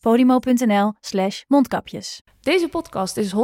podimo.nl 0.00 0.92
slash 1.00 1.42
mondkapjes. 1.48 2.22
Deze 2.40 2.68
podcast 2.68 3.16
is 3.16 3.32
100% 3.34 3.38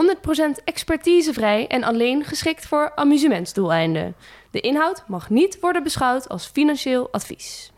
expertisevrij 0.65 1.67
en 1.67 1.85
alleen 1.85 2.25
geschikt 2.25 2.67
voor 2.67 2.93
amusementsdoeleinden. 2.95 4.15
De 4.51 4.61
inhoud 4.61 5.05
mag 5.07 5.31
niet 5.31 5.61
worden 5.61 5.83
beschouwd 5.83 6.29
als 6.29 6.47
financieel 6.47 7.09
advies. 7.13 7.73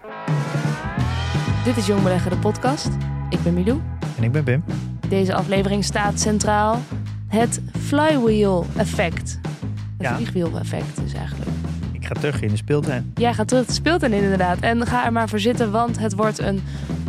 Dit 1.65 1.77
is 1.77 1.87
Jong 1.87 2.03
Beleggen, 2.03 2.31
de 2.31 2.37
podcast. 2.37 2.89
Ik 3.31 3.43
ben 3.43 3.55
Milou. 3.55 3.81
En 4.17 4.23
ik 4.23 4.33
ben 4.33 4.45
Bim. 4.45 4.65
Deze 5.09 5.34
aflevering 5.34 5.84
staat 5.84 6.20
centraal 6.20 6.81
het 7.29 7.61
flywheel-effect. 7.79 9.39
Het 9.97 10.06
Ja. 10.06 10.15
vliegwiel-effect 10.15 10.98
is 11.05 11.12
eigenlijk. 11.15 11.51
Ik 11.93 12.06
ga 12.06 12.15
terug 12.15 12.41
in 12.43 12.48
de 12.48 12.56
speeltuin. 12.56 13.12
Jij 13.15 13.34
gaat 13.34 13.48
terug 13.48 13.67
de 13.67 13.73
speeltuin 13.73 14.12
in 14.12 14.23
inderdaad. 14.23 14.61
En 14.61 14.87
ga 14.87 15.05
er 15.05 15.12
maar 15.12 15.29
voor 15.29 15.41
zitten, 15.41 15.70
want 15.70 15.98
het 15.98 16.15
wordt 16.15 16.39
een 16.39 16.62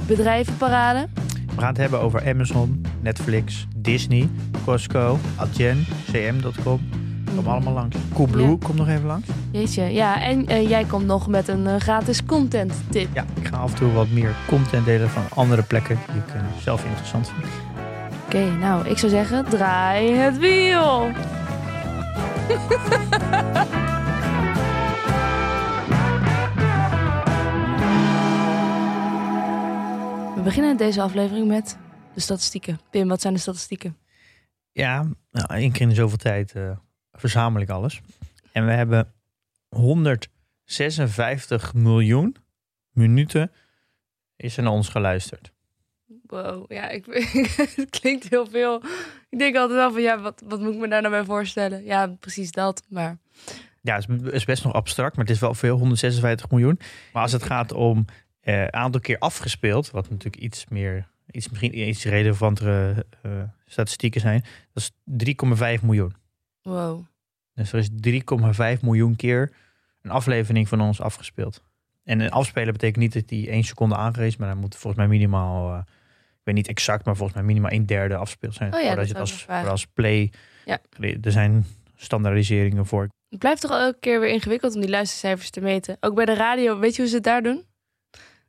bedrijvenparade. 0.08 1.08
We 1.58 1.64
gaan 1.64 1.72
het 1.72 1.82
hebben 1.82 2.02
over 2.02 2.28
Amazon, 2.30 2.86
Netflix, 3.02 3.68
Disney, 3.76 4.30
Costco, 4.66 5.18
Adyen, 5.36 5.86
cm.com. 6.12 6.80
Komen 7.36 7.52
allemaal 7.52 7.74
langs. 7.74 7.96
Coolblue 8.14 8.50
Ja. 8.50 8.56
komt 8.64 8.76
nog 8.78 8.88
even 8.88 9.06
langs. 9.06 9.28
Jeetje, 9.52 9.84
ja. 9.84 10.22
En 10.22 10.48
eh, 10.48 10.70
jij 10.70 10.84
komt 10.84 11.06
nog 11.06 11.28
met 11.28 11.48
een 11.48 11.68
eh, 11.68 11.76
gratis 11.76 12.26
content 12.26 12.74
tip. 12.90 13.08
Ja, 13.14 13.26
ik 13.42 13.48
ga 13.48 13.58
af 13.58 13.72
en 13.72 13.78
toe 13.78 13.92
wat 13.92 14.10
meer 14.10 14.36
content 14.48 14.86
delen 14.86 15.10
van 15.10 15.24
andere 15.34 15.64
plekken 15.64 15.98
die 16.12 16.22
ik 16.22 16.34
eh, 16.36 16.42
zelf 16.62 16.86
interessant 16.86 17.32
vind. 17.40 17.48
Oké, 18.26 18.58
nou, 18.60 18.88
ik 18.88 18.98
zou 18.98 19.12
zeggen, 19.12 19.46
draai 19.50 20.12
het 20.16 20.38
wiel. 20.38 21.08
beginnen 30.48 30.78
deze 30.78 31.02
aflevering 31.02 31.48
met 31.48 31.78
de 32.14 32.20
statistieken. 32.20 32.80
Pim, 32.90 33.08
wat 33.08 33.22
zijn 33.22 33.34
de 33.34 33.40
statistieken? 33.40 33.98
Ja, 34.72 35.08
nou, 35.32 35.54
één 35.54 35.72
keer 35.72 35.90
in 35.90 35.96
zoveel 35.96 36.18
tijd 36.18 36.52
eh, 36.56 36.78
verzamel 37.12 37.62
ik 37.62 37.70
alles. 37.70 38.02
En 38.52 38.66
we 38.66 38.72
hebben 38.72 39.14
156 39.70 41.74
miljoen 41.74 42.36
minuten 42.92 43.52
is 44.36 44.58
er 44.58 44.64
naar 44.64 44.72
ons 44.72 44.90
geluisterd. 44.90 45.52
Wow, 46.28 46.72
ja, 46.72 46.90
ik, 46.90 47.06
het 47.76 47.90
klinkt 47.90 48.30
heel 48.30 48.46
veel. 48.48 48.82
Ik 49.30 49.40
denk 49.40 49.56
altijd 49.56 49.80
wel 49.80 49.92
van, 49.92 50.02
ja, 50.02 50.20
wat, 50.20 50.44
wat 50.46 50.60
moet 50.60 50.74
ik 50.74 50.80
me 50.80 50.88
daar 50.88 51.02
nou 51.02 51.14
bij 51.14 51.24
voorstellen? 51.26 51.84
Ja, 51.84 52.08
precies 52.08 52.52
dat, 52.52 52.84
maar... 52.90 53.18
Ja, 53.82 53.96
het 53.96 54.08
is- 54.10 54.32
is 54.32 54.46
best 54.46 54.64
nog 54.64 54.74
abstract, 54.74 55.16
maar 55.16 55.26
het 55.26 55.34
is 55.34 55.40
wel 55.42 55.54
veel, 55.54 55.78
156 55.78 56.50
miljoen. 56.50 56.80
Maar 57.14 57.22
als 57.22 57.32
het 57.32 57.44
gaat 57.44 57.72
om 57.72 58.06
eh 58.48 58.68
aantal 58.68 59.02
keer 59.02 59.18
afgespeeld, 59.18 59.92
wat 59.92 60.10
natuurlijk 60.10 60.44
iets 60.44 60.66
meer, 60.68 61.08
iets, 61.32 61.50
misschien 61.50 61.88
iets 61.88 62.06
relevantere 62.06 63.06
eh, 63.22 63.32
statistieken 63.66 64.22
zijn, 64.22 64.44
dat 64.74 64.84
is 64.84 64.92
3,5 65.80 65.84
miljoen. 65.84 66.16
Wow. 66.62 67.06
Dus 67.54 67.74
er 67.74 67.80
is 67.80 67.90
3,5 68.76 68.82
miljoen 68.82 69.16
keer 69.16 69.54
een 70.02 70.12
aflevering 70.12 70.68
van 70.68 70.82
ons 70.82 71.02
afgespeeld. 71.02 71.64
En 72.04 72.20
een 72.20 72.32
afspelen 72.32 72.74
betekent 72.74 73.04
niet 73.04 73.14
dat 73.14 73.28
die 73.28 73.50
één 73.50 73.64
seconde 73.64 73.96
aangerezen, 73.96 74.32
is, 74.32 74.38
maar 74.38 74.50
dan 74.50 74.58
moet 74.58 74.76
volgens 74.76 74.96
mij 74.96 75.08
minimaal, 75.08 75.74
eh, 75.74 75.80
ik 76.30 76.44
weet 76.44 76.56
niet 76.56 76.68
exact, 76.68 77.06
maar 77.06 77.16
volgens 77.16 77.38
mij 77.38 77.48
minimaal 77.48 77.72
een 77.72 77.86
derde 77.86 78.16
afgespeeld 78.16 78.54
zijn. 78.54 78.74
Oh 78.74 78.82
ja, 78.82 78.96
dat 78.96 79.08
je 79.08 79.12
het 79.12 79.22
als, 79.22 79.48
als 79.48 79.86
play. 79.86 80.32
Ja. 80.66 80.80
Er 81.22 81.32
zijn 81.32 81.66
standaardiseringen 81.96 82.86
voor. 82.86 83.10
Het 83.30 83.40
blijft 83.40 83.62
toch 83.62 83.72
elke 83.72 84.00
keer 84.00 84.20
weer 84.20 84.30
ingewikkeld 84.30 84.76
om 84.76 84.82
die 84.82 84.90
luistercijfers 84.90 85.50
te 85.50 85.62
meten. 85.62 85.98
Ook 86.00 86.16
bij 86.16 86.26
de 86.26 86.34
radio, 86.34 86.80
weet 86.80 86.96
je 86.96 87.02
hoe 87.02 87.10
ze 87.10 87.16
het 87.16 87.24
daar 87.24 87.44
doen? 87.44 87.66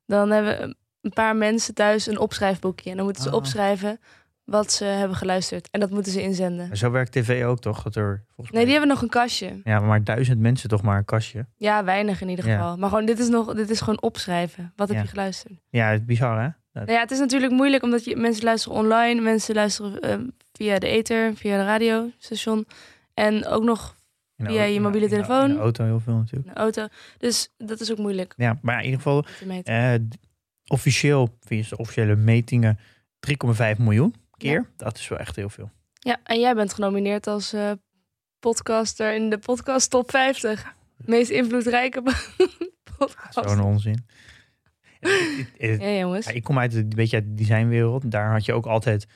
Dan 0.08 0.30
hebben 0.30 0.76
een 1.00 1.12
paar 1.12 1.36
mensen 1.36 1.74
thuis 1.74 2.06
een 2.06 2.18
opschrijfboekje. 2.18 2.90
En 2.90 2.96
dan 2.96 3.04
moeten 3.04 3.22
ze 3.22 3.28
Ah. 3.28 3.34
opschrijven 3.34 4.00
wat 4.44 4.72
ze 4.72 4.84
hebben 4.84 5.16
geluisterd. 5.16 5.68
En 5.70 5.80
dat 5.80 5.90
moeten 5.90 6.12
ze 6.12 6.22
inzenden. 6.22 6.68
Maar 6.68 6.76
zo 6.76 6.90
werkt 6.90 7.12
tv 7.12 7.44
ook 7.44 7.60
toch? 7.60 7.82
Dat 7.82 7.96
er 7.96 8.24
volgens 8.34 8.50
Nee, 8.56 8.64
die 8.64 8.72
hebben 8.72 8.90
nog 8.90 9.02
een 9.02 9.08
kastje. 9.08 9.60
Ja, 9.64 9.80
maar 9.80 10.04
duizend 10.04 10.38
mensen 10.40 10.68
toch 10.68 10.82
maar 10.82 10.98
een 10.98 11.04
kastje. 11.04 11.46
Ja, 11.56 11.84
weinig 11.84 12.20
in 12.20 12.28
ieder 12.28 12.46
Ja. 12.46 12.56
geval. 12.56 12.76
Maar 12.76 12.88
gewoon, 12.88 13.04
dit 13.04 13.18
is, 13.18 13.28
nog, 13.28 13.54
dit 13.54 13.70
is 13.70 13.78
gewoon 13.80 14.02
opschrijven. 14.02 14.72
Wat 14.76 14.88
heb 14.88 15.02
je 15.02 15.08
geluisterd? 15.08 15.52
Ja, 15.70 15.88
het 15.90 16.00
is 16.00 16.06
bizar 16.06 16.38
hè? 16.42 16.48
Dat- 16.72 16.86
Nou 16.86 16.92
ja, 16.92 17.00
het 17.00 17.10
is 17.10 17.18
natuurlijk 17.18 17.52
moeilijk 17.52 17.82
omdat 17.82 18.04
je, 18.04 18.16
mensen 18.16 18.44
luisteren 18.44 18.78
online. 18.78 19.20
Mensen 19.20 19.54
luisteren 19.54 20.00
eh, 20.00 20.16
via 20.52 20.78
de 20.78 20.86
ether, 20.88 21.34
via 21.36 21.56
de 21.58 21.64
radiostation. 21.64 22.66
En 23.14 23.46
ook 23.46 23.62
nog 23.62 23.94
via 24.46 24.56
auto- 24.58 24.72
je 24.72 24.80
mobiele 24.80 25.08
telefoon. 25.08 25.48
In 25.50 25.54
de 25.56 25.60
auto 25.60 25.84
heel 25.84 26.00
veel 26.00 26.14
natuurlijk. 26.14 26.56
auto. 26.56 26.86
Dus 27.18 27.52
dat 27.56 27.80
is 27.80 27.90
ook 27.90 27.98
moeilijk 27.98 28.34
Ja, 28.36 28.58
maar 28.62 28.78
in 28.78 28.84
ieder 28.84 28.96
geval, 29.00 29.24
eh, 29.64 29.94
d- 29.94 30.16
officieel, 30.66 31.36
via 31.40 31.62
de 31.68 31.76
officiële 31.76 32.16
metingen, 32.16 32.78
3,5 33.20 33.78
miljoen 33.78 34.14
keer. 34.36 34.70
Dat 34.76 34.98
is 34.98 35.08
wel 35.08 35.18
echt 35.18 35.36
heel 35.36 35.48
veel. 35.50 35.70
Ja, 35.92 36.16
en 36.24 36.40
jij 36.40 36.54
bent 36.54 36.72
genomineerd 36.74 37.26
als 37.26 37.52
eh, 37.52 37.70
podcaster 38.38 39.14
in 39.14 39.30
de 39.30 39.38
podcast 39.38 39.90
top 39.90 40.10
50. 40.10 40.74
Meest 40.96 41.30
invloedrijke 41.30 42.02
podcast. 42.98 43.48
Zo'n 43.48 43.60
onzin. 43.60 44.06
Het- 45.00 45.80
Ja, 45.82 45.90
jongens. 45.98 46.26
Ja, 46.26 46.32
ik 46.32 46.42
kom 46.42 46.58
uit 46.58 46.74
een 46.74 46.88
beetje 46.96 47.16
uit 47.16 47.24
de 47.26 47.34
designwereld. 47.34 48.10
Daar 48.10 48.32
had 48.32 48.44
je 48.44 48.52
ook 48.52 48.66
altijd. 48.66 49.06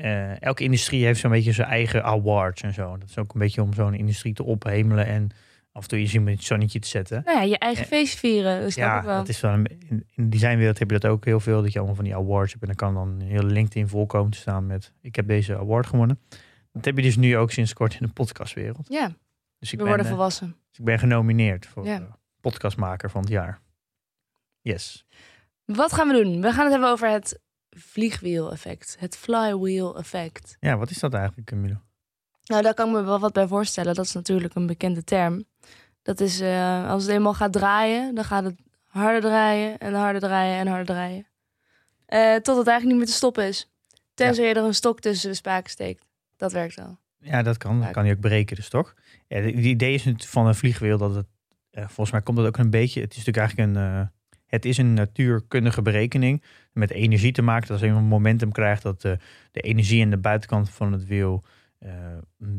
Eh, 0.00 0.42
elke 0.42 0.64
industrie 0.64 1.04
heeft 1.04 1.20
zo'n 1.20 1.30
beetje 1.30 1.52
zijn 1.52 1.68
eigen 1.68 2.04
awards 2.04 2.62
en 2.62 2.72
zo. 2.72 2.96
Dat 2.98 3.08
is 3.08 3.18
ook 3.18 3.34
een 3.34 3.40
beetje 3.40 3.62
om 3.62 3.72
zo'n 3.74 3.94
industrie 3.94 4.32
te 4.34 4.42
ophemelen 4.42 5.06
en 5.06 5.28
af 5.72 5.82
en 5.82 5.88
toe 5.88 6.00
je 6.00 6.06
zin 6.06 6.22
met 6.24 6.34
het 6.34 6.44
zonnetje 6.44 6.78
te 6.78 6.88
zetten. 6.88 7.22
Nou 7.24 7.38
ja, 7.38 7.44
je 7.44 7.58
eigen 7.58 7.82
Ja. 7.82 7.88
feestje 7.88 8.18
vieren. 8.18 8.60
Dat 8.62 8.72
snap 8.72 8.86
ja, 8.86 8.98
ik 8.98 9.04
wel. 9.04 9.16
dat 9.16 9.28
is 9.28 9.40
wel 9.40 9.52
een, 9.52 9.66
in, 9.66 9.88
in 9.88 10.24
de 10.24 10.28
designwereld 10.28 10.78
heb 10.78 10.90
je 10.90 10.98
dat 10.98 11.10
ook 11.10 11.24
heel 11.24 11.40
veel. 11.40 11.62
Dat 11.62 11.72
je 11.72 11.78
allemaal 11.78 11.96
van 11.96 12.04
die 12.04 12.14
awards 12.16 12.50
hebt. 12.52 12.62
En 12.64 12.68
dan 12.68 12.76
kan 12.76 12.94
dan 12.94 13.08
een 13.20 13.26
hele 13.28 13.44
LinkedIn 13.52 13.88
vol 13.88 14.06
komen 14.06 14.30
te 14.30 14.38
staan 14.38 14.66
met 14.66 14.92
ik 15.00 15.16
heb 15.16 15.26
deze 15.26 15.56
award 15.58 15.86
gewonnen. 15.86 16.20
Dat 16.72 16.84
heb 16.84 16.96
je 16.96 17.02
dus 17.02 17.16
nu 17.16 17.36
ook 17.36 17.50
sinds 17.50 17.72
kort 17.72 17.92
in 18.00 18.06
de 18.06 18.12
podcastwereld. 18.12 18.86
Ja, 18.88 19.12
Dus 19.58 19.72
ik, 19.72 19.78
we 19.78 19.84
ben, 19.84 19.86
worden 19.86 20.06
eh, 20.06 20.12
volwassen. 20.12 20.56
dus 20.70 20.78
ik 20.78 20.84
ben 20.84 20.98
genomineerd 20.98 21.66
voor 21.66 21.84
Ja. 21.86 21.96
eh, 21.96 22.02
podcastmaker 22.40 23.10
van 23.10 23.20
het 23.20 23.30
jaar. 23.30 23.60
Yes. 24.60 25.04
Wat 25.64 25.92
gaan 25.92 26.08
we 26.08 26.22
doen? 26.22 26.40
We 26.40 26.52
gaan 26.52 26.62
het 26.64 26.72
hebben 26.72 26.90
over 26.90 27.08
het 27.10 27.40
vliegwiel-effect. 27.70 28.96
Het 28.98 29.16
flywheel-effect. 29.16 30.56
Ja, 30.60 30.76
wat 30.76 30.90
is 30.90 30.98
dat 30.98 31.14
eigenlijk, 31.14 31.46
Camilo? 31.46 31.80
Nou, 32.44 32.62
daar 32.62 32.74
kan 32.74 32.88
ik 32.88 32.94
me 32.94 33.02
wel 33.02 33.18
wat 33.18 33.32
bij 33.32 33.46
voorstellen. 33.46 33.94
Dat 33.94 34.04
is 34.04 34.12
natuurlijk 34.12 34.54
een 34.54 34.66
bekende 34.66 35.04
term. 35.04 35.44
Dat 36.02 36.20
is, 36.20 36.40
eh, 36.40 36.90
als 36.90 37.02
het 37.02 37.12
eenmaal 37.12 37.34
gaat 37.34 37.52
draaien, 37.52 38.14
dan 38.14 38.24
gaat 38.24 38.44
het 38.44 38.60
harder 38.86 39.20
draaien 39.20 39.78
en 39.78 39.94
harder 39.94 40.20
draaien 40.20 40.58
en 40.58 40.66
harder 40.66 40.86
draaien. 40.86 41.26
Eh, 42.06 42.34
tot 42.34 42.56
het 42.56 42.66
eigenlijk 42.66 42.84
niet 42.84 42.96
meer 42.96 43.06
te 43.06 43.12
stoppen 43.12 43.44
is. 43.44 43.70
Tenzij 44.14 44.48
je 44.48 44.54
er 44.54 44.64
een 44.64 44.74
stok 44.74 45.00
tussen 45.00 45.30
de 45.30 45.36
spaken 45.36 45.70
steekt. 45.70 46.04
Dat 46.36 46.52
werkt 46.52 46.74
wel. 46.74 46.98
Ja, 47.18 47.42
dat 47.42 47.56
kan. 47.56 47.80
Dat 47.80 47.90
kan 47.90 48.04
hij 48.04 48.12
ook 48.12 48.20
breken, 48.20 48.56
dus 48.56 48.68
toch? 48.68 48.94
Ja, 49.28 49.36
het 49.36 49.54
idee 49.54 49.94
is 49.94 50.04
natuurlijk 50.04 50.30
van 50.30 50.46
een 50.46 50.54
vliegwiel 50.54 50.98
dat 50.98 51.14
het, 51.14 51.26
eh, 51.70 51.84
volgens 51.84 52.10
mij 52.10 52.22
komt 52.22 52.36
dat 52.36 52.46
ook 52.46 52.56
een 52.56 52.70
beetje, 52.70 53.00
het 53.00 53.16
is 53.16 53.24
natuurlijk 53.24 53.46
eigenlijk 53.46 53.68
een, 53.68 54.00
eh, 54.00 54.06
het 54.50 54.64
is 54.64 54.78
een 54.78 54.94
natuurkundige 54.94 55.82
berekening 55.82 56.42
met 56.72 56.90
energie 56.90 57.32
te 57.32 57.42
maken. 57.42 57.68
Dat 57.68 57.70
als 57.70 57.90
je 57.90 57.96
een 57.96 58.04
momentum 58.04 58.52
krijgt 58.52 58.82
dat 58.82 59.04
eh, 59.04 59.12
de 59.52 59.60
energie 59.60 60.02
aan 60.02 60.10
de 60.10 60.18
buitenkant 60.18 60.70
van 60.70 60.92
het 60.92 61.06
wiel 61.06 61.44
eh, 61.78 61.90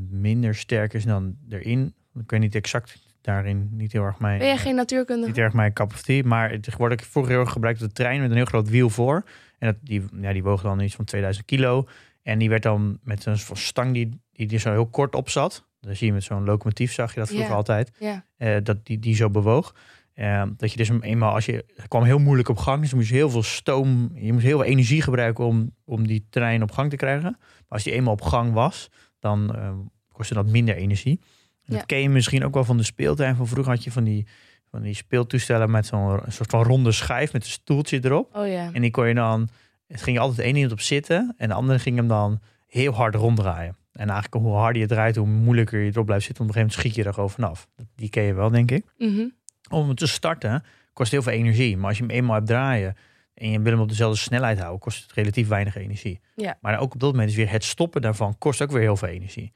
minder 0.10 0.56
sterk 0.56 0.94
is 0.94 1.06
dan 1.06 1.36
erin. 1.50 1.94
Ik 2.14 2.32
weet 2.32 2.40
niet 2.40 2.56
exact 2.56 3.10
daarin, 3.22 3.70
niet 3.72 3.92
heel 3.92 4.04
erg 4.04 4.20
mijn, 4.20 4.38
Ben 4.38 4.48
jij 4.48 4.56
eh, 4.56 4.62
geen 4.62 4.76
natuurkundige? 4.76 5.30
niet 5.30 5.38
erg 5.38 5.54
mijn 5.54 5.74
cup 5.74 5.92
of 5.92 6.02
tea, 6.02 6.22
maar 6.26 6.52
het 6.52 6.76
wordt 6.78 6.94
ook 6.94 7.08
vroeger 7.08 7.32
heel 7.32 7.42
erg 7.42 7.52
gebruikt 7.52 7.82
op 7.82 7.88
de 7.88 7.94
trein 7.94 8.22
met 8.22 8.30
een 8.30 8.36
heel 8.36 8.46
groot 8.46 8.70
wiel 8.70 8.90
voor. 8.90 9.24
En 9.60 9.68
dat, 9.68 9.76
die, 9.82 10.04
ja, 10.22 10.34
die 10.34 10.44
woog 10.44 10.62
dan 10.62 10.80
iets 10.80 10.96
van 10.96 11.06
2000 11.06 11.46
kilo. 11.46 11.88
En 12.24 12.40
die 12.40 12.50
werd 12.50 12.64
dan 12.64 13.00
met 13.04 13.26
een 13.26 13.38
soort 13.38 13.60
stang 13.60 13.94
die, 13.94 14.10
die 14.32 14.50
er 14.50 14.60
zo 14.60 14.72
heel 14.72 14.88
kort 14.88 15.16
op 15.16 15.30
zat. 15.30 15.66
Dan 15.80 15.96
zie 15.96 16.08
je 16.08 16.14
met 16.14 16.24
zo'n 16.24 16.44
locomotief, 16.44 16.94
zag 16.94 17.14
je 17.14 17.20
dat 17.20 17.30
vroeger 17.30 17.56
altijd. 17.56 17.92
Eh, 18.38 18.56
dat 18.64 18.86
die, 18.86 19.00
die 19.00 19.16
zo 19.16 19.30
bewoog. 19.30 19.76
Eh, 20.14 20.44
dat 20.58 20.72
je 20.72 20.78
dus 20.78 20.90
eenmaal, 21.00 21.34
als 21.34 21.46
je 21.46 21.66
het 21.76 21.88
kwam 21.88 22.04
heel 22.04 22.20
moeilijk 22.20 22.50
op 22.50 22.58
gang, 22.58 22.80
dus 22.80 22.90
dan 22.90 23.00
moest 23.00 23.12
je 23.12 23.16
heel 23.16 23.30
veel 23.30 23.44
stoom, 23.44 24.12
je 24.16 24.34
moest 24.34 24.46
heel 24.46 24.60
veel 24.60 24.68
energie 24.68 25.02
gebruiken 25.02 25.46
om, 25.46 25.76
om 25.86 26.08
die 26.08 26.28
trein 26.30 26.64
op 26.64 26.72
gang 26.72 26.90
te 26.90 26.96
krijgen. 26.96 27.36
Maar 27.40 27.66
als 27.68 27.84
die 27.84 27.94
eenmaal 27.94 28.14
op 28.14 28.22
gang 28.22 28.54
was, 28.54 28.90
dan 29.20 29.56
eh, 29.56 29.72
kostte 30.12 30.34
dat 30.34 30.48
minder 30.48 30.76
energie. 30.76 31.20
En 31.22 31.74
Ja. 31.74 31.76
Dat 31.78 31.86
ken 31.86 32.00
je 32.00 32.10
misschien 32.10 32.46
ook 32.46 32.54
wel 32.54 32.64
van 32.64 32.78
de 32.78 32.84
speeltuin. 32.84 33.36
Van 33.36 33.48
vroeger 33.48 33.74
had 33.74 33.84
je 33.84 33.92
van 33.92 34.04
die, 34.04 34.28
van 34.70 34.82
die 34.82 34.94
speeltoestellen 34.94 35.72
met 35.72 35.86
zo'n 35.86 36.20
soort 36.28 36.50
van 36.50 36.64
ronde 36.64 36.92
schijf 36.92 37.34
met 37.34 37.44
een 37.44 37.50
stoeltje 37.50 38.00
erop. 38.06 38.36
Oh 38.36 38.48
ja. 38.48 38.70
En 38.74 38.82
die 38.82 38.92
kon 38.92 39.08
je 39.08 39.14
dan, 39.14 39.50
het 39.88 40.02
ging 40.02 40.16
je 40.16 40.22
altijd 40.22 40.40
één 40.40 40.56
iemand 40.56 40.72
op 40.74 40.80
zitten 40.82 41.34
en 41.38 41.48
de 41.48 41.54
andere 41.54 41.80
ging 41.80 41.96
hem 41.96 42.08
dan 42.08 42.40
heel 42.68 42.94
hard 42.94 43.16
ronddraaien. 43.16 43.76
En 43.92 44.10
eigenlijk 44.10 44.44
hoe 44.46 44.56
harder 44.56 44.82
je 44.82 44.88
draait, 44.88 45.16
hoe 45.16 45.28
moeilijker 45.28 45.80
je 45.80 45.92
erop 45.92 46.06
blijft 46.06 46.26
zitten. 46.26 46.44
Op 46.44 46.50
een 46.50 46.56
gegeven 46.56 46.76
moment 46.78 46.96
schiet 46.96 46.96
je 46.96 47.10
er 47.10 47.14
gewoon 47.14 47.30
vanaf. 47.30 47.68
Die 47.96 48.10
ken 48.10 48.24
je 48.24 48.34
wel, 48.34 48.50
denk 48.50 48.72
ik. 48.72 48.86
Mhm. 48.98 49.26
Om 49.72 49.86
hem 49.86 49.96
te 49.96 50.08
starten 50.08 50.64
kost 50.94 51.12
heel 51.12 51.22
veel 51.22 51.34
energie. 51.34 51.78
Maar 51.78 51.88
als 51.88 51.98
je 51.98 52.04
hem 52.04 52.12
eenmaal 52.12 52.36
hebt 52.36 52.48
draaien 52.48 52.96
en 53.34 53.50
je 53.50 53.62
wil 53.62 53.72
hem 53.72 53.82
op 53.82 53.90
dezelfde 53.90 54.18
snelheid 54.18 54.58
houden, 54.58 54.80
kost 54.80 55.02
het 55.02 55.12
relatief 55.12 55.48
weinig 55.48 55.76
energie. 55.76 56.20
Ja. 56.36 56.58
Maar 56.62 56.80
ook 56.80 56.94
op 56.94 57.00
dat 57.00 57.12
moment 57.12 57.30
is 57.30 57.36
weer 57.36 57.52
het 57.52 57.64
stoppen 57.64 58.02
daarvan 58.02 58.38
kost 58.38 58.62
ook 58.62 58.72
weer 58.72 58.82
heel 58.82 58.98
veel 58.98 59.08
energie. 59.08 59.52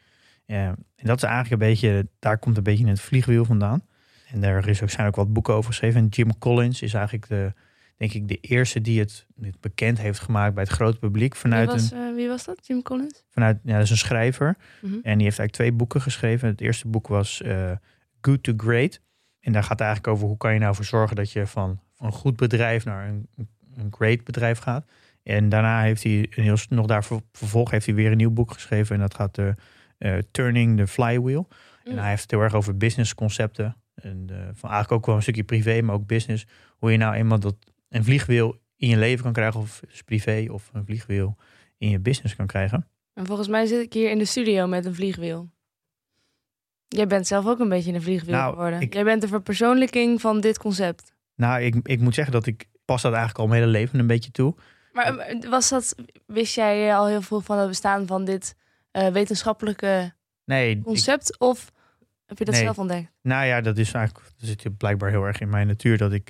En 0.46 0.78
dat 0.96 1.18
is 1.18 1.24
eigenlijk 1.24 1.62
een 1.62 1.68
beetje, 1.68 2.08
daar 2.20 2.38
komt 2.38 2.58
een 2.58 2.64
beetje 2.64 2.88
het 2.88 3.02
vliegwiel 3.02 3.46
vandaan. 3.46 3.84
En 4.32 4.42
daar 4.42 4.68
is 4.68 4.82
ook, 4.82 4.90
zijn 4.90 5.08
ook 5.08 5.16
wat 5.16 5.34
boeken 5.34 5.54
over 5.54 5.70
geschreven. 5.70 6.02
En 6.02 6.08
Jim 6.08 6.38
Collins 6.38 6.82
is 6.82 6.94
eigenlijk 6.94 7.28
de, 7.28 7.54
denk 7.98 8.14
ik, 8.14 8.28
de 8.28 8.38
eerste 8.38 8.82
die 8.82 9.00
het, 9.00 9.26
bekend 9.60 10.00
heeft 10.00 10.20
gemaakt 10.20 10.54
bij 10.54 10.64
het 10.64 10.72
grote 10.72 10.98
publiek. 10.98 11.36
Vanuit 11.36 11.68
wie, 11.68 11.76
was, 11.76 11.92
een, 11.92 11.98
eh, 11.98 12.16
wie 12.16 12.28
was 12.28 12.46
dat? 12.46 12.68
Jim 12.68 12.82
Collins? 12.82 13.24
vanuit, 13.30 13.60
ja, 13.64 13.74
dat 13.74 13.84
is 13.84 13.90
een 13.90 13.98
schrijver. 13.98 14.58
Mhm. 14.82 14.86
En 14.86 14.92
die 14.92 15.04
heeft 15.04 15.40
eigenlijk 15.40 15.52
twee 15.52 15.72
boeken 15.72 16.02
geschreven. 16.02 16.48
Het 16.48 16.62
eerste 16.62 16.88
boek 16.88 17.08
was 17.08 17.42
eh, 17.42 17.72
Good 18.22 18.44
to 18.44 18.54
Great. 18.58 19.00
En 19.46 19.52
daar 19.52 19.62
gaat 19.62 19.72
het 19.80 19.82
eigenlijk 19.88 20.16
over 20.16 20.28
hoe 20.28 20.38
kan 20.38 20.54
je 20.54 20.60
nou 20.60 20.76
voor 20.76 20.86
zorgen 20.86 21.16
dat 21.16 21.32
je 21.32 21.48
van 21.48 21.80
een 21.98 22.12
goed 22.12 22.36
bedrijf 22.36 22.86
naar 22.86 23.08
een, 23.08 23.28
een 23.76 23.94
great 23.94 24.24
bedrijf 24.24 24.60
gaat. 24.60 24.86
En 25.24 25.50
daarna 25.50 25.82
heeft 25.82 26.04
hij 26.04 26.28
een 26.36 26.44
heel, 26.44 26.58
nog 26.70 26.86
daar 26.86 27.04
ver- 27.04 27.22
vervolg 27.32 27.72
heeft 27.72 27.86
hij 27.86 27.96
weer 27.96 28.12
een 28.12 28.18
nieuw 28.18 28.32
boek 28.32 28.52
geschreven. 28.52 28.96
En 28.96 29.02
dat 29.02 29.14
gaat 29.14 29.36
de 29.36 29.56
eh, 29.98 30.18
Turning 30.32 30.78
the 30.78 30.88
Flywheel. 30.88 31.48
En 31.84 31.92
Mm. 31.92 31.98
hij 31.98 32.10
heeft 32.10 32.22
het 32.22 32.32
heel 32.32 32.42
erg 32.42 32.54
over 32.54 32.78
businessconcepten. 32.78 33.76
En 33.96 34.26
eh, 34.30 34.36
van 34.38 34.70
eigenlijk 34.70 34.92
ook 34.92 35.06
wel 35.06 35.16
een 35.16 35.22
stukje 35.22 35.44
privé, 35.44 35.82
maar 35.82 35.96
ook 35.96 36.08
business. 36.08 36.46
Hoe 36.78 36.92
je 36.92 36.98
nou 36.98 37.16
eenmaal 37.16 37.40
dat 37.40 37.56
een 37.90 38.04
vliegwiel 38.04 38.58
in 38.76 38.90
je 38.90 38.98
leven 38.98 39.24
kan 39.24 39.34
krijgen, 39.34 39.60
of 39.60 39.82
is 39.88 40.02
privé, 40.02 40.46
of 40.52 40.70
een 40.74 40.86
vliegwiel 40.86 41.38
in 41.78 41.90
je 41.90 42.00
business 42.00 42.36
kan 42.36 42.46
krijgen. 42.48 42.88
En 43.14 43.26
volgens 43.26 43.48
mij 43.48 43.66
zit 43.66 43.82
ik 43.82 43.94
hier 43.94 44.10
in 44.12 44.18
de 44.18 44.26
studio 44.26 44.68
met 44.68 44.86
een 44.86 44.96
vliegwiel. 44.96 45.50
Jij 46.96 47.08
bent 47.08 47.28
zelf 47.28 47.46
ook 47.46 47.60
een 47.60 47.70
beetje 47.70 47.94
een 47.94 48.02
vliegwiel 48.02 48.36
Nou, 48.36 48.54
geworden. 48.54 48.82
ik- 48.82 48.94
Jij 48.94 49.04
bent 49.04 49.22
de 49.22 49.28
verpersoonlijking 49.28 50.22
van 50.22 50.40
dit 50.42 50.58
concept. 50.58 51.14
Nou, 51.36 51.62
ik, 51.62 51.76
ik 51.84 52.00
moet 52.00 52.14
zeggen 52.16 52.34
dat 52.34 52.46
ik 52.46 52.66
pas 52.86 53.02
dat 53.02 53.12
eigenlijk 53.12 53.42
al 53.42 53.48
mijn 53.48 53.60
hele 53.60 53.72
leven 53.72 54.00
een 54.00 54.08
beetje 54.08 54.32
toe. 54.32 54.56
Maar 54.94 55.18
eh, 55.18 55.50
was 55.50 55.70
dat, 55.70 55.96
wist 56.26 56.56
jij 56.56 56.96
al 56.96 57.08
heel 57.08 57.22
veel 57.22 57.42
van 57.42 57.58
het 57.58 57.68
bestaan 57.68 58.08
van 58.08 58.26
dit 58.26 58.56
eh, 58.92 59.08
wetenschappelijke 59.08 60.14
Nee, 60.46 60.70
ik, 60.70 60.84
concept? 60.84 61.40
Of 61.40 61.72
heb 62.26 62.38
je 62.38 62.46
dat 62.46 62.54
Nee. 62.54 62.64
zelf 62.64 62.78
ontdekt? 62.80 63.12
nou 63.22 63.46
ja, 63.46 63.62
dat 63.62 63.78
is 63.78 63.92
eigenlijk, 63.92 64.26
dat 64.38 64.50
zit 64.50 64.78
blijkbaar 64.78 65.10
heel 65.10 65.24
erg 65.24 65.40
in 65.40 65.50
mijn 65.50 65.68
natuur 65.68 65.98
dat 65.98 66.12
ik 66.12 66.30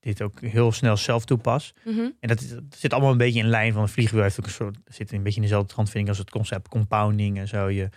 dit 0.00 0.22
ook 0.22 0.40
heel 0.40 0.72
snel 0.72 0.96
zelf 0.96 1.24
toepas. 1.24 1.74
Mhm. 1.84 2.00
En 2.20 2.28
dat, 2.28 2.44
zit 2.76 2.92
allemaal 2.92 3.10
een 3.12 3.16
beetje 3.18 3.40
in 3.40 3.48
lijn 3.48 3.72
van 3.72 3.82
een 3.82 3.88
vliegwiel. 3.88 4.22
Heeft 4.22 4.38
ook 4.40 4.46
een 4.46 4.50
soort, 4.52 4.78
zit 4.84 5.12
een 5.12 5.22
beetje 5.22 5.36
in 5.36 5.42
dezelfde 5.42 5.72
trant, 5.72 5.90
vind 5.90 6.02
ik, 6.02 6.08
als 6.08 6.18
het 6.18 6.30
concept 6.30 6.68
compounding 6.68 7.38
en 7.38 7.48
zo. 7.48 7.68
Je, 7.68 7.88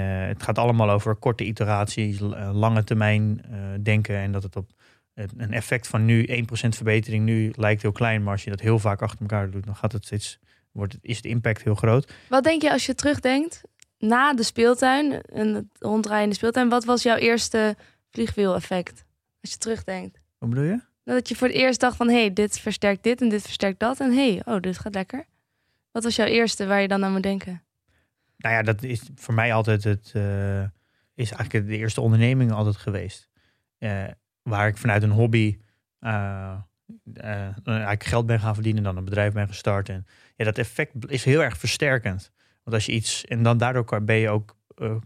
het 0.00 0.42
gaat 0.42 0.58
allemaal 0.58 0.90
over 0.90 1.14
korte 1.14 1.44
iteraties, 1.44 2.20
eh, 2.20 2.50
lange 2.52 2.84
termijn 2.84 3.42
eh, 3.50 3.58
denken. 3.80 4.16
En 4.16 4.32
dat 4.32 4.42
het 4.42 4.56
op 4.56 4.70
het- 5.14 5.32
een 5.36 5.52
effect 5.52 5.86
van 5.86 6.04
nu 6.04 6.24
1% 6.26 6.76
verbetering 6.76 7.24
nu 7.24 7.52
lijkt 7.56 7.82
heel 7.82 7.92
klein. 7.92 8.22
Maar 8.22 8.32
als 8.32 8.44
je 8.44 8.50
dat 8.50 8.60
heel 8.60 8.78
vaak 8.78 9.02
achter 9.02 9.20
elkaar 9.20 9.50
doet, 9.50 9.64
dan 9.64 9.76
gaat 9.76 9.92
het 9.92 10.04
steeds, 10.04 10.38
wordt 10.72 10.92
het, 10.92 11.04
is 11.04 11.22
de 11.22 11.28
impact 11.28 11.62
heel 11.62 11.74
groot. 11.74 12.12
Wat 12.28 12.44
denk 12.44 12.62
je 12.62 12.72
als 12.72 12.86
je 12.86 12.94
terugdenkt 12.94 13.62
na 13.98 14.34
de 14.34 14.42
speeltuin 14.42 15.22
en 15.22 15.54
het 15.54 15.66
ronddraaien 15.78 16.22
in 16.24 16.28
de 16.28 16.34
speeltuin? 16.34 16.68
Wat 16.68 16.84
was 16.84 17.02
jouw 17.02 17.16
eerste 17.16 17.76
vliegwiel-effect? 18.10 19.04
Als 19.40 19.50
je 19.50 19.58
terugdenkt. 19.58 20.20
Wat 20.38 20.48
bedoel 20.48 20.64
je? 20.64 20.80
Dat 21.04 21.28
je 21.28 21.36
voor 21.36 21.46
het 21.46 21.56
eerst 21.56 21.80
dacht 21.80 21.96
van... 21.96 22.08
hé, 22.08 22.20
hey, 22.20 22.32
dit 22.32 22.58
versterkt 22.58 23.02
dit 23.02 23.20
en 23.20 23.28
dit 23.28 23.42
versterkt 23.42 23.80
dat. 23.80 24.00
En 24.00 24.10
hé, 24.12 24.32
hey, 24.32 24.54
oh, 24.54 24.60
dit 24.60 24.78
gaat 24.78 24.94
lekker. 24.94 25.26
Wat 25.92 26.04
was 26.04 26.16
jouw 26.16 26.26
eerste 26.26 26.66
waar 26.66 26.80
je 26.80 26.88
dan 26.88 27.04
aan 27.04 27.12
moet 27.12 27.22
denken? 27.22 27.62
Nou 28.42 28.54
ja, 28.54 28.62
dat 28.62 28.82
is 28.82 29.10
voor 29.14 29.34
mij 29.34 29.52
altijd 29.52 29.84
het. 29.84 30.10
eh, 30.14 30.62
is 31.14 31.30
eigenlijk 31.32 31.66
de 31.66 31.76
eerste 31.76 32.00
onderneming 32.00 32.52
altijd 32.52 32.76
geweest. 32.76 33.30
Eh, 33.78 34.04
waar 34.42 34.68
ik 34.68 34.76
vanuit 34.76 35.02
een 35.02 35.10
hobby. 35.10 35.58
eh, 35.98 36.58
eigenlijk 37.64 38.04
geld 38.04 38.26
ben 38.26 38.40
gaan 38.40 38.54
verdienen, 38.54 38.82
dan 38.82 38.96
een 38.96 39.04
bedrijf 39.04 39.32
ben 39.32 39.48
gestart. 39.48 39.88
En 39.88 40.06
ja, 40.36 40.44
dat 40.44 40.58
effect 40.58 41.10
is 41.10 41.24
heel 41.24 41.42
erg 41.42 41.56
versterkend. 41.56 42.32
Want 42.62 42.76
als 42.76 42.86
je 42.86 42.92
iets. 42.92 43.24
En 43.24 43.42
dan 43.42 43.58
daardoor 43.58 44.02
ben 44.04 44.16
je 44.16 44.28
ook 44.28 44.56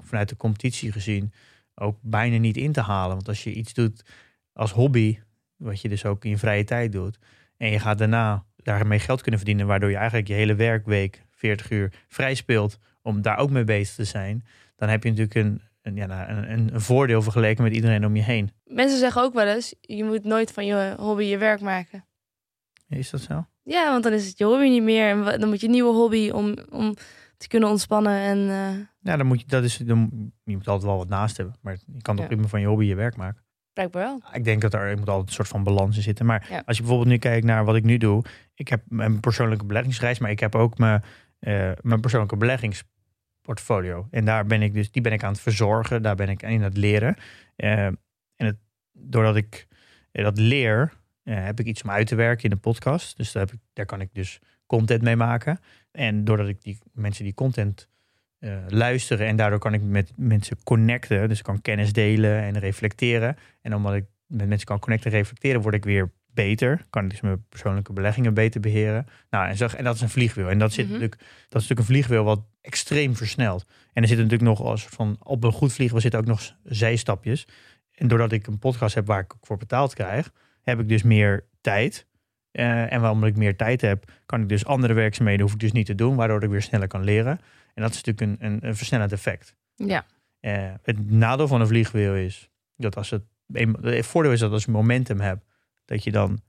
vanuit 0.01 0.29
de 0.29 0.37
competitie 0.37 0.93
gezien. 0.93 1.33
ook 1.75 1.99
bijna 2.03 2.37
niet 2.37 2.57
in 2.57 2.73
te 2.73 2.81
halen. 2.81 3.15
Want 3.15 3.29
als 3.29 3.45
je 3.45 3.53
iets 3.53 3.75
doet 3.75 4.05
als 4.53 4.73
hobby. 4.73 5.19
wat 5.57 5.81
je 5.81 5.89
dus 5.89 6.05
ook 6.05 6.25
in 6.25 6.31
je 6.31 6.39
vrije 6.39 6.65
tijd 6.65 6.93
doet. 6.93 7.19
en 7.57 7.71
je 7.71 7.79
gaat 7.79 7.99
daarna 7.99 8.45
daarmee 8.57 8.99
geld 8.99 9.21
kunnen 9.21 9.41
verdienen. 9.41 9.67
waardoor 9.67 9.91
je 9.91 9.97
eigenlijk 9.97 10.29
je 10.29 10.35
hele 10.35 10.55
werkweek, 10.55 11.27
40 11.31 11.71
uur, 11.71 11.93
vrij 12.09 12.35
speelt 12.35 12.79
om 13.07 13.23
daar 13.23 13.39
ook 13.39 13.51
mee 13.51 13.65
bezig 13.65 13.95
te 13.95 14.05
zijn, 14.05 14.45
dan 14.77 14.89
heb 14.89 15.03
je 15.03 15.09
natuurlijk 15.09 15.35
een, 15.37 15.61
een, 15.83 15.97
ja, 15.97 16.07
nou, 16.07 16.31
een, 16.31 16.75
een, 16.75 16.81
voordeel 16.81 17.23
vergeleken 17.23 17.63
met 17.65 17.75
iedereen 17.75 18.05
om 18.07 18.17
je 18.17 18.23
heen. 18.23 18.51
Mensen 18.65 18.99
zeggen 18.99 19.23
ook 19.23 19.35
wel 19.35 19.47
eens... 19.47 19.75
je 19.81 20.05
moet 20.05 20.25
nooit 20.25 20.53
van 20.53 20.67
je 20.67 20.95
hobby 20.99 21.25
je 21.25 21.39
werk 21.39 21.61
maken. 21.61 22.05
Is 22.89 23.11
dat 23.11 23.21
zo? 23.21 23.47
Ja, 23.63 23.91
want 23.91 24.03
dan 24.03 24.13
is 24.13 24.27
het 24.27 24.39
je 24.39 24.45
hobby 24.45 24.69
niet 24.69 24.83
meer. 24.83 25.09
En 25.11 25.41
dan 25.41 25.49
moet 25.49 25.61
je 25.61 25.67
een 25.67 25.73
nieuwe 25.73 25.93
hobby 25.95 26.31
om, 26.31 26.55
om 26.71 26.95
te 27.37 27.49
kunnen 27.49 27.69
ontspannen. 27.69 28.13
En 28.21 28.39
eh, 28.39 28.87
Ja, 29.01 29.17
dan 29.17 29.27
moet 29.27 29.41
je, 29.41 29.47
dat 29.47 29.65
is, 29.65 29.77
dan, 29.77 30.33
je 30.45 30.57
moet 30.57 30.69
altijd 30.69 30.87
wel 30.91 30.97
wat 30.97 31.09
naast 31.09 31.37
hebben. 31.37 31.57
Maar 31.61 31.77
je 31.87 32.03
kan 32.03 32.15
toch 32.17 32.25
Ja. 32.25 32.31
prima 32.31 32.49
van 32.49 32.61
je 32.61 32.67
hobby 32.67 32.85
je 32.85 32.95
werk 32.95 33.17
maken. 33.17 33.45
blijkbaar 33.73 34.03
wel. 34.03 34.21
Ik 34.33 34.45
denk 34.45 34.61
dat 34.61 34.75
er, 34.75 34.99
moet 34.99 35.09
altijd 35.09 35.29
een 35.29 35.35
soort 35.35 35.49
van 35.49 35.63
balans 35.63 35.97
in 35.97 36.03
zitten. 36.03 36.27
Maar 36.27 36.47
Ja. 36.51 36.63
als 36.67 36.77
je 36.77 36.83
bijvoorbeeld 36.83 37.11
nu 37.11 37.19
kijkt 37.19 37.47
naar 37.47 37.65
wat 37.65 37.77
ik 37.77 37.85
nu 37.85 37.97
doe. 37.97 38.25
Ik 38.55 38.69
heb 38.69 38.83
mijn 38.89 39.21
persoonlijke 39.21 39.65
beleggingsreis, 39.65 40.19
maar 40.19 40.31
ik 40.31 40.41
heb 40.41 40.55
ook 40.55 40.79
mijn, 40.79 41.03
eh, 41.39 41.71
mijn 41.81 42.01
persoonlijke 42.01 42.37
beleggingsportfolio. 43.47 44.09
En 44.11 44.25
daar 44.25 44.47
ben 44.47 44.63
ik 44.63 44.75
dus, 44.75 44.91
die 44.91 45.03
ben 45.03 45.13
ik 45.13 45.23
aan 45.23 45.33
het 45.33 45.41
verzorgen. 45.41 46.03
Daar 46.03 46.17
ben 46.17 46.29
ik 46.29 46.43
in 46.43 46.63
het 46.63 46.77
leren. 46.77 47.17
Eh, 47.57 47.87
en 47.87 47.97
het, 48.37 48.57
doordat 48.93 49.37
ik 49.37 49.67
eh, 50.13 50.25
dat 50.25 50.39
leer, 50.39 50.93
eh, 51.23 51.45
heb 51.45 51.61
ik 51.61 51.67
iets 51.67 51.83
om 51.83 51.91
uit 51.91 52.07
te 52.07 52.15
werken 52.15 52.45
in 52.45 52.51
de 52.51 52.57
podcast. 52.57 53.17
Dus 53.17 53.33
daar, 53.33 53.45
heb 53.45 53.55
ik, 53.55 53.61
daar 53.73 53.87
kan 53.87 54.01
ik 54.01 54.09
dus 54.13 54.41
content 54.67 55.03
mee 55.03 55.17
maken. 55.17 55.59
En 55.91 56.25
doordat 56.25 56.49
ik 56.49 56.63
die 56.63 56.79
mensen 56.93 57.25
die 57.25 57.35
content 57.35 57.89
luisteren 58.69 59.27
en 59.27 59.37
daardoor 59.37 59.59
kan 59.59 59.75
ik 59.75 59.83
met 59.83 60.13
mensen 60.17 60.63
connecten. 60.63 61.29
Dus 61.29 61.39
ik 61.39 61.45
kan 61.45 61.61
kennis 61.61 61.93
delen 61.93 62.43
en 62.43 62.59
reflecteren. 62.59 63.37
En 63.63 63.75
omdat 63.75 63.95
ik 63.95 64.05
met 64.27 64.49
mensen 64.49 64.67
kan 64.67 64.79
connecten 64.79 65.11
en 65.11 65.17
reflecteren, 65.17 65.61
word 65.61 65.75
ik 65.75 65.85
weer 65.85 66.13
beter. 66.37 66.85
Kan 66.91 67.05
ik 67.05 67.11
dus 67.11 67.21
mijn 67.21 67.45
persoonlijke 67.49 67.93
beleggingen 67.93 68.35
beter 68.35 68.61
beheren. 68.61 69.07
Nou, 69.31 69.49
en, 69.49 69.57
zo, 69.57 69.67
en 69.67 69.85
dat 69.85 69.95
is 69.95 70.01
een 70.01 70.09
vliegwiel. 70.09 70.49
En 70.51 70.59
dat, 70.59 70.73
zit 70.73 70.85
Mhm. 70.85 70.93
natuurlijk, 70.93 71.21
dat 71.21 71.29
is 71.63 71.69
natuurlijk 71.69 71.81
een 71.81 71.95
vliegwiel 71.95 72.25
wat 72.25 72.41
extreem 72.61 73.17
versnelt. 73.17 73.65
En 73.93 74.03
er 74.03 74.09
zitten 74.09 74.27
natuurlijk 74.27 74.59
nog 74.59 74.69
als 74.69 74.87
van 74.87 75.17
op 75.23 75.45
een 75.45 75.53
goed 75.53 75.73
vliegwiel 75.73 76.01
zitten 76.01 76.21
ook 76.21 76.27
nog 76.27 76.55
zijstapjes. 76.65 77.47
En 77.95 78.09
doordat 78.09 78.33
ik 78.33 78.47
een 78.47 78.59
podcast 78.59 78.95
heb 78.95 79.07
waar 79.07 79.21
ik 79.21 79.33
voor 79.41 79.57
betaald 79.57 79.95
krijg, 79.95 80.33
heb 80.63 80.81
ik 80.81 80.89
dus 80.89 81.03
meer 81.03 81.45
tijd. 81.61 82.07
Eh, 82.51 82.93
en 82.93 83.05
omdat 83.07 83.29
ik 83.29 83.37
meer 83.37 83.57
tijd 83.57 83.81
heb, 83.81 84.13
kan 84.27 84.41
ik 84.43 84.49
dus 84.49 84.65
andere 84.67 84.93
werkzaamheden 84.95 85.43
hoef 85.43 85.53
ik 85.53 85.61
dus 85.61 85.73
niet 85.73 85.87
te 85.87 85.95
doen, 85.95 86.17
waardoor 86.17 86.43
ik 86.43 86.51
weer 86.51 86.63
sneller 86.63 86.89
kan 86.89 87.05
leren. 87.05 87.41
En 87.75 87.83
dat 87.83 87.95
is 87.95 88.03
natuurlijk 88.03 88.41
een, 88.43 88.47
een, 88.53 88.67
een 88.69 88.77
versnellend 88.77 89.13
effect. 89.13 89.57
Ja. 89.75 90.07
Eh, 90.41 90.73
het 90.83 91.11
nadeel 91.11 91.49
van 91.49 91.61
een 91.61 91.67
vliegwiel 91.67 92.15
is 92.15 92.51
dat 92.77 92.97
als 92.97 93.11
het. 93.11 93.23
een- 93.53 93.77
Het 93.81 94.07
voordeel 94.07 94.33
is 94.33 94.41
dat 94.41 94.53
als 94.53 94.65
je 94.65 94.71
momentum 94.71 95.21
hebt, 95.21 95.45
dat 95.87 96.05
je 96.05 96.13
dan 96.13 96.41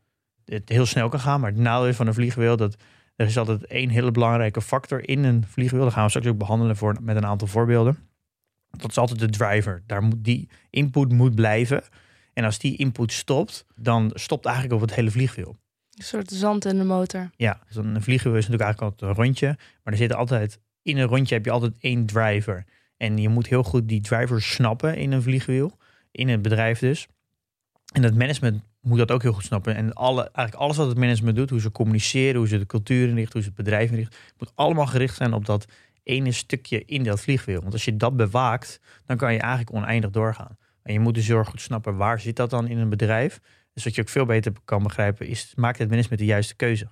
het 0.46 0.70
heel 0.70 0.86
snel 0.86 1.10
kan 1.10 1.20
gaan. 1.20 1.39
Maar 1.39 1.51
het 1.51 1.60
nadeel 1.60 1.94
van 1.94 2.08
een 2.08 2.13
vliegwiel 2.13 2.58
dat 2.58 2.77
er 3.15 3.25
is 3.25 3.38
altijd 3.38 3.65
één 3.65 3.89
hele 3.89 4.12
belangrijke 4.12 4.62
factor 4.62 5.10
in 5.10 5.24
een 5.24 5.44
vliegwiel. 5.48 5.84
Dat 5.84 5.94
gaan 5.94 6.03
we 6.03 6.10
straks 6.10 6.27
ook 6.27 6.38
behandelen 6.38 6.75
voor, 6.75 6.98
met 7.01 7.15
een 7.15 7.25
aantal 7.25 7.48
voorbeelden. 7.48 7.98
Dat 8.70 8.89
is 8.89 8.98
altijd 8.98 9.20
de 9.20 9.29
driver. 9.29 9.84
Daar 9.86 10.03
moet, 10.03 10.24
die 10.24 10.50
input 10.70 11.12
moet 11.12 11.36
blijven. 11.36 11.84
En 12.34 12.44
als 12.44 12.60
die 12.60 12.77
input 12.77 13.12
stopt, 13.12 13.65
dan 13.75 14.12
stopt 14.13 14.46
eigenlijk 14.46 14.75
op 14.75 14.82
het 14.82 14.96
hele 14.96 15.12
vliegwiel. 15.12 15.58
Een 15.94 16.03
soort 16.03 16.32
zand 16.32 16.65
in 16.65 16.77
de 16.77 16.84
motor. 16.84 17.29
Ja, 17.36 17.60
dus 17.67 17.75
een 17.75 18.01
vliegwiel 18.01 18.36
is 18.36 18.48
natuurlijk 18.48 18.63
eigenlijk 18.63 18.82
altijd 18.82 19.12
een 19.12 19.24
rondje. 19.24 19.48
Maar 19.84 19.94
er 19.94 20.00
zit 20.00 20.13
altijd, 20.13 20.60
in 20.82 20.98
een 20.98 21.08
rondje 21.08 21.36
heb 21.36 21.46
je 21.46 21.51
altijd 21.51 21.74
één 21.79 22.06
driver. 22.06 22.65
En 22.98 23.17
je 23.17 23.29
moet 23.29 23.48
heel 23.48 23.63
goed 23.63 23.88
die 23.88 24.01
driver 24.01 24.41
snappen 24.41 24.98
in 24.98 25.12
een 25.12 25.22
vliegwiel. 25.22 25.77
In 26.12 26.29
het 26.29 26.41
bedrijf 26.41 26.79
dus. 26.79 27.08
En 27.94 28.03
het 28.03 28.15
management 28.15 28.63
moet 28.88 28.98
dat 28.98 29.12
ook 29.12 29.22
heel 29.22 29.34
goed 29.34 29.44
snappen. 29.44 29.75
En 29.75 29.94
alle, 29.94 30.22
eigenlijk 30.22 30.56
alles 30.56 30.77
wat 30.77 30.88
het 30.88 30.98
management 30.98 31.36
doet, 31.36 31.50
hoe 31.50 31.62
ze 31.62 31.72
communiceren, 31.72 32.36
hoe 32.36 32.48
ze 32.48 32.58
de 32.58 32.65
cultuur 32.65 33.08
inrichten, 33.08 33.34
hoe 33.34 33.41
ze 33.41 33.48
het 33.48 33.58
bedrijf 33.58 33.89
inrichten, 33.89 34.20
moet 34.38 34.51
allemaal 34.56 34.86
gericht 34.86 35.15
zijn 35.15 35.34
op 35.34 35.46
dat 35.46 35.65
ene 36.03 36.32
stukje 36.32 36.86
in 36.86 37.03
dat 37.03 37.22
vliegwiel. 37.22 37.62
Want 37.62 37.74
als 37.74 37.86
je 37.86 37.98
dat 37.98 38.15
bewaakt, 38.15 38.79
dan 39.06 39.17
kan 39.17 39.34
je 39.34 39.39
eigenlijk 39.39 39.74
oneindig 39.74 40.10
doorgaan. 40.10 40.58
En 40.84 40.94
je 40.94 41.00
moet 41.00 41.13
dus 41.13 41.27
heel 41.27 41.38
erg 41.38 41.50
goed 41.50 41.62
snappen 41.62 41.96
waar 41.96 42.20
zit 42.20 42.36
dat 42.36 42.50
dan 42.50 42.67
in 42.67 42.77
een 42.77 42.89
bedrijf. 42.89 43.39
Dus 43.74 43.84
wat 43.84 43.96
je 43.96 44.01
ook 44.01 44.10
veel 44.10 44.25
beter 44.25 44.51
kan 44.65 44.84
begrijpen, 44.84 45.27
is 45.27 45.51
maakt 45.56 45.77
het 45.77 45.89
management 45.89 46.20
de 46.20 46.25
juiste 46.25 46.56
keuze. 46.56 46.88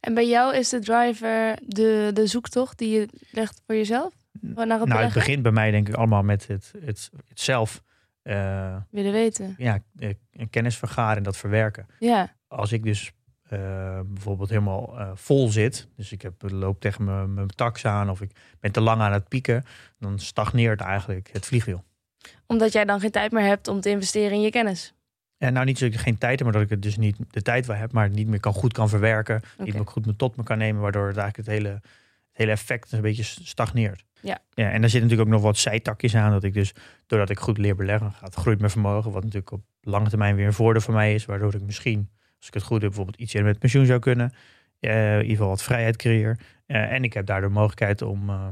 En 0.00 0.14
bij 0.14 0.28
jou 0.28 0.56
is 0.56 0.68
de 0.68 0.78
driver 0.78 1.58
de, 1.66 2.10
de 2.14 2.26
zoektocht 2.26 2.78
die 2.78 2.98
je 2.98 3.08
legt 3.30 3.62
voor 3.66 3.74
jezelf? 3.74 4.12
Naar 4.40 4.78
het 4.78 4.88
Nou, 4.88 5.02
het 5.02 5.12
begint 5.12 5.42
bij 5.42 5.52
mij 5.52 5.70
denk 5.70 5.88
ik 5.88 5.94
allemaal 5.94 6.22
met 6.22 6.46
het, 6.46 6.72
het, 6.84 7.10
het 7.28 7.40
zelf 7.40 7.82
eh, 8.24 8.76
Willen 8.90 9.12
weten. 9.12 9.54
ja, 9.58 9.78
eh, 9.98 10.10
kennis 10.50 10.76
vergaren 10.76 11.16
en 11.16 11.22
dat 11.22 11.36
verwerken. 11.36 11.86
Ja. 11.98 12.34
Als 12.48 12.72
ik 12.72 12.82
dus, 12.82 13.12
eh, 13.42 14.00
bijvoorbeeld 14.06 14.48
helemaal 14.48 14.96
vol 15.14 15.48
zit. 15.48 15.88
Dus 15.96 16.12
ik 16.12 16.22
heb, 16.22 16.34
loop 16.38 16.80
tegen 16.80 17.04
mijn, 17.04 17.34
mijn 17.34 17.48
tax 17.48 17.84
aan 17.84 18.10
of 18.10 18.20
ik 18.20 18.30
ben 18.60 18.72
te 18.72 18.80
lang 18.80 19.00
aan 19.00 19.12
het 19.12 19.28
pieken. 19.28 19.64
Dan 19.98 20.18
stagneert 20.18 20.80
eigenlijk 20.80 21.28
het 21.32 21.46
vliegwiel. 21.46 21.84
Omdat 22.46 22.72
jij 22.72 22.84
dan 22.84 23.00
geen 23.00 23.10
tijd 23.10 23.32
meer 23.32 23.44
hebt 23.44 23.68
om 23.68 23.80
te 23.80 23.90
investeren 23.90 24.32
in 24.32 24.40
je 24.40 24.50
kennis. 24.50 24.94
En 25.38 25.52
nou 25.52 25.66
niet 25.66 25.78
dat 25.78 25.92
ik 25.92 25.98
geen 25.98 26.18
tijd 26.18 26.38
heb, 26.38 26.42
maar 26.42 26.52
dat 26.52 26.62
ik 26.62 26.70
het 26.70 26.82
dus 26.82 26.96
niet 26.96 27.16
de 27.30 27.42
tijd 27.42 27.66
wel 27.66 27.76
heb, 27.76 27.92
maar 27.92 28.04
het 28.04 28.12
niet 28.12 28.28
meer 28.28 28.40
kan, 28.40 28.52
goed 28.52 28.72
kan 28.72 28.88
verwerken. 28.88 29.42
Niet 29.58 29.74
meer 29.74 29.86
goed 29.86 30.06
me 30.06 30.16
tot 30.16 30.36
me 30.36 30.42
kan 30.42 30.58
nemen, 30.58 30.82
waardoor 30.82 31.06
het 31.06 31.16
eigenlijk 31.16 31.48
het 31.48 31.58
hele, 31.58 31.80
hele 32.34 32.50
effect 32.50 32.92
een 32.92 33.00
beetje 33.00 33.22
stagneert. 33.22 34.04
Ja. 34.20 34.38
ja. 34.54 34.70
En 34.70 34.80
daar 34.80 34.90
zit 34.90 35.02
natuurlijk 35.02 35.28
ook 35.28 35.34
nog 35.34 35.42
wat 35.42 35.58
zijtakjes 35.58 36.14
aan. 36.16 36.30
Dat 36.30 36.44
ik 36.44 36.54
dus, 36.54 36.72
doordat 37.06 37.30
ik 37.30 37.38
goed 37.38 37.58
leer 37.58 37.76
beleggen, 37.76 38.12
gaat 38.12 38.34
groeit 38.34 38.58
mijn 38.58 38.70
vermogen. 38.70 39.12
Wat 39.12 39.22
natuurlijk 39.22 39.52
op 39.52 39.62
lange 39.80 40.08
termijn 40.08 40.36
weer 40.36 40.46
een 40.46 40.52
voordeel 40.52 40.82
voor 40.82 40.94
mij 40.94 41.14
is. 41.14 41.24
Waardoor 41.24 41.54
ik 41.54 41.62
misschien, 41.62 42.10
als 42.38 42.46
ik 42.46 42.54
het 42.54 42.62
goed 42.62 42.80
heb, 42.80 42.88
bijvoorbeeld 42.88 43.20
iets 43.20 43.32
eerder 43.32 43.50
met 43.50 43.58
pensioen 43.58 43.86
zou 43.86 43.98
kunnen. 43.98 44.32
Eh, 44.80 45.12
in 45.12 45.20
ieder 45.20 45.30
geval 45.30 45.48
wat 45.48 45.62
vrijheid 45.62 45.96
creëer. 45.96 46.38
Eh, 46.66 46.92
en 46.92 47.04
ik 47.04 47.12
heb 47.12 47.26
daardoor 47.26 47.52
mogelijkheid 47.52 48.02
om, 48.02 48.30
eh, 48.30 48.46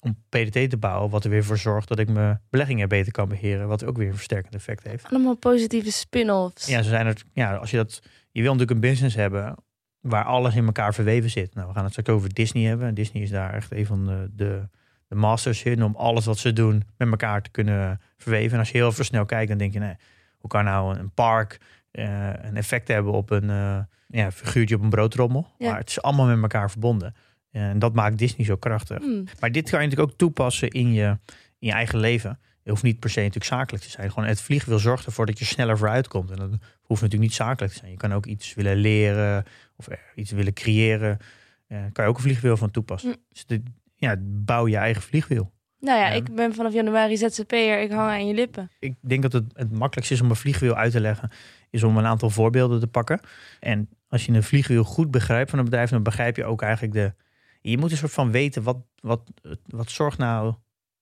om 0.00 0.16
PDT 0.28 0.70
te 0.70 0.76
bouwen. 0.76 1.10
Wat 1.10 1.24
er 1.24 1.30
weer 1.30 1.44
voor 1.44 1.58
zorgt 1.58 1.88
dat 1.88 1.98
ik 1.98 2.08
mijn 2.08 2.40
beleggingen 2.50 2.88
beter 2.88 3.12
kan 3.12 3.28
beheren. 3.28 3.68
Wat 3.68 3.84
ook 3.84 3.96
weer 3.96 4.08
een 4.08 4.14
versterkend 4.14 4.54
effect 4.54 4.86
heeft. 4.86 5.04
Allemaal 5.10 5.36
positieve 5.36 5.92
spin-offs. 5.92 6.66
Ja, 6.66 6.82
zo 6.82 6.88
zijn 6.88 7.06
er. 7.06 7.22
Ja, 7.32 7.54
als 7.54 7.70
je 7.70 7.76
dat. 7.76 8.02
Je 8.30 8.42
wil 8.42 8.52
natuurlijk 8.52 8.80
een 8.80 8.90
business 8.90 9.16
hebben 9.16 9.56
waar 10.08 10.24
alles 10.24 10.54
in 10.54 10.66
elkaar 10.66 10.94
verweven 10.94 11.30
zit. 11.30 11.54
Nou, 11.54 11.68
we 11.68 11.74
gaan 11.74 11.82
het 11.82 11.92
straks 11.92 12.08
over 12.08 12.34
Disney 12.34 12.64
hebben. 12.64 12.86
En 12.86 12.94
Disney 12.94 13.22
is 13.22 13.30
daar 13.30 13.54
echt 13.54 13.72
een 13.72 13.86
van 13.86 14.06
de, 14.06 14.30
de, 14.36 14.68
de 15.08 15.14
masters 15.14 15.62
in 15.62 15.82
om 15.82 15.94
alles 15.96 16.24
wat 16.24 16.38
ze 16.38 16.52
doen 16.52 16.82
met 16.96 17.10
elkaar 17.10 17.42
te 17.42 17.50
kunnen 17.50 18.00
verweven. 18.16 18.52
En 18.52 18.58
als 18.58 18.70
je 18.70 18.78
heel 18.78 18.92
snel 18.92 19.24
kijkt, 19.24 19.48
dan 19.48 19.58
denk 19.58 19.72
je, 19.72 19.78
nee, 19.78 19.96
hoe 20.38 20.50
kan 20.50 20.64
nou 20.64 20.98
een 20.98 21.10
park 21.10 21.60
eh, 21.90 22.30
een 22.42 22.56
effect 22.56 22.88
hebben 22.88 23.12
op 23.12 23.30
een 23.30 23.48
uh, 23.48 23.78
ja, 24.08 24.32
figuurtje 24.32 24.74
op 24.74 24.82
een 24.82 24.90
broodrommel? 24.90 25.46
Ja. 25.58 25.70
Maar 25.70 25.78
het 25.78 25.88
is 25.88 26.02
allemaal 26.02 26.26
met 26.26 26.42
elkaar 26.42 26.70
verbonden. 26.70 27.14
En 27.50 27.78
dat 27.78 27.94
maakt 27.94 28.18
Disney 28.18 28.46
zo 28.46 28.56
krachtig. 28.56 28.98
Hmm. 28.98 29.24
Maar 29.40 29.52
dit 29.52 29.70
kan 29.70 29.80
je 29.80 29.86
natuurlijk 29.86 30.12
ook 30.12 30.18
toepassen 30.18 30.68
in 30.68 30.92
je, 30.92 31.18
in 31.58 31.66
je 31.68 31.72
eigen 31.72 31.98
leven. 31.98 32.38
Je 32.62 32.70
hoeft 32.70 32.82
niet 32.82 32.98
per 32.98 33.10
se 33.10 33.18
natuurlijk 33.18 33.46
zakelijk 33.46 33.84
te 33.84 33.90
zijn. 33.90 34.10
Gewoon 34.10 34.28
het 34.28 34.40
vliegwiel 34.40 34.78
zorgt 34.78 35.06
ervoor 35.06 35.26
dat 35.26 35.38
je 35.38 35.44
sneller 35.44 35.78
vooruit 35.78 36.08
komt. 36.08 36.30
En 36.30 36.36
dat 36.36 36.50
hoeft 36.88 37.02
natuurlijk 37.02 37.30
niet 37.30 37.38
zakelijk 37.40 37.72
te 37.72 37.78
zijn. 37.78 37.90
Je 37.90 37.96
kan 37.96 38.12
ook 38.12 38.26
iets 38.26 38.54
willen 38.54 38.76
leren 38.76 39.44
of 39.76 39.88
iets 40.14 40.30
willen 40.30 40.52
creëren. 40.52 41.18
Uh, 41.68 41.78
kan 41.92 42.04
je 42.04 42.10
ook 42.10 42.16
een 42.16 42.22
vliegwiel 42.22 42.56
van 42.56 42.70
toepassen. 42.70 43.10
Mm. 43.10 43.16
Dus 43.28 43.58
ja, 43.96 44.16
bouw 44.20 44.66
je 44.66 44.76
eigen 44.76 45.02
vliegwiel. 45.02 45.52
Nou 45.80 45.98
ja, 45.98 46.08
Ja. 46.08 46.14
ik 46.14 46.34
ben 46.34 46.54
vanaf 46.54 46.72
januari 46.72 47.16
ZZP'er. 47.16 47.80
Ik 47.80 47.90
hang 47.90 48.10
aan 48.10 48.26
je 48.26 48.34
lippen. 48.34 48.70
Ik 48.78 48.94
denk 49.00 49.22
dat 49.22 49.32
het 49.32 49.44
het 49.52 49.72
makkelijkste 49.72 50.14
is 50.14 50.20
om 50.20 50.30
een 50.30 50.36
vliegwiel 50.36 50.74
uit 50.74 50.92
te 50.92 51.00
leggen, 51.00 51.30
is 51.70 51.82
om 51.82 51.96
een 51.96 52.06
aantal 52.06 52.30
voorbeelden 52.30 52.80
te 52.80 52.86
pakken. 52.86 53.20
En 53.60 53.88
als 54.08 54.26
je 54.26 54.32
een 54.32 54.42
vliegwiel 54.42 54.84
goed 54.84 55.10
begrijpt 55.10 55.50
van 55.50 55.58
een 55.58 55.64
bedrijf, 55.64 55.90
dan 55.90 56.02
begrijp 56.02 56.36
je 56.36 56.44
ook 56.44 56.62
eigenlijk 56.62 56.92
de. 56.92 57.14
Je 57.60 57.78
moet 57.78 57.90
een 57.90 57.96
soort 57.96 58.12
van 58.12 58.30
weten 58.30 58.62
wat, 58.62 58.78
wat, 59.00 59.30
wat 59.66 59.90
zorgt 59.90 60.18
nou, 60.18 60.54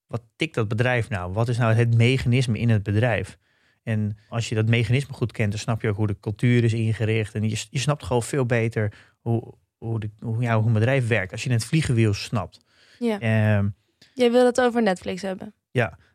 wat 0.06 0.22
tikt 0.36 0.54
dat 0.54 0.68
bedrijf 0.68 1.08
nou? 1.08 1.32
Wat 1.32 1.48
is 1.48 1.58
nou 1.58 1.74
het 1.74 1.94
mechanisme 1.94 2.58
in 2.58 2.68
het 2.68 2.82
bedrijf? 2.82 3.38
En 3.86 4.16
als 4.28 4.48
je 4.48 4.54
dat 4.54 4.68
mechanisme 4.68 5.14
goed 5.14 5.32
kent, 5.32 5.50
dan 5.50 5.60
snap 5.60 5.82
je 5.82 5.88
ook 5.88 5.96
hoe 5.96 6.06
de 6.06 6.20
cultuur 6.20 6.64
is 6.64 6.72
ingericht. 6.72 7.34
En 7.34 7.48
je, 7.48 7.64
je 7.70 7.78
snapt 7.78 8.04
gewoon 8.04 8.22
veel 8.22 8.46
beter 8.46 8.92
hoe, 9.20 9.54
hoe, 9.76 10.00
de, 10.00 10.10
hoe, 10.20 10.42
ja, 10.42 10.56
hoe 10.58 10.66
een 10.66 10.72
bedrijf 10.72 11.08
werkt. 11.08 11.32
Als 11.32 11.44
je 11.44 11.50
het 11.52 11.64
vliegwiel 11.64 12.14
snapt. 12.14 12.64
Ja. 12.98 13.20
Ehm, 13.20 13.68
Jij 14.14 14.30
wil 14.30 14.44
het 14.46 14.60
over 14.60 14.82
Netflix 14.82 15.22
hebben. 15.22 15.54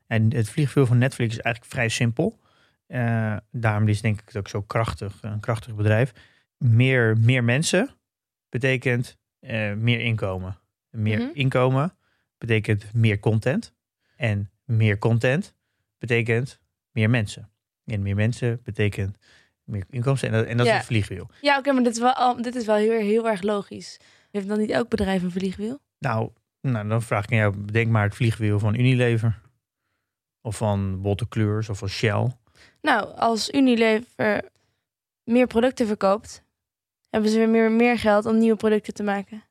en 0.08 0.34
het 0.34 0.50
vliegwiel 0.50 0.86
van 0.86 0.98
Netflix 0.98 1.36
is 1.36 1.40
eigenlijk 1.42 1.74
vrij 1.74 1.90
simpel. 1.90 2.40
Eh, 2.88 3.38
daarom 3.51 3.88
is 3.88 4.01
denk 4.01 4.20
ik 4.22 4.28
het 4.28 4.38
ook 4.38 4.48
zo 4.48 4.62
krachtig, 4.62 5.18
een 5.22 5.40
krachtig 5.40 5.75
bedrijf. 5.75 6.12
Meer, 6.58 7.18
meer 7.18 7.44
mensen 7.44 7.90
betekent 8.50 9.18
eh, 9.40 9.74
meer 9.74 10.00
inkomen. 10.00 10.60
Meer 10.90 11.20
Mhm. 11.20 11.30
inkomen 11.34 11.94
betekent 12.38 12.94
meer 12.94 13.20
content. 13.20 13.74
En 14.16 14.51
meer 14.66 14.98
content 14.98 15.56
betekent 15.98 16.60
meer 16.92 17.10
mensen. 17.10 17.50
En 17.85 18.01
meer 18.01 18.15
mensen 18.15 18.59
betekent 18.63 19.17
meer 19.63 19.83
inkomsten. 19.89 20.29
En 20.29 20.33
dat, 20.38 20.45
en 20.45 20.57
dat 20.57 20.65
Ja. 20.65 20.71
is 20.71 20.77
het 20.77 20.88
vliegwiel. 20.88 21.27
Ja, 21.41 21.57
oké, 21.57 21.71
maar 21.71 21.83
dit 21.83 21.93
is 21.95 22.00
wel, 22.00 22.41
dit 22.41 22.55
is 22.55 22.65
wel 22.65 22.75
heel, 22.75 23.00
heel 23.00 23.29
erg 23.29 23.41
logisch. 23.41 24.00
Heeft 24.31 24.47
dan 24.47 24.59
niet 24.59 24.69
elk 24.69 24.89
bedrijf 24.89 25.23
een 25.23 25.31
vliegwiel? 25.31 25.79
Nou, 26.00 26.29
nou, 26.61 26.88
dan 26.88 27.01
vraag 27.01 27.23
ik 27.23 27.31
aan 27.31 27.38
jou, 27.38 27.57
bedenk 27.57 27.91
maar 27.91 28.03
het 28.03 28.15
vliegwiel 28.15 28.59
van 28.59 28.75
Unilever. 28.75 29.41
Of 30.41 30.57
van 30.57 31.01
Botte 31.01 31.27
Kleurs 31.27 31.69
of 31.69 31.77
van 31.77 31.88
Shell. 31.88 32.31
Nou, 32.81 33.15
als 33.15 33.50
Unilever 33.50 34.41
meer 35.23 35.47
producten 35.47 35.88
verkoopt, 35.88 36.43
hebben 37.09 37.29
ze 37.29 37.38
weer 37.38 37.50
meer, 37.50 37.71
meer 37.71 37.97
geld 38.00 38.25
om 38.25 38.38
nieuwe 38.38 38.57
producten 38.57 38.93
te 38.93 39.03
maken. 39.03 39.43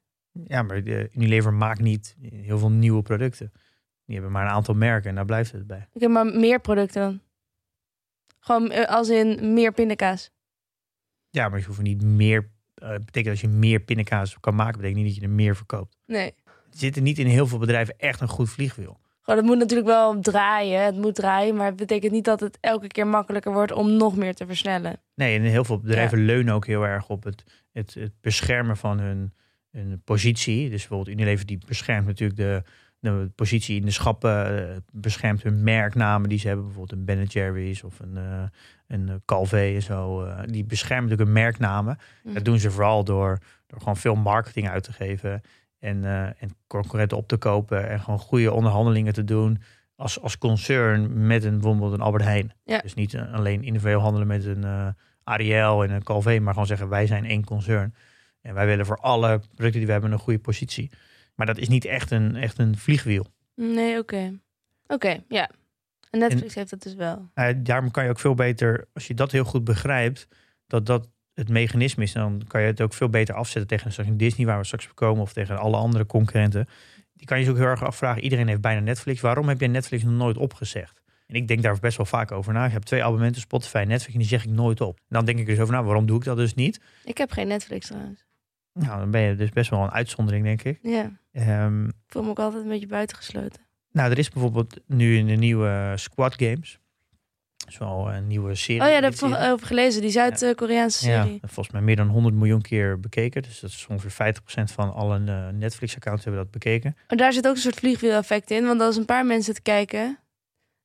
Ja, 0.45 0.63
maar 0.63 0.85
de 0.85 1.11
Unilever 1.15 1.53
maakt 1.53 1.81
niet 1.81 2.17
heel 2.31 2.59
veel 2.59 2.71
nieuwe 2.71 3.03
producten. 3.03 3.53
Die 4.05 4.15
hebben 4.15 4.33
maar 4.33 4.45
een 4.45 4.53
aantal 4.53 4.75
merken 4.75 5.09
en 5.09 5.15
daar 5.15 5.25
blijft 5.25 5.53
het 5.53 5.67
bij. 5.67 5.89
Ik 5.93 6.01
heb 6.01 6.11
maar 6.11 6.27
meer 6.27 6.61
producten 6.61 7.03
dan. 7.03 7.21
Gewoon 8.41 8.71
eh, 8.71 8.89
als 8.89 9.09
in 9.09 9.53
meer 9.53 9.73
pindakaas. 9.73 10.31
Ja, 11.31 11.49
maar 11.49 11.59
je 11.59 11.65
hoeft 11.65 11.83
niet 11.83 12.03
meer... 12.03 12.51
eh 12.75 12.91
betekent 12.91 13.29
als 13.29 13.41
je 13.41 13.49
meer 13.49 13.81
pindakaas 13.81 14.41
kan 14.41 14.55
maken, 14.55 14.77
betekent 14.77 14.97
niet 14.97 15.07
dat 15.07 15.17
je 15.23 15.29
er 15.29 15.35
meer 15.35 15.57
verkoopt. 15.57 15.97
Nee. 16.07 16.35
Er 16.45 16.79
zit 16.79 16.97
er 16.97 17.03
niet 17.03 17.19
in 17.19 17.27
heel 17.27 17.47
veel 17.47 17.59
bedrijven 17.59 17.95
echt 17.99 18.21
een 18.21 18.29
goed 18.29 18.51
vliegwiel. 18.51 19.01
Gewoon, 19.21 19.39
het 19.39 19.49
moet 19.49 19.59
natuurlijk 19.59 19.89
wel 19.89 20.21
draaien. 20.21 20.85
Het 20.85 20.97
moet 20.97 21.15
draaien, 21.15 21.57
maar 21.57 21.67
het 21.67 21.77
betekent 21.77 22.13
niet 22.13 22.25
dat 22.25 22.41
het 22.41 22.59
elke 22.61 22.87
keer 22.87 23.07
makkelijker 23.07 23.53
wordt 23.53 23.73
om 23.73 23.97
nog 23.97 24.17
meer 24.17 24.35
te 24.35 24.47
versnellen. 24.47 25.01
Nee, 25.15 25.39
en 25.39 25.43
heel 25.43 25.65
veel 25.65 25.79
bedrijven 25.79 26.25
leunen 26.25 26.55
ook 26.55 26.67
heel 26.67 26.87
erg 26.87 27.09
op 27.09 27.25
het, 27.25 27.45
het, 27.73 27.95
het 27.95 28.13
beschermen 28.21 28.77
van 28.77 28.99
hun, 28.99 29.33
hun 29.71 30.03
positie. 30.05 30.71
Dus 30.71 30.79
bijvoorbeeld 30.79 31.17
Unilever 31.17 31.47
die 31.47 31.59
beschermt 31.67 32.07
natuurlijk 32.07 32.39
de, 32.39 32.63
de 33.01 33.31
positie 33.35 33.77
in 33.77 33.85
de 33.85 33.91
schappen, 33.91 34.69
eh, 34.69 34.77
beschermt 34.93 35.43
hun 35.43 35.63
merknamen 35.63 36.29
die 36.29 36.39
ze 36.39 36.47
hebben. 36.47 36.67
Bijvoorbeeld 36.67 36.99
een 36.99 37.05
Ben 37.05 37.25
Jerry's 37.25 37.83
of 37.83 38.01
een, 38.01 38.17
eh 38.17 38.43
een 38.87 39.09
eh, 39.09 39.15
Calvé 39.25 39.75
en 39.75 39.83
zo. 39.83 40.29
die 40.47 40.65
beschermen 40.65 41.09
natuurlijk 41.09 41.31
hun 41.31 41.43
merknamen. 41.43 41.99
Mhm. 42.25 42.35
Dat 42.35 42.45
doen 42.45 42.59
ze 42.59 42.71
vooral 42.71 43.05
door, 43.05 43.39
door 43.67 43.79
gewoon 43.79 43.97
veel 43.97 44.15
marketing 44.15 44.69
uit 44.69 44.83
te 44.83 44.93
geven. 44.93 45.43
En, 45.79 46.05
eh, 46.05 46.23
en 46.23 46.57
concurrenten 46.67 47.17
op 47.17 47.29
te 47.29 47.37
kopen. 47.37 47.89
En 47.89 48.01
gewoon 48.01 48.19
goede 48.19 48.53
onderhandelingen 48.53 49.13
te 49.13 49.25
doen. 49.25 49.63
Als, 49.97 50.21
als 50.21 50.39
concern 50.39 51.27
met 51.27 51.45
een, 51.45 51.59
bijvoorbeeld 51.61 51.93
een 51.93 52.01
Albert 52.01 52.25
Heijn. 52.25 52.53
Ja. 52.65 52.79
Dus 52.79 52.95
niet 52.95 53.17
alleen 53.17 53.63
individueel 53.63 54.01
handelen 54.01 54.27
met 54.27 54.45
een 54.45 54.95
Ariel 55.25 55.85
en 55.85 55.91
een 55.91 56.03
Calvé. 56.03 56.39
Maar 56.39 56.53
gewoon 56.53 56.69
zeggen 56.69 56.89
wij 56.89 57.07
zijn 57.07 57.25
één 57.25 57.45
concern. 57.45 57.95
En 58.43 58.55
wij 58.55 58.67
willen 58.67 58.87
voor 58.87 58.97
alle 58.97 59.39
producten 59.39 59.79
die 59.79 59.87
we 59.87 59.93
hebben 59.93 60.13
een 60.13 60.19
goede 60.19 60.39
positie. 60.39 60.91
Maar 61.41 61.49
dat 61.49 61.59
is 61.59 61.69
niet 61.69 61.85
echt 61.85 62.11
een, 62.11 62.37
echt 62.37 62.59
een 62.59 62.77
vliegwiel. 62.77 63.27
Nee, 63.55 63.99
oké. 63.99 64.41
Oké, 64.87 65.23
ja. 65.29 65.51
En 66.11 66.19
Netflix 66.19 66.55
heeft 66.55 66.71
dat 66.71 66.83
dus 66.83 66.95
wel. 66.95 67.31
Eh, 67.35 67.55
daarom 67.57 67.91
kan 67.91 68.05
je 68.05 68.11
ook 68.11 68.19
veel 68.19 68.35
beter, 68.35 68.89
als 68.93 69.07
je 69.07 69.15
dat 69.15 69.33
heel 69.33 69.45
goed 69.45 69.65
begrijpt, 69.65 70.29
dat 70.67 70.87
dat 70.87 71.09
het 71.35 71.49
mechanisme 71.49 72.03
is, 72.03 72.13
dan 72.13 72.43
kan 72.47 72.61
je 72.61 72.67
het 72.67 72.81
ook 72.81 72.95
veel 72.95 73.09
beter 73.09 73.35
afzetten 73.35 73.67
tegen 73.67 73.93
straks 73.93 74.09
een 74.09 74.17
Disney 74.17 74.47
waar 74.47 74.59
we 74.59 74.65
straks 74.65 74.89
op 74.89 74.95
komen 74.95 75.23
of 75.23 75.33
tegen 75.33 75.59
alle 75.59 75.77
andere 75.77 76.07
concurrenten. 76.07 76.69
Die 77.13 77.27
kan 77.27 77.39
je 77.39 77.45
je 77.45 77.51
ook 77.51 77.57
heel 77.57 77.67
erg 77.67 77.85
afvragen. 77.85 78.23
Iedereen 78.23 78.49
heeft 78.49 78.61
bijna 78.61 78.81
Netflix. 78.81 79.21
Waarom 79.21 79.49
heb 79.49 79.61
je 79.61 79.67
Netflix 79.67 80.03
nog 80.03 80.13
nooit 80.13 80.37
opgezegd? 80.37 81.03
En 81.27 81.35
ik 81.35 81.49
denk 81.49 81.63
daar 81.63 81.79
best 81.81 81.97
wel 81.97 82.07
vaak 82.07 82.33
over 82.33 82.53
na. 82.53 82.67
Ik 82.67 82.73
heb 82.73 82.83
twee 82.83 83.03
abonnementen, 83.03 83.41
Spotify 83.41 83.77
en 83.77 83.89
Netflix, 83.89 84.13
en 84.13 84.19
die 84.19 84.29
zeg 84.29 84.45
ik 84.45 84.51
nooit 84.51 84.81
op. 84.81 84.97
En 84.97 85.05
dan 85.09 85.25
denk 85.25 85.39
ik 85.39 85.47
dus 85.47 85.59
over, 85.59 85.73
nou, 85.73 85.85
waarom 85.85 86.07
doe 86.07 86.17
ik 86.17 86.25
dat 86.25 86.37
dus 86.37 86.55
niet? 86.55 86.81
Ik 87.05 87.19
heb 87.19 87.31
geen 87.31 87.49
Netflix 87.49 87.87
trouwens. 87.87 88.25
Nou, 88.73 88.99
dan 88.99 89.11
ben 89.11 89.21
je 89.21 89.35
dus 89.35 89.51
best 89.51 89.71
wel 89.71 89.83
een 89.83 89.91
uitzondering, 89.91 90.45
denk 90.45 90.63
ik. 90.63 90.79
Ja, 90.83 91.11
Ehm, 91.33 91.85
ik 91.85 91.93
voel 92.07 92.23
me 92.23 92.29
ook 92.31 92.39
altijd 92.39 92.63
een 92.63 92.69
beetje 92.69 92.87
buitengesloten. 92.87 93.61
nou, 93.93 94.11
er 94.11 94.19
is 94.19 94.29
bijvoorbeeld 94.29 94.81
nu 94.87 95.17
in 95.17 95.27
de 95.27 95.35
nieuwe 95.35 95.93
Squad 95.97 96.35
Games. 96.35 96.79
Wel 97.79 98.13
een 98.13 98.27
nieuwe 98.27 98.55
serie. 98.55 98.81
Oh 98.83 98.87
ja, 98.89 99.01
daar 99.01 99.11
heb 99.11 99.21
ik 99.21 99.37
over 99.53 99.67
gelezen. 99.67 100.01
Die 100.01 100.11
Zuid-Koreaanse 100.11 101.09
Ja, 101.11 101.23
serie. 101.23 101.39
volgens 101.41 101.71
mij 101.71 101.81
meer 101.81 101.97
dan 101.97 102.09
100 102.09 102.35
miljoen 102.35 102.61
keer 102.61 103.01
bekeken. 103.01 103.43
Dus 103.43 103.61
dat 103.61 103.71
is 103.71 103.87
ongeveer 103.91 104.11
50% 104.11 104.73
van 104.73 104.95
alle 104.95 105.25
eh, 105.27 105.49
Netflix-accounts 105.49 106.25
hebben 106.25 106.43
dat 106.43 106.51
bekeken. 106.53 106.97
Maar 107.09 107.19
daar 107.19 107.33
zit 107.33 107.47
ook 107.49 107.55
een 107.55 107.61
soort 107.61 107.75
vliegwiel-effect 107.75 108.51
in. 108.51 108.65
Want 108.65 108.81
als 108.81 108.97
een 108.97 109.05
paar 109.05 109.27
mensen 109.27 109.53
het 109.55 109.63
kijken, 109.63 110.19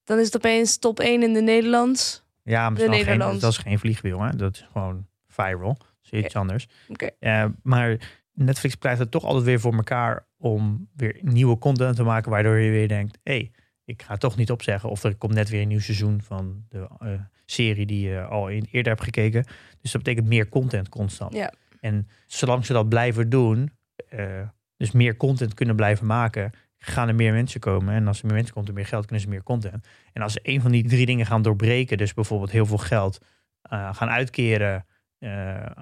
dan 0.04 0.20
is 0.20 0.26
het 0.26 0.36
opeens 0.36 0.78
top 0.78 1.00
1 1.00 1.24
in 1.24 1.34
de 1.34 1.42
Nederlands. 1.42 2.24
Ja, 2.44 2.70
maar 2.70 2.80
De 2.80 2.86
dat 2.86 2.96
is, 2.96 3.04
geen, 3.04 3.20
dat 3.20 3.44
is 3.52 3.58
geen 3.58 3.80
vliegwiel, 3.80 4.22
hè? 4.22 4.36
Dat 4.36 4.54
is 4.56 4.68
gewoon 4.72 5.08
viral. 5.28 5.78
Is 6.10 6.24
iets 6.24 6.36
anders. 6.36 6.68
Oké. 6.88 7.10
Eh, 7.20 7.46
maar 7.64 7.98
Netflix 8.34 8.76
blijft 8.76 9.00
het 9.00 9.12
toch 9.12 9.24
altijd 9.24 9.46
weer 9.46 9.60
voor 9.60 9.74
elkaar 9.74 10.28
om 10.38 10.90
weer 10.96 11.18
nieuwe 11.22 11.58
content 11.58 11.96
te 11.96 12.04
maken, 12.04 12.32
waardoor 12.32 12.58
je 12.58 12.72
weer 12.72 12.88
denkt, 12.88 13.20
hé, 13.24 13.34
hey, 13.34 13.52
ik 13.86 14.02
ga 14.02 14.18
toch 14.18 14.36
niet 14.36 14.52
opzeggen. 14.52 14.90
Of 14.90 15.04
er 15.04 15.16
komt 15.16 15.34
net 15.34 15.50
weer 15.50 15.62
een 15.62 15.68
nieuw 15.68 15.80
seizoen 15.80 16.22
van 16.22 16.66
de 16.70 16.88
eh, 17.00 17.10
serie 17.46 17.86
die 17.86 18.10
je 18.10 18.22
al 18.22 18.50
eerder 18.50 18.88
hebt 18.88 19.04
gekeken. 19.04 19.46
Dus 19.82 19.92
dat 19.92 20.04
betekent 20.04 20.28
meer 20.28 20.50
content 20.50 20.90
constant. 20.90 21.50
En 21.80 22.08
zolang 22.28 22.66
ze 22.66 22.74
dat 22.74 22.90
blijven 22.90 23.30
doen, 23.30 23.72
eh, 24.10 24.42
dus 24.78 24.92
meer 24.92 25.18
content 25.18 25.54
kunnen 25.54 25.76
blijven 25.76 26.06
maken, 26.06 26.52
gaan 26.78 27.08
er 27.08 27.16
meer 27.16 27.34
mensen 27.34 27.60
komen. 27.60 27.94
En 27.94 28.08
als 28.08 28.20
er 28.20 28.26
meer 28.26 28.36
mensen 28.36 28.54
komt, 28.54 28.68
er 28.68 28.74
meer 28.74 28.86
geld, 28.86 29.06
kunnen 29.06 29.24
ze 29.24 29.30
meer 29.30 29.44
content. 29.44 29.88
En 30.14 30.22
als 30.22 30.34
ze 30.34 30.40
een 30.44 30.62
van 30.62 30.72
die 30.72 30.88
drie 30.88 31.06
dingen 31.06 31.26
gaan 31.26 31.42
doorbreken, 31.42 31.98
dus 31.98 32.14
bijvoorbeeld 32.14 32.52
heel 32.52 32.66
veel 32.66 32.78
geld 32.78 33.18
eh, 33.62 33.96
gaan 33.96 34.10
uitkeren 34.10 34.76
eh, 34.76 34.82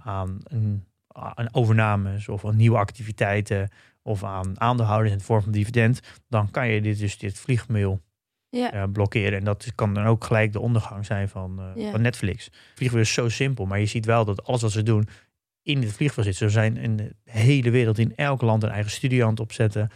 aan 0.03 0.37
een 0.43 0.83
aan 1.07 1.47
overnames 1.53 2.27
of 2.29 2.45
aan 2.45 2.55
nieuwe 2.55 2.77
activiteiten 2.77 3.69
of 4.01 4.23
aan 4.23 4.59
aandeelhouders 4.59 5.11
in 5.11 5.17
de 5.17 5.23
vorm 5.23 5.41
van 5.41 5.51
dividend, 5.51 5.99
dan 6.27 6.51
kan 6.51 6.67
je 6.67 6.81
dit 6.81 6.99
dus 6.99 7.17
dit 7.17 7.39
vliegmail 7.39 8.01
Ja. 8.49 8.71
eh, 8.71 8.83
blokkeren. 8.91 9.37
En 9.39 9.43
dat 9.45 9.71
kan 9.75 9.93
dan 9.93 10.05
ook 10.05 10.23
gelijk 10.23 10.51
de 10.53 10.59
ondergang 10.59 11.05
zijn 11.05 11.29
van, 11.29 11.59
eh, 11.59 11.83
Ja. 11.83 11.91
van 11.91 12.01
Netflix. 12.01 12.49
Vliegmail 12.75 13.03
is 13.03 13.13
zo 13.13 13.29
simpel, 13.29 13.65
maar 13.65 13.79
je 13.79 13.85
ziet 13.85 14.05
wel 14.05 14.25
dat 14.25 14.43
alles 14.43 14.61
wat 14.61 14.71
ze 14.71 14.83
doen 14.83 15.07
in 15.61 15.81
het 15.81 15.91
vliegveld 15.93 16.25
zit. 16.25 16.35
Ze 16.35 16.49
zijn 16.49 16.77
in 16.77 16.95
de 16.97 17.15
hele 17.23 17.69
wereld, 17.69 17.97
in 17.97 18.15
elk 18.15 18.41
land 18.41 18.63
een 18.63 18.69
eigen 18.69 18.91
studio 18.91 19.23
aan 19.23 19.29
het 19.31 19.39
opzetten. 19.39 19.89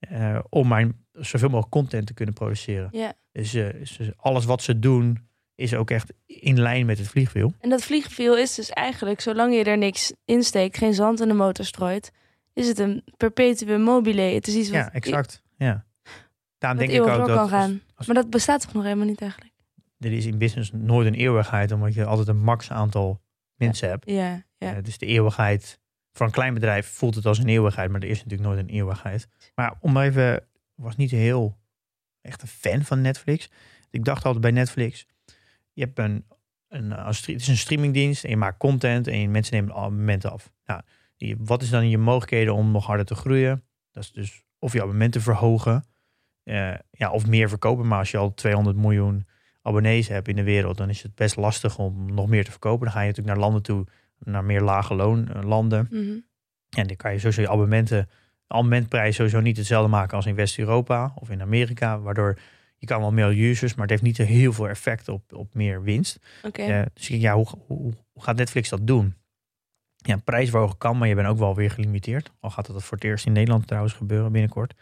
eh, 0.00 0.38
om 0.48 0.68
maar 0.68 0.88
zoveel 1.12 1.48
mogelijk 1.48 1.72
content 1.72 2.06
te 2.06 2.14
kunnen 2.14 2.34
produceren. 2.34 2.88
ja. 2.92 3.12
Dus, 3.32 3.54
eh, 3.54 3.68
dus 3.72 4.00
alles 4.16 4.44
wat 4.44 4.62
ze 4.62 4.78
doen 4.78 5.28
is 5.60 5.74
ook 5.74 5.90
echt 5.90 6.12
in 6.26 6.60
lijn 6.60 6.86
met 6.86 6.98
het 6.98 7.08
vliegwiel. 7.08 7.54
En 7.60 7.68
dat 7.70 7.82
vliegwiel 7.82 8.36
is 8.36 8.54
dus 8.54 8.70
eigenlijk, 8.70 9.20
zolang 9.20 9.54
je 9.54 9.64
er 9.64 9.78
niks 9.78 10.12
insteekt, 10.24 10.78
geen 10.78 10.94
zand 10.94 11.20
in 11.20 11.28
de 11.28 11.34
motor 11.34 11.64
strooit, 11.64 12.10
is 12.52 12.68
het 12.68 12.78
een 12.78 13.04
perpetuum 13.16 13.80
mobile. 13.80 14.20
Het 14.20 14.46
is 14.46 14.54
iets 14.54 14.68
wat, 14.70 14.78
Ja, 14.78 14.92
exact. 14.92 15.42
Ja. 15.56 15.84
Daarom 16.58 16.78
denk 16.78 16.90
ik 16.92 17.00
ook 17.00 17.06
dat 17.06 17.26
kan 17.26 17.48
gaan. 17.48 17.80
als- 17.94 18.06
Maar 18.06 18.16
dat 18.16 18.30
bestaat 18.30 18.60
toch 18.60 18.72
nog 18.72 18.82
helemaal 18.82 19.06
niet 19.06 19.20
eigenlijk? 19.20 19.52
er 19.98 20.12
is 20.12 20.26
in 20.26 20.38
business 20.38 20.70
nooit 20.74 21.06
een 21.06 21.14
eeuwigheid, 21.14 21.72
omdat 21.72 21.94
je 21.94 22.04
altijd 22.04 22.28
een 22.28 22.42
max 22.42 22.70
aantal 22.70 23.20
mensen 23.54 23.88
hebt. 23.88 24.10
Ja, 24.10 24.44
ja. 24.58 24.74
Eh, 24.76 24.82
dus 24.82 24.98
de 24.98 25.06
eeuwigheid, 25.06 25.80
voor 26.12 26.26
een 26.26 26.32
klein 26.32 26.54
bedrijf 26.54 26.86
voelt 26.86 27.14
het 27.14 27.26
als 27.26 27.38
een 27.38 27.48
eeuwigheid, 27.48 27.90
maar 27.90 28.00
er 28.00 28.08
is 28.08 28.16
natuurlijk 28.22 28.48
nooit 28.50 28.58
een 28.60 28.68
eeuwigheid. 28.74 29.28
Maar 29.54 29.74
om 29.80 29.96
even, 29.96 30.34
ik 30.36 30.84
was 30.84 30.96
niet 30.96 31.10
heel 31.10 31.58
echt 32.20 32.42
een 32.42 32.48
fan 32.48 32.82
van 32.82 33.00
Netflix. 33.00 33.50
Ik 33.90 34.04
dacht 34.04 34.24
altijd 34.24 34.42
bij 34.42 34.50
Netflix, 34.50 35.06
je 35.80 35.86
hebt 35.86 35.98
een, 35.98 36.24
een, 36.68 37.14
stre- 37.14 37.32
het 37.32 37.40
is 37.40 37.48
een 37.48 37.56
streamingdienst 37.56 38.24
en 38.24 38.30
je 38.30 38.36
maakt 38.36 38.58
content 38.58 39.06
en 39.06 39.18
je, 39.18 39.28
mensen 39.28 39.54
nemen 39.54 39.74
abonnementen 39.74 40.32
af. 40.32 40.52
Nou, 40.64 40.82
wat 41.38 41.62
is 41.62 41.70
dan 41.70 41.88
je 41.88 41.98
mogelijkheden 41.98 42.54
om 42.54 42.70
nog 42.70 42.86
harder 42.86 43.06
te 43.06 43.14
groeien? 43.14 43.64
Dat 43.90 44.02
is 44.02 44.12
dus 44.12 44.44
of 44.58 44.72
je 44.72 44.78
abonnementen 44.78 45.20
verhogen, 45.20 45.84
eh, 46.42 46.74
ja, 46.90 47.10
of 47.10 47.26
meer 47.26 47.48
verkopen. 47.48 47.86
Maar 47.86 47.98
als 47.98 48.10
je 48.10 48.16
al 48.16 48.34
200 48.34 48.76
miljoen 48.76 49.26
abonnees 49.62 50.08
hebt 50.08 50.28
in 50.28 50.36
de 50.36 50.42
wereld, 50.42 50.76
dan 50.76 50.88
is 50.88 51.02
het 51.02 51.14
best 51.14 51.36
lastig 51.36 51.78
om 51.78 52.14
nog 52.14 52.28
meer 52.28 52.44
te 52.44 52.50
verkopen. 52.50 52.84
Dan 52.84 52.92
ga 52.92 53.00
je 53.00 53.06
natuurlijk 53.06 53.36
naar 53.36 53.44
landen 53.44 53.62
toe, 53.62 53.86
naar 54.18 54.44
meer 54.44 54.60
lage 54.60 54.94
loonlanden. 54.94 55.86
Mhm. 55.90 56.18
En 56.70 56.86
dan 56.86 56.96
kan 56.96 57.12
je 57.12 57.18
sowieso 57.18 57.40
je 57.40 57.48
abonnementen, 57.48 58.08
abonnementprijs 58.46 59.16
sowieso 59.16 59.40
niet 59.40 59.56
hetzelfde 59.56 59.90
maken 59.90 60.16
als 60.16 60.26
in 60.26 60.34
West-Europa 60.34 61.12
of 61.14 61.30
in 61.30 61.42
Amerika. 61.42 62.00
Waardoor 62.00 62.38
je 62.80 62.86
kan 62.86 63.00
wel 63.00 63.12
meer 63.12 63.38
users, 63.50 63.72
maar 63.74 63.82
het 63.82 63.90
heeft 63.90 64.02
niet 64.18 64.28
heel 64.28 64.52
veel 64.52 64.68
effect 64.68 65.08
op, 65.08 65.32
op 65.32 65.54
meer 65.54 65.82
winst. 65.82 66.18
Oké. 66.42 66.62
Eh, 66.62 66.82
dus 66.94 67.02
ik 67.04 67.08
denk, 67.10 67.22
ja, 67.22 67.34
hoe, 67.34 67.46
hoe, 67.66 67.92
hoe 68.12 68.22
gaat 68.22 68.36
Netflix 68.36 68.68
dat 68.68 68.86
doen? 68.86 69.14
Ja, 69.96 70.16
prijsverhogen 70.16 70.78
kan, 70.78 70.98
maar 70.98 71.08
je 71.08 71.14
bent 71.14 71.28
ook 71.28 71.38
wel 71.38 71.54
weer 71.54 71.70
gelimiteerd. 71.70 72.32
Al 72.40 72.50
gaat 72.50 72.66
dat 72.66 72.82
voor 72.84 72.96
het 72.96 73.06
eerst 73.06 73.26
in 73.26 73.32
Nederland 73.32 73.66
trouwens 73.66 73.94
gebeuren 73.94 74.32
binnenkort. 74.32 74.74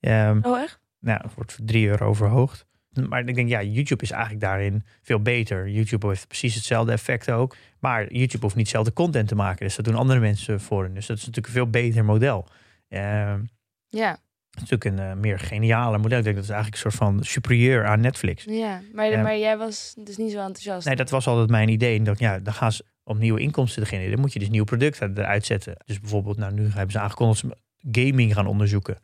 Ehm, 0.00 0.38
Oh, 0.42 0.58
echt? 0.60 0.80
nou, 0.98 1.20
het 1.22 1.34
wordt 1.34 1.52
voor 1.52 1.64
3 1.64 1.86
euro 1.88 2.14
verhoogd. 2.14 2.66
Maar 3.08 3.28
ik 3.28 3.34
denk, 3.34 3.48
ja, 3.48 3.62
YouTube 3.62 4.02
is 4.02 4.10
eigenlijk 4.10 4.42
daarin 4.42 4.84
veel 5.02 5.20
beter. 5.22 5.68
YouTube 5.68 6.06
heeft 6.06 6.26
precies 6.26 6.54
hetzelfde 6.54 6.92
effect 6.92 7.30
ook. 7.30 7.56
Maar 7.78 8.12
YouTube 8.12 8.42
hoeft 8.44 8.56
niet 8.56 8.64
dezelfde 8.64 8.92
content 8.92 9.28
te 9.28 9.34
maken. 9.34 9.66
Dus 9.66 9.76
dat 9.76 9.84
doen 9.84 9.94
andere 9.94 10.20
mensen 10.20 10.60
voor 10.60 10.82
hen. 10.84 10.94
Dus 10.94 11.06
dat 11.06 11.16
is 11.16 11.26
natuurlijk 11.26 11.46
een 11.54 11.60
veel 11.62 11.70
beter 11.70 12.04
model. 12.04 12.48
Ehm, 12.88 13.40
Ja. 13.88 14.18
Is 14.62 14.68
natuurlijk 14.70 15.00
een 15.00 15.10
eh, 15.10 15.16
meer 15.20 15.38
geniale 15.38 15.98
model. 15.98 16.18
Ik 16.18 16.24
denk 16.24 16.36
dat 16.36 16.44
is 16.44 16.50
eigenlijk 16.50 16.84
een 16.84 16.90
soort 16.90 17.02
van 17.04 17.24
superieur 17.24 17.86
aan 17.86 18.00
Netflix. 18.00 18.44
ja. 18.44 18.80
Maar, 18.92 19.10
Ja. 19.10 19.22
maar 19.22 19.38
jij 19.38 19.56
was 19.58 19.94
dus 19.98 20.16
niet 20.16 20.30
zo 20.32 20.38
enthousiast. 20.38 20.86
Nee, 20.86 20.96
dat 20.96 21.10
was 21.10 21.26
altijd 21.26 21.50
mijn 21.50 21.68
idee. 21.68 21.98
En 21.98 22.04
dat, 22.04 22.18
ja, 22.18 22.38
dan 22.38 22.54
gaan 22.54 22.72
ze 22.72 22.84
om 23.04 23.18
nieuwe 23.18 23.40
inkomsten 23.40 23.82
te 23.82 23.88
genereren. 23.88 24.12
Dan 24.14 24.22
moet 24.22 24.32
je 24.32 24.38
dus 24.38 24.48
nieuwe 24.48 24.66
producten 24.66 25.18
eruit 25.18 25.46
zetten. 25.46 25.76
Dus 25.84 26.00
bijvoorbeeld, 26.00 26.36
nou, 26.36 26.52
nu 26.52 26.62
hebben 26.68 26.90
ze 26.90 26.98
aangekondigd 26.98 27.42
dat 27.48 27.58
ze 27.78 28.00
gaming 28.02 28.34
gaan 28.34 28.46
onderzoeken. 28.46 28.98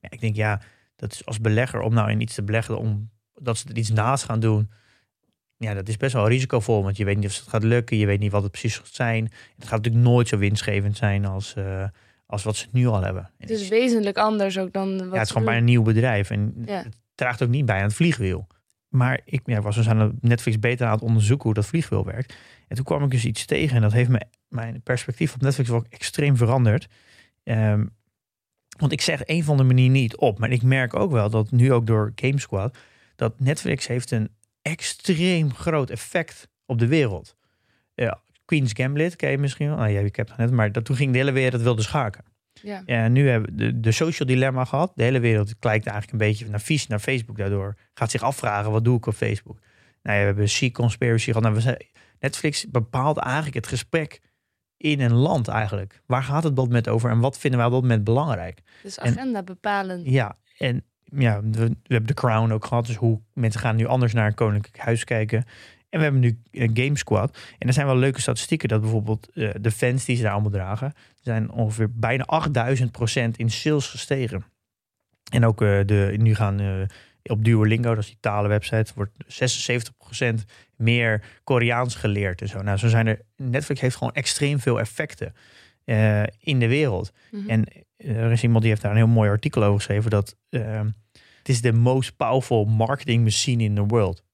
Ja, 0.00 0.10
ik 0.10 0.20
denk, 0.20 0.36
ja, 0.36 0.60
dat 0.96 1.12
is 1.12 1.26
als 1.26 1.40
belegger 1.40 1.80
om 1.80 1.94
nou 1.94 2.10
in 2.10 2.20
iets 2.20 2.34
te 2.34 2.42
beleggen, 2.42 2.78
om 2.78 3.10
dat 3.34 3.58
ze 3.58 3.68
er 3.68 3.76
iets 3.76 3.90
naast 3.90 4.24
gaan 4.24 4.40
doen. 4.40 4.70
Ja, 5.58 5.74
dat 5.74 5.88
is 5.88 5.96
best 5.96 6.12
wel 6.12 6.28
risicovol, 6.28 6.82
want 6.82 6.96
je 6.96 7.04
weet 7.04 7.16
niet 7.16 7.26
of 7.26 7.36
het 7.38 7.48
gaat 7.48 7.62
lukken. 7.62 7.96
Je 7.96 8.06
weet 8.06 8.20
niet 8.20 8.32
wat 8.32 8.42
het 8.42 8.50
precies 8.50 8.76
gaat 8.78 8.88
zijn. 8.94 9.24
Het 9.56 9.64
gaat 9.66 9.76
natuurlijk 9.82 10.04
nooit 10.04 10.28
zo 10.28 10.38
winstgevend 10.38 10.96
zijn 10.96 11.24
als, 11.24 11.54
eh, 11.54 11.84
als 12.26 12.42
wat 12.42 12.56
ze 12.56 12.66
nu 12.72 12.86
al 12.86 13.02
hebben. 13.02 13.22
En 13.22 13.30
Het 13.38 13.50
is 13.50 13.68
wezenlijk 13.68 14.16
anders 14.16 14.58
ook 14.58 14.72
dan 14.72 14.96
wat 14.98 15.06
ja, 15.06 15.12
het 15.12 15.22
is 15.22 15.28
gewoon 15.28 15.44
bijna 15.44 15.60
een 15.60 15.66
nieuw 15.66 15.82
bedrijf. 15.82 16.30
En 16.30 16.62
Ja. 16.66 16.82
het 16.82 16.96
draagt 17.14 17.42
ook 17.42 17.48
niet 17.48 17.66
bij 17.66 17.76
aan 17.76 17.82
het 17.82 17.94
vliegwiel. 17.94 18.46
Maar 18.88 19.20
ik 19.24 19.40
ja, 19.44 19.60
was 19.60 19.74
dus 19.76 19.88
aan 19.88 20.18
Netflix 20.20 20.58
beter 20.58 20.86
aan 20.86 20.92
het 20.92 21.02
onderzoeken 21.02 21.44
hoe 21.44 21.54
dat 21.54 21.66
vliegwiel 21.66 22.04
werkt. 22.04 22.34
En 22.68 22.76
toen 22.76 22.84
kwam 22.84 23.04
ik 23.04 23.10
dus 23.10 23.24
iets 23.24 23.44
tegen 23.44 23.76
en 23.76 23.82
dat 23.82 23.92
heeft 23.92 24.08
me, 24.08 24.20
mijn 24.48 24.82
perspectief 24.82 25.34
op 25.34 25.40
Netflix 25.40 25.68
wel 25.68 25.84
extreem 25.88 26.36
veranderd. 26.36 26.86
Ehm, 27.42 27.86
want 28.78 28.92
ik 28.92 29.00
zeg 29.00 29.20
een 29.24 29.44
van 29.44 29.56
de 29.56 29.62
manier 29.62 29.90
niet 29.90 30.16
op. 30.16 30.38
Maar 30.38 30.50
ik 30.50 30.62
merk 30.62 30.94
ook 30.96 31.10
wel 31.10 31.30
dat 31.30 31.50
nu 31.50 31.72
ook 31.72 31.86
door 31.86 32.12
GameSquad... 32.14 32.76
dat 33.16 33.40
Netflix 33.40 33.86
heeft 33.86 34.10
een 34.10 34.30
extreem 34.62 35.54
groot 35.54 35.90
effect 35.90 36.48
op 36.66 36.78
de 36.78 36.86
wereld. 36.86 37.36
Ja, 37.94 38.20
Queen's 38.46 38.72
Gambit, 38.72 39.16
ken 39.16 39.30
je 39.30 39.38
misschien 39.38 39.68
wel? 39.68 39.76
Nou, 39.76 39.90
ja, 39.90 40.00
ik 40.00 40.16
heb 40.16 40.28
het 40.28 40.36
net, 40.36 40.50
maar 40.50 40.72
dat, 40.72 40.84
toen 40.84 40.96
ging 40.96 41.12
de 41.12 41.18
hele 41.18 41.32
wereld 41.32 41.62
wilde 41.62 41.82
schaken. 41.82 42.24
Ja. 42.62 42.82
En 42.84 43.12
nu 43.12 43.28
hebben 43.28 43.50
we 43.50 43.56
de, 43.56 43.80
de 43.80 43.92
social 43.92 44.28
dilemma 44.28 44.64
gehad. 44.64 44.92
De 44.94 45.02
hele 45.02 45.20
wereld 45.20 45.58
kijkt 45.58 45.86
eigenlijk 45.86 46.12
een 46.12 46.28
beetje 46.28 46.48
naar 46.48 46.60
vies 46.60 46.86
naar 46.86 46.98
Facebook 46.98 47.36
daardoor. 47.36 47.76
Gaat 47.94 48.10
zich 48.10 48.22
afvragen, 48.22 48.70
wat 48.70 48.84
doe 48.84 48.96
ik 48.96 49.06
op 49.06 49.14
Facebook? 49.14 49.58
Nou 50.02 50.16
ja, 50.16 50.20
we 50.20 50.26
hebben 50.26 50.48
Sea 50.48 50.70
Conspiracy 50.70 51.32
gehad. 51.32 51.42
Nou, 51.42 51.54
we 51.54 51.86
Netflix 52.20 52.66
bepaalt 52.70 53.16
eigenlijk 53.18 53.54
het 53.54 53.66
gesprek 53.66 54.20
in 54.76 55.00
een 55.00 55.14
land 55.14 55.48
eigenlijk. 55.48 56.02
Waar 56.06 56.22
gaat 56.22 56.44
het 56.44 56.56
dat 56.56 56.64
moment 56.64 56.88
over 56.88 57.10
en 57.10 57.20
wat 57.20 57.38
vinden 57.38 57.58
wij 57.58 57.68
op 57.68 57.74
dat 57.74 57.82
moment 57.82 58.04
belangrijk? 58.04 58.62
Dus 58.82 58.98
En- 58.98 59.12
agenda 59.12 59.42
bepalend. 59.42 60.06
Ja, 60.06 60.36
en 60.58 60.84
ja, 61.04 61.40
we, 61.42 61.50
we 61.58 61.76
hebben 61.82 62.06
The 62.06 62.14
Crown 62.14 62.52
ook 62.52 62.64
gehad. 62.64 62.86
Dus 62.86 62.96
hoe 62.96 63.20
mensen 63.32 63.60
gaan 63.60 63.76
nu 63.76 63.86
anders 63.86 64.12
naar 64.12 64.26
een 64.26 64.34
koninklijk 64.34 64.78
huis 64.78 65.04
kijken. 65.04 65.44
En 65.96 66.02
we 66.02 66.08
hebben 66.08 66.20
nu 66.20 66.60
een 66.62 66.84
Game 66.84 66.96
Squad. 66.96 67.38
En 67.58 67.66
er 67.66 67.72
zijn 67.72 67.86
wel 67.86 67.96
leuke 67.96 68.20
statistieken 68.20 68.68
dat 68.68 68.80
bijvoorbeeld 68.80 69.30
eh, 69.34 69.50
de 69.60 69.70
fans 69.70 70.04
die 70.04 70.16
ze 70.16 70.22
daar 70.22 70.32
allemaal 70.32 70.50
dragen, 70.50 70.92
zijn 71.20 71.50
ongeveer 71.50 71.92
bijna 71.92 72.26
8000% 72.26 73.30
in 73.36 73.50
sales 73.50 73.88
gestegen. 73.88 74.44
En 75.30 75.46
ook 75.46 75.62
eh, 75.62 75.80
de, 75.86 76.14
nu 76.18 76.34
gaan 76.34 76.60
eh, 76.60 76.82
op 77.22 77.44
Duolingo, 77.44 77.94
dat 77.94 78.02
is 78.04 78.06
die 78.06 78.18
talenwebsite, 78.20 78.92
wordt 78.94 79.12
76% 80.20 80.26
meer 80.76 81.22
Koreaans 81.44 81.94
geleerd 81.94 82.40
en 82.40 82.48
zo. 82.48 82.62
Nou, 82.62 82.78
zo 82.78 82.88
zijn 82.88 83.06
er. 83.06 83.20
Netflix 83.36 83.80
heeft 83.80 83.96
gewoon 83.96 84.14
extreem 84.14 84.60
veel 84.60 84.80
effecten 84.80 85.34
eh, 85.84 86.22
in 86.38 86.58
de 86.58 86.68
wereld. 86.68 87.12
Mhm. 87.30 87.50
En 87.50 87.64
eh, 87.96 88.16
er 88.16 88.32
is 88.32 88.42
iemand 88.42 88.60
die 88.60 88.70
heeft 88.70 88.82
daar 88.82 88.90
een 88.90 88.96
heel 88.96 89.06
mooi 89.06 89.30
artikel 89.30 89.62
over 89.62 89.76
geschreven 89.76 90.10
dat 90.10 90.36
het 90.50 91.54
is 91.54 91.60
de 91.60 91.72
most 91.72 92.16
powerful 92.16 92.64
marketing 92.64 93.24
machine 93.24 93.62
in 93.62 93.74
the 93.74 93.86
world. 93.86 94.24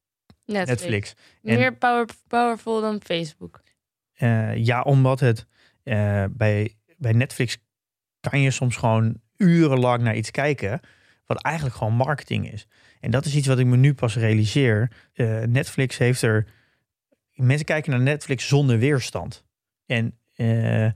Netflix. 0.53 0.81
Netflix. 0.81 1.15
En- 1.43 1.59
Meer 1.59 1.77
power, 1.77 2.07
powerful 2.29 2.81
dan 2.81 3.01
Facebook. 3.05 3.63
Eh, 4.13 4.57
ja, 4.57 4.81
omdat 4.83 5.21
het 5.21 5.47
eh, 5.83 6.25
bij, 6.31 6.77
bij 6.97 7.13
Netflix 7.13 7.59
kan 8.21 8.41
je 8.41 8.51
soms 8.51 8.77
gewoon 8.77 9.21
urenlang 9.37 10.03
naar 10.03 10.17
iets 10.17 10.31
kijken, 10.31 10.81
wat 11.27 11.43
eigenlijk 11.43 11.77
gewoon 11.77 11.95
marketing 11.95 12.53
is. 12.53 12.67
En 13.01 13.11
dat 13.11 13.25
is 13.25 13.35
iets 13.37 13.47
wat 13.47 13.59
ik 13.59 13.67
me 13.67 13.77
nu 13.77 13.95
pas 13.95 14.17
realiseer. 14.17 14.91
Eh, 15.13 15.41
Netflix 15.43 15.99
heeft 15.99 16.23
er. 16.23 16.47
Mensen 17.33 17.67
kijken 17.67 17.91
naar 17.91 18.01
Netflix 18.01 18.49
zonder 18.49 18.79
weerstand. 18.79 19.45
En, 19.87 20.19
eh, 20.35 20.89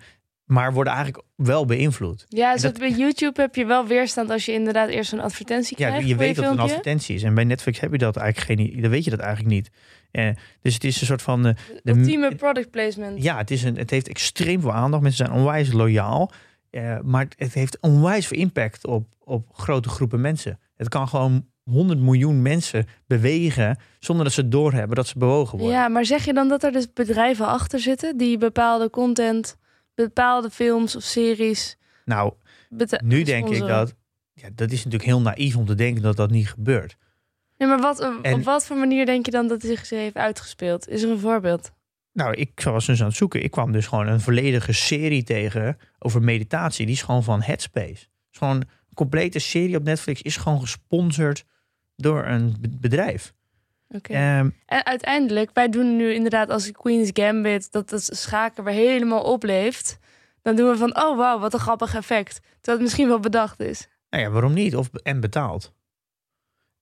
maar 0.47 0.73
worden 0.73 0.93
eigenlijk 0.93 1.25
wel 1.37 1.65
beïnvloed. 1.65 2.25
Ja, 2.29 2.57
dat- 2.57 2.79
bij 2.79 2.91
YouTube 2.91 3.41
heb 3.41 3.55
je 3.55 3.65
wel 3.65 3.87
weerstand 3.87 4.31
als 4.31 4.45
je 4.45 4.53
inderdaad 4.53 4.89
eerst 4.89 5.13
een 5.13 5.21
advertentie 5.21 5.79
Ja, 5.79 5.87
krijgt 5.89 6.07
je 6.09 6.15
voor 6.15 6.23
weet 6.25 6.37
dat 6.37 6.45
het 6.45 6.55
een 6.55 6.61
advertentie 6.61 7.15
is. 7.15 7.23
En 7.23 7.35
bij 7.35 7.45
Netflix 7.45 7.81
heb 7.81 7.93
je 7.93 7.99
dat 7.99 8.17
eigenlijk 8.17 8.61
geen. 8.61 8.81
Dan 8.81 8.91
weet 8.91 9.05
je 9.05 9.11
dat 9.11 9.19
eigenlijk 9.19 9.55
niet. 9.55 9.71
Eh, 10.11 10.29
dus 10.63 10.75
het 10.75 10.85
is 10.85 11.01
een 11.01 11.07
soort 11.07 11.23
van. 11.23 11.43
de- 11.43 11.55
ultieme 11.85 12.35
product 12.35 12.71
placement. 12.71 13.23
Ja, 13.23 13.37
het, 13.37 13.51
is 13.51 13.63
een, 13.63 13.77
het 13.77 13.91
heeft 13.91 14.09
extreem 14.09 14.61
veel 14.61 14.73
aandacht. 14.73 15.03
Mensen 15.03 15.27
zijn 15.27 15.39
onwijs 15.39 15.73
loyaal. 15.73 16.31
Eh, 16.71 16.99
maar 17.05 17.27
het 17.37 17.55
heeft 17.55 17.79
onwijs 17.81 18.27
veel 18.27 18.39
impact 18.39 18.87
op, 18.87 19.07
op 19.25 19.49
grote 19.53 19.89
groepen 19.89 20.21
mensen. 20.21 20.59
Het 20.77 20.89
kan 20.89 21.09
gewoon 21.09 21.47
100 21.65 22.01
miljoen 22.01 22.43
mensen 22.43 22.87
bewegen 23.07 23.79
zonder 23.99 24.25
dat 24.25 24.35
ze 24.35 24.49
doorhebben 24.49 24.97
dat 24.97 25.07
ze 25.07 25.19
bewogen 25.19 25.59
worden. 25.59 25.77
Ja, 25.77 25.89
maar 25.89 26.05
zeg 26.05 26.25
je 26.25 26.33
dan 26.33 26.49
dat 26.49 26.63
er 26.63 26.73
dus 26.73 26.93
bedrijven 26.93 27.47
achter 27.47 27.81
zitten 27.81 28.17
die 28.17 28.39
bepaalde 28.39 28.91
content, 28.91 29.57
bepaalde 29.97 30.51
films 30.51 30.97
of 30.97 31.03
series. 31.03 31.77
Nou, 32.05 32.33
beta- 32.69 33.01
nu 33.05 33.23
denk 33.23 33.49
ik 33.49 33.67
dat. 33.67 33.95
Ja, 34.33 34.49
dat 34.55 34.71
is 34.71 34.77
natuurlijk 34.77 35.05
heel 35.05 35.21
naïef 35.21 35.57
om 35.57 35.67
te 35.67 35.75
denken 35.75 36.03
dat 36.03 36.17
dat 36.17 36.31
niet 36.31 36.49
gebeurt. 36.49 36.97
Nee, 37.59 37.69
maar 37.69 37.81
wat, 37.81 38.01
En- 38.23 38.35
op 38.35 38.43
wat 38.45 38.67
voor 38.67 38.77
manier 38.77 39.07
denk 39.07 39.25
je 39.25 39.31
dan 39.31 39.49
dat 39.49 39.63
het 39.63 39.71
zich 39.79 39.91
heeft 39.91 40.15
uitgespeeld? 40.17 40.89
Is 40.89 41.03
er 41.03 41.11
een 41.11 41.19
voorbeeld? 41.19 41.71
Nou, 42.13 42.35
ik 42.35 42.61
was 42.61 42.87
dus 42.87 43.01
aan 43.01 43.07
het 43.07 43.17
zoeken. 43.17 43.43
Ik 43.43 43.51
kwam 43.51 43.73
dus 43.73 43.87
gewoon 43.87 44.07
een 44.07 44.21
volledige 44.21 44.73
serie 44.73 45.23
tegen 45.23 45.79
over 45.99 46.23
meditatie. 46.23 46.87
Die 46.87 46.95
is 46.95 47.03
gewoon 47.03 47.25
van 47.25 47.43
Headspace. 47.43 48.07
Is 48.33 48.39
gewoon 48.39 48.57
een 48.57 48.69
complete 48.95 49.39
serie 49.39 49.77
op 49.77 49.83
Netflix 49.85 50.23
is 50.23 50.37
gewoon 50.37 50.61
gesponsord 50.61 51.45
door 51.97 52.25
een 52.27 52.57
be- 52.61 52.69
bedrijf. 52.81 53.33
Oké. 53.89 54.13
Ehm, 54.13 54.51
En 54.67 54.87
uiteindelijk, 54.87 55.51
wij 55.53 55.69
doen 55.69 55.97
nu 55.97 56.15
inderdaad 56.15 56.51
als 56.51 56.71
Queen's 56.71 57.11
Gambit, 57.13 57.73
dat 57.73 57.91
het 57.91 58.09
schaken 58.13 58.65
weer 58.65 58.75
helemaal 58.75 59.23
opleeft. 59.23 59.99
Dan 60.43 60.57
doen 60.57 60.71
we 60.71 60.77
van, 60.77 60.97
oh 60.97 61.17
wauw, 61.17 61.39
wat 61.39 61.53
een 61.53 61.61
grappig 61.61 61.95
effect. 61.95 62.35
Terwijl 62.35 62.77
het 62.77 62.81
misschien 62.81 63.09
wel 63.09 63.21
bedacht 63.21 63.61
is. 63.61 63.89
Nou 64.11 64.23
ja, 64.23 64.31
waarom 64.31 64.53
niet? 64.53 64.77
Of, 64.77 64.89
en 65.03 65.21
betaald. 65.21 65.75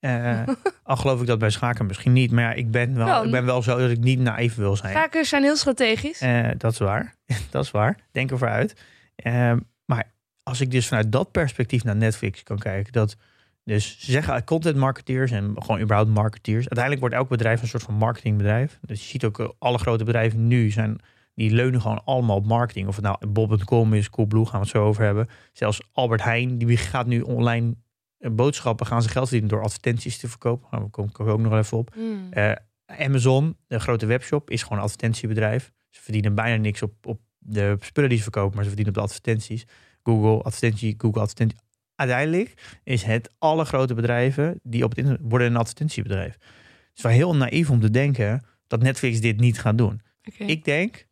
Eh, 0.01 0.43
al 0.83 0.97
geloof 0.97 1.21
ik 1.21 1.27
dat 1.27 1.39
bij 1.39 1.51
schaken 1.51 1.87
misschien 1.87 2.13
niet. 2.13 2.31
Maar 2.31 2.45
ja, 2.45 2.53
ik 2.53 2.71
ben 2.71 2.95
wel, 2.97 3.25
ik 3.25 3.31
ben 3.31 3.45
wel 3.45 3.63
zo 3.63 3.79
dat 3.79 3.91
ik 3.91 3.99
niet 3.99 4.19
naïef 4.19 4.55
wil 4.55 4.77
zijn. 4.77 4.93
Schakers 4.93 5.29
zijn 5.29 5.43
heel 5.43 5.57
strategisch. 5.57 6.21
Eh, 6.21 6.49
dat 6.57 6.73
is 6.73 6.79
waar. 6.79 7.15
dat 7.51 7.65
is 7.65 7.71
waar. 7.71 7.97
Denk 8.13 8.31
ervoor 8.31 8.49
uit. 8.49 8.83
Eh, 9.17 9.53
maar 9.85 10.13
als 10.43 10.61
ik 10.61 10.71
dus 10.71 10.89
vanuit 10.89 11.13
dat 11.13 11.31
perspectief 11.31 11.85
naar 11.85 11.97
Netflix 11.97 12.43
kan 12.43 12.59
kijken, 12.59 12.93
dat 12.93 13.17
dus 13.65 13.97
ze 13.99 14.11
zeggen 14.11 14.45
content 14.45 14.77
marketeers 14.77 15.31
en 15.31 15.55
gewoon 15.59 15.81
überhaupt 15.81 16.11
marketeers. 16.11 16.69
Uiteindelijk 16.69 17.01
wordt 17.01 17.15
elk 17.15 17.29
bedrijf 17.29 17.63
een 17.63 17.69
soort 17.69 17.83
van 17.83 17.95
marketingbedrijf. 17.95 18.79
Dus 18.83 19.03
je 19.03 19.09
ziet 19.09 19.25
ook 19.25 19.39
eh, 19.39 19.49
alle 19.59 19.79
grote 19.79 20.05
bedrijven 20.05 20.47
nu 20.47 20.71
zijn 20.71 21.01
die 21.35 21.51
leunen 21.51 21.81
gewoon 21.81 22.05
allemaal 22.05 22.37
op 22.37 22.47
marketing. 22.47 22.89
Of 22.89 22.97
het 22.97 23.05
nou 23.05 23.27
Bob.com 23.27 23.95
is, 23.95 24.11
Coolblue 24.11 24.45
gaan 24.45 24.61
we 24.61 24.67
het 24.67 24.77
zo 24.77 24.85
over 24.85 25.05
hebben. 25.05 25.29
Zelfs 25.53 25.83
Albert 25.93 26.23
Heijn 26.23 26.59
die 26.59 26.77
gaat 26.77 27.07
nu 27.07 27.21
online 27.21 27.75
eh, 28.19 28.31
boodschappen 28.31 28.87
gaan 28.87 29.03
ze 29.03 29.09
geld 29.09 29.29
verdienen 29.29 29.55
door 29.55 29.63
advertenties 29.63 30.19
te 30.19 30.29
verkopen. 30.29 30.69
Daar 30.71 30.91
kom 30.91 31.09
ik 31.09 31.21
ook 31.21 31.41
nog 31.41 31.53
even 31.53 31.79
op. 31.79 31.97
Eh, 32.31 32.53
Amazon, 32.87 33.57
de 33.67 33.81
grote 33.81 34.07
webshop, 34.07 34.51
is 34.51 34.63
gewoon 34.63 34.79
een 34.79 34.85
advertentiebedrijf. 34.85 35.73
Ze 35.91 36.01
verdienen 36.01 36.35
bijna 36.35 36.63
niks 36.63 36.83
op, 36.83 37.07
op 37.07 37.21
de 37.39 37.77
spullen 37.81 38.09
die 38.09 38.19
ze 38.19 38.25
verkopen, 38.25 38.55
maar 38.55 38.65
ze 38.65 38.71
verdienen 38.71 38.95
op 38.95 39.01
de 39.01 39.07
advertenties. 39.09 39.67
Google, 40.03 40.43
advertentie, 40.43 40.95
Google, 40.99 41.21
advertentie. 41.21 41.59
Uiteindelijk 41.97 42.79
is 42.85 43.03
het 43.03 43.35
alle 43.39 43.65
grote 43.65 43.95
bedrijven 43.95 44.61
die 44.63 44.85
op 44.85 44.91
het 44.91 44.99
internet 44.99 45.23
worden 45.25 45.49
een 45.49 45.57
advertentiebedrijf. 45.57 46.33
Het 46.33 46.97
is 46.97 47.03
wel 47.03 47.13
heel 47.13 47.37
naïef 47.37 47.71
om 47.71 47.81
te 47.81 47.91
denken 47.91 48.47
dat 48.67 48.83
Netflix 48.83 49.21
dit 49.21 49.41
niet 49.41 49.61
gaat 49.61 49.79
doen. 49.79 50.03
Ik 50.23 50.65
denk 50.65 51.07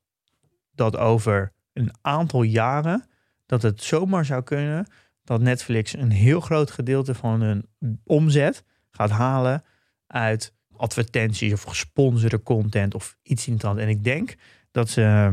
dat 0.75 0.97
over 0.97 1.53
een 1.73 1.91
aantal 2.01 2.43
jaren 2.43 3.05
dat 3.47 3.63
het 3.63 3.83
zomaar 3.83 4.25
zou 4.25 4.43
kunnen 4.43 4.87
dat 5.25 5.41
Netflix 5.41 5.93
een 5.93 6.11
heel 6.11 6.41
groot 6.41 6.71
gedeelte 6.71 7.15
van 7.15 7.41
hun 7.41 7.69
omzet 8.05 8.65
gaat 8.91 9.11
halen 9.11 9.65
uit 10.07 10.55
advertenties 10.77 11.53
of 11.53 11.63
gesponsorde 11.63 12.43
content 12.43 12.95
of 12.95 13.17
iets 13.23 13.47
in 13.47 13.53
het 13.53 13.63
hand. 13.63 13.79
En 13.79 13.89
ik 13.89 14.05
denk 14.05 14.35
dat 14.71 14.91
ze, 14.91 15.33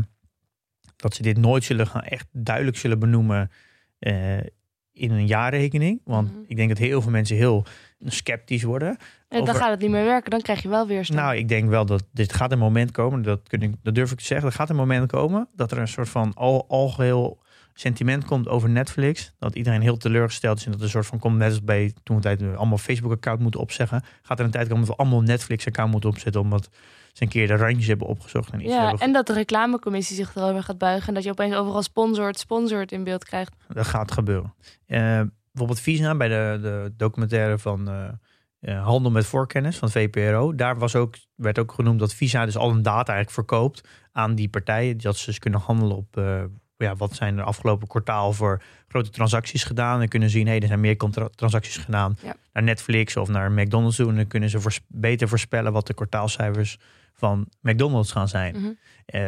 dat 0.95 1.15
ze 1.15 1.21
dit 1.21 1.38
nooit 1.38 1.63
zullen 1.63 1.88
gaan 1.88 2.03
echt 2.03 2.27
duidelijk 2.31 2.77
zullen 2.77 2.99
benoemen 2.99 3.51
eh, 3.99 4.38
in 4.99 5.12
een 5.12 5.27
jaarrekening. 5.27 6.01
Want 6.03 6.31
Mhm. 6.31 6.39
ik 6.47 6.55
denk 6.55 6.69
dat 6.69 6.77
heel 6.77 7.01
veel 7.01 7.12
mensen 7.12 7.35
heel 7.35 7.65
sceptisch 8.05 8.63
worden. 8.63 8.89
En 8.89 8.97
dan 9.29 9.41
over- 9.41 9.55
gaat 9.55 9.69
het 9.71 9.79
niet 9.79 9.89
meer 9.89 10.03
werken. 10.05 10.29
Dan 10.31 10.41
krijg 10.41 10.62
je 10.62 10.69
wel 10.69 10.88
weer 10.88 11.09
Nou, 11.13 11.35
ik 11.35 11.47
denk 11.47 11.69
wel 11.69 11.85
dat 11.85 12.03
dit 12.13 12.33
gaat 12.33 12.51
een 12.51 12.59
moment 12.59 12.91
komen. 12.91 13.21
Dat, 13.21 13.47
kun 13.47 13.62
ik, 13.62 13.73
dat 13.83 13.95
durf 13.95 14.12
ik 14.12 14.17
te 14.17 14.23
zeggen. 14.25 14.47
Er 14.47 14.53
gaat 14.53 14.69
een 14.69 14.75
moment 14.75 15.12
komen 15.12 15.47
dat 15.55 15.71
er 15.71 15.77
een 15.77 15.88
soort 15.88 16.09
van 16.09 16.33
al, 16.33 16.65
algeheel 16.67 17.39
sentiment 17.73 18.25
komt 18.25 18.47
over 18.47 18.69
Netflix. 18.69 19.34
Dat 19.39 19.55
iedereen 19.55 19.82
heel 19.82 19.97
teleurgesteld 19.97 20.58
is. 20.58 20.65
En 20.65 20.71
dat 20.71 20.79
er 20.79 20.86
een 20.86 20.91
soort 20.91 21.05
van 21.05 21.19
komt, 21.19 21.38
net 21.38 21.49
als 21.49 21.63
bij 21.63 21.93
toen 22.03 22.15
we 22.15 22.21
tijd 22.21 22.41
allemaal 22.55 22.77
Facebook-account 22.77 23.39
moeten 23.39 23.60
opzeggen. 23.60 24.03
Gaat 24.21 24.39
er 24.39 24.45
een 24.45 24.51
tijd 24.51 24.67
komen 24.67 24.86
dat 24.86 24.95
we 24.95 25.01
allemaal 25.01 25.21
Netflix-account 25.21 25.91
moeten 25.91 26.10
opzetten. 26.10 26.41
Omdat 26.41 26.69
ze 27.13 27.23
een 27.23 27.29
keer 27.29 27.47
de 27.47 27.55
randjes 27.55 27.88
hebben 27.88 28.08
opgezocht. 28.08 28.51
En 28.51 28.60
iets 28.60 28.73
ja, 28.73 28.82
hebben 28.82 28.99
en 28.99 29.13
dat 29.13 29.27
de 29.27 29.34
reclamecommissie 29.34 30.15
zich 30.15 30.36
erover 30.36 30.63
gaat 30.63 30.77
buigen. 30.77 31.08
En 31.08 31.13
dat 31.13 31.23
je 31.23 31.29
opeens 31.29 31.55
overal 31.55 31.84
sponsort, 31.84 32.39
sponsort 32.39 32.91
in 32.91 33.03
beeld 33.03 33.25
krijgt. 33.25 33.55
Dat 33.67 33.88
gaat 33.88 34.12
gebeuren. 34.12 34.53
Eh, 34.86 35.21
bijvoorbeeld 35.51 35.79
Visa 35.79 36.15
bij 36.15 36.27
de, 36.27 36.60
de 36.62 36.93
documentaire 36.97 37.60
van 37.60 37.89
eh, 37.89 38.08
eh, 38.60 38.86
Handel 38.86 39.12
met 39.12 39.25
Voorkennis 39.25 39.77
van 39.77 39.89
VPRO. 39.89 40.55
Daar 40.55 40.77
was 40.77 40.95
ook, 40.95 41.15
werd 41.36 41.60
ook 41.60 41.71
genoemd 41.71 41.99
dat 41.99 42.13
Visa 42.13 42.45
dus 42.45 42.58
al 42.58 42.69
een 42.69 42.84
data 42.84 43.13
eigenlijk 43.13 43.32
verkoopt 43.32 43.88
aan 44.12 44.36
die 44.36 44.49
partijen. 44.49 44.97
Dat 44.97 45.17
ze 45.17 45.25
dus 45.25 45.39
kunnen 45.39 45.60
handelen 45.60 45.97
op 45.97 46.21
ja, 46.83 46.95
wat 46.95 47.15
zijn 47.15 47.37
er 47.37 47.43
afgelopen 47.43 47.87
kwartaal 47.87 48.33
voor 48.33 48.61
grote 48.87 49.09
transacties 49.09 49.63
gedaan. 49.63 50.01
En 50.01 50.07
kunnen 50.07 50.29
zien, 50.29 50.47
hé, 50.47 50.55
er 50.57 50.67
zijn 50.67 50.79
meer 50.79 50.97
transacties 51.35 51.77
gedaan 51.77 52.17
Ja. 52.23 52.35
naar 52.53 52.63
Netflix 52.63 53.17
of 53.17 53.27
naar 53.29 53.51
McDonald's 53.51 53.95
toe. 53.95 54.09
En 54.09 54.15
dan 54.15 54.27
kunnen 54.27 54.49
ze 54.49 54.59
voors- 54.61 54.79
beter 54.87 55.27
voorspellen 55.27 55.71
wat 55.71 55.87
de 55.87 55.93
kwartaalcijfers 55.93 56.77
van 57.13 57.47
McDonald's 57.61 58.11
gaan 58.11 58.27
zijn. 58.27 58.55
Mhm. 58.57 58.69
Eh, 59.05 59.27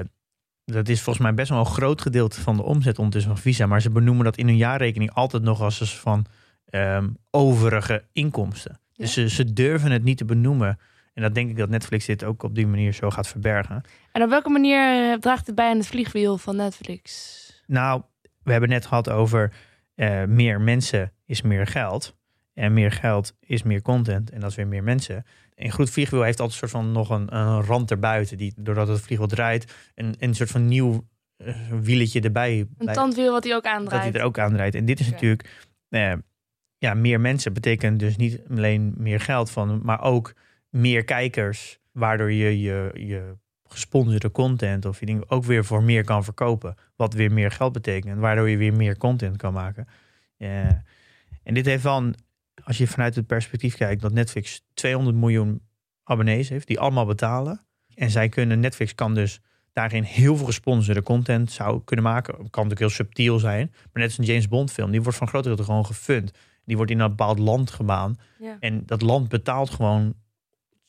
dat 0.65 0.87
is 0.89 1.01
volgens 1.01 1.25
mij 1.25 1.33
best 1.33 1.49
wel 1.49 1.59
een 1.59 1.65
groot 1.65 2.01
gedeelte 2.01 2.41
van 2.41 2.55
de 2.55 2.63
omzet 2.63 2.97
ondertussen 2.97 3.31
van 3.31 3.41
Visa. 3.41 3.65
Maar 3.65 3.81
ze 3.81 3.89
benoemen 3.89 4.25
dat 4.25 4.37
in 4.37 4.47
hun 4.47 4.57
jaarrekening 4.57 5.13
altijd 5.13 5.43
nog 5.43 5.61
als 5.61 5.99
van 5.99 6.25
ehm, 6.65 7.07
overige 7.31 8.03
inkomsten. 8.13 8.79
Dus 8.93 9.13
ze, 9.13 9.29
ze 9.29 9.53
durven 9.53 9.91
het 9.91 10.03
niet 10.03 10.17
te 10.17 10.25
benoemen. 10.25 10.79
En 11.21 11.27
dat 11.27 11.35
denk 11.35 11.49
ik 11.49 11.57
dat 11.57 11.69
Netflix 11.69 12.05
dit 12.05 12.23
ook 12.23 12.43
op 12.43 12.55
die 12.55 12.67
manier 12.67 12.93
zo 12.93 13.09
gaat 13.09 13.27
verbergen. 13.27 13.81
En 14.11 14.23
op 14.23 14.29
welke 14.29 14.49
manier 14.49 15.11
eh, 15.11 15.17
draagt 15.17 15.45
het 15.45 15.55
bij 15.55 15.69
aan 15.69 15.77
het 15.77 15.87
vliegwiel 15.87 16.37
van 16.37 16.55
Netflix? 16.55 17.63
Nou, 17.67 18.01
we 18.43 18.51
hebben 18.51 18.69
net 18.69 18.85
gehad 18.85 19.09
over 19.09 19.53
eh, 19.95 20.23
meer 20.23 20.61
mensen 20.61 21.11
is 21.25 21.41
meer 21.41 21.67
geld. 21.67 22.15
En 22.53 22.73
meer 22.73 22.91
geld 22.91 23.35
is 23.39 23.63
meer 23.63 23.81
content. 23.81 24.29
En 24.29 24.39
dat 24.39 24.49
is 24.49 24.55
weer 24.55 24.67
meer 24.67 24.83
mensen. 24.83 25.25
Een 25.55 25.71
goed 25.71 25.89
vliegwiel 25.89 26.21
heeft 26.21 26.39
altijd 26.39 26.61
een 26.61 26.69
soort 26.69 26.83
van 26.83 26.91
nog 26.91 27.09
een, 27.09 27.35
een 27.35 27.61
rand 27.61 27.91
erbuiten. 27.91 28.37
Die, 28.37 28.53
doordat 28.57 28.87
het 28.87 29.01
vliegwiel 29.01 29.29
draait, 29.29 29.73
een, 29.95 30.15
een 30.19 30.33
soort 30.33 30.51
van 30.51 30.65
nieuw 30.65 31.07
eh, 31.37 31.55
wieletje 31.81 32.21
erbij. 32.21 32.67
Een 32.77 32.93
tandwiel 32.93 33.31
wat 33.31 33.43
hij 33.43 33.55
ook 33.55 33.63
dat 33.63 33.71
aandraait. 33.71 34.03
hij 34.03 34.21
er 34.21 34.25
ook 34.25 34.39
aan 34.39 34.53
draait. 34.53 34.75
En 34.75 34.85
dit 34.85 34.99
is 34.99 35.09
natuurlijk, 35.09 35.49
ja, 36.77 36.93
meer 36.93 37.19
mensen 37.19 37.53
betekent 37.53 37.99
dus 37.99 38.15
niet 38.15 38.41
alleen 38.49 38.93
meer 38.97 39.19
geld 39.19 39.51
van, 39.51 39.79
maar 39.83 40.01
ook 40.01 40.33
meer 40.71 41.03
kijkers, 41.03 41.79
waardoor 41.91 42.31
je 42.31 42.61
je, 42.61 42.91
je 42.93 43.37
gesponsorde 43.71 44.31
content 44.31 44.85
of 44.85 44.99
je 44.99 45.05
dingen 45.05 45.29
ook 45.29 45.43
weer 45.43 45.65
voor 45.65 45.83
meer 45.83 46.03
kan 46.03 46.23
verkopen. 46.23 46.75
Wat 46.95 47.13
weer 47.13 47.31
meer 47.31 47.51
geld 47.51 47.73
betekent, 47.73 48.19
waardoor 48.19 48.49
je 48.49 48.57
weer 48.57 48.73
meer 48.73 48.97
content 48.97 49.37
kan 49.37 49.53
maken. 49.53 49.87
Eh, 50.37 50.67
en 51.43 51.53
dit 51.53 51.65
heeft 51.65 51.83
wel, 51.83 51.97
een, 51.97 52.15
als 52.63 52.77
je 52.77 52.87
vanuit 52.87 53.15
het 53.15 53.27
perspectief 53.27 53.75
kijkt, 53.75 54.01
dat 54.01 54.13
Netflix 54.13 54.65
200 54.73 55.17
miljoen 55.17 55.61
abonnees 56.03 56.49
heeft, 56.49 56.67
die 56.67 56.79
allemaal 56.79 57.05
betalen. 57.05 57.61
En 57.95 58.09
zij 58.09 58.29
kunnen, 58.29 58.59
Netflix 58.59 58.95
kan 58.95 59.13
dus 59.13 59.41
daarin 59.73 60.03
heel 60.03 60.35
veel 60.35 60.45
gesponsorde 60.45 61.03
content 61.03 61.51
zou 61.51 61.81
kunnen 61.83 62.05
maken. 62.05 62.33
Kan 62.33 62.43
natuurlijk 62.43 62.79
heel 62.79 62.89
subtiel 62.89 63.39
zijn. 63.39 63.67
Maar 63.71 63.89
net 63.93 64.05
als 64.05 64.17
een 64.17 64.25
James 64.25 64.47
Bond 64.47 64.71
film, 64.71 64.91
die 64.91 65.01
wordt 65.01 65.17
van 65.17 65.27
grote 65.27 65.49
gedeelte 65.49 65.71
gewoon 65.71 65.85
gefund. 65.85 66.31
Die 66.65 66.75
wordt 66.75 66.91
in 66.91 66.99
een 66.99 67.09
bepaald 67.09 67.39
land 67.39 67.71
gebaan. 67.71 68.15
Ja. 68.39 68.57
En 68.59 68.85
dat 68.85 69.01
land 69.01 69.29
betaalt 69.29 69.69
gewoon 69.69 70.13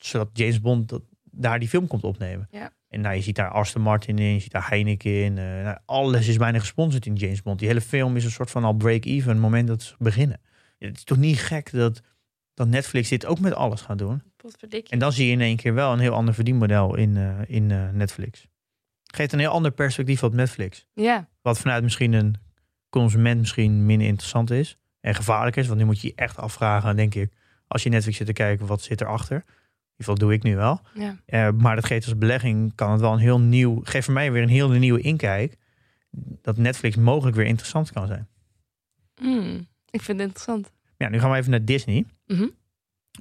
zodat 0.07 0.29
James 0.33 0.61
Bond 0.61 0.89
dat, 0.89 1.01
daar 1.23 1.59
die 1.59 1.67
film 1.67 1.87
komt 1.87 2.03
opnemen. 2.03 2.47
Ja. 2.51 2.71
En 2.87 3.01
nou, 3.01 3.15
je 3.15 3.21
ziet 3.21 3.35
daar 3.35 3.49
Aston 3.49 3.81
Martin 3.81 4.17
in, 4.19 4.33
je 4.33 4.39
ziet 4.39 4.51
daar 4.51 4.69
Heineken 4.69 5.23
in. 5.23 5.37
eh, 5.37 5.43
nou, 5.63 5.77
alles 5.85 6.27
is 6.27 6.37
bijna 6.37 6.59
gesponsord 6.59 7.05
in 7.05 7.15
James 7.15 7.41
Bond. 7.41 7.59
Die 7.59 7.67
hele 7.67 7.81
film 7.81 8.15
is 8.15 8.25
een 8.25 8.31
soort 8.31 8.51
van 8.51 8.63
al 8.63 8.73
break-even, 8.73 9.39
moment 9.39 9.67
dat 9.67 9.81
ze 9.81 9.95
beginnen. 9.99 10.41
Het 10.79 10.97
is 10.97 11.03
toch 11.03 11.17
niet 11.17 11.39
gek 11.39 11.71
dat, 11.71 12.01
dat 12.53 12.67
Netflix 12.67 13.09
dit 13.09 13.25
ook 13.25 13.39
met 13.39 13.53
alles 13.53 13.81
gaat 13.81 13.97
doen? 13.97 14.21
En 14.89 14.99
dan 14.99 15.11
zie 15.11 15.25
je 15.25 15.31
in 15.31 15.41
één 15.41 15.55
keer 15.55 15.73
wel 15.73 15.93
een 15.93 15.99
heel 15.99 16.13
ander 16.13 16.33
verdienmodel 16.33 16.95
in, 16.95 17.17
eh, 17.17 17.39
in 17.47 17.71
eh, 17.71 17.89
Netflix. 17.89 18.47
Geeft 19.03 19.33
een 19.33 19.39
heel 19.39 19.51
ander 19.51 19.71
perspectief 19.71 20.23
op 20.23 20.33
Netflix. 20.33 20.87
Ja, 20.93 21.29
Wat 21.41 21.59
vanuit 21.59 21.83
misschien 21.83 22.13
een 22.13 22.35
consument 22.89 23.39
misschien 23.39 23.85
minder 23.85 24.07
interessant 24.07 24.51
is. 24.51 24.77
En 24.99 25.15
gevaarlijk 25.15 25.55
is. 25.55 25.67
Want 25.67 25.79
nu 25.79 25.85
moet 25.85 26.01
je 26.01 26.07
je 26.07 26.15
echt 26.15 26.37
afvragen, 26.37 26.95
denk 26.95 27.15
ik. 27.15 27.33
Als 27.67 27.83
je 27.83 27.89
Netflix 27.89 28.17
zit 28.17 28.27
te 28.27 28.33
kijken, 28.33 28.65
wat 28.65 28.81
zit 28.81 29.01
erachter? 29.01 29.43
Ieder 30.07 30.13
geval 30.15 30.27
doe 30.29 30.33
ik 30.33 30.43
nu 30.43 30.55
wel. 30.55 30.81
ja. 30.93 31.17
Eh, 31.25 31.49
maar 31.51 31.75
dat 31.75 31.85
geeft 31.85 32.05
als 32.05 32.17
belegging, 32.17 32.75
kan 32.75 32.91
het 32.91 33.01
wel 33.01 33.13
een 33.13 33.19
heel 33.19 33.39
nieuw... 33.39 33.79
Geeft 33.83 34.05
voor 34.05 34.13
mij 34.13 34.31
weer 34.31 34.41
een 34.43 34.49
heel 34.49 34.69
nieuwe 34.69 35.01
inkijk. 35.01 35.57
Dat 36.41 36.57
Netflix 36.57 36.95
mogelijk 36.95 37.35
weer 37.35 37.45
interessant 37.45 37.91
kan 37.91 38.07
zijn. 38.07 38.27
Hmm, 39.15 39.67
ik 39.89 40.01
vind 40.01 40.17
het 40.19 40.27
interessant. 40.27 40.71
Ja, 40.97 41.09
nu 41.09 41.19
gaan 41.19 41.31
we 41.31 41.37
even 41.37 41.51
naar 41.51 41.65
Disney. 41.65 42.05
Mhm. 42.27 42.47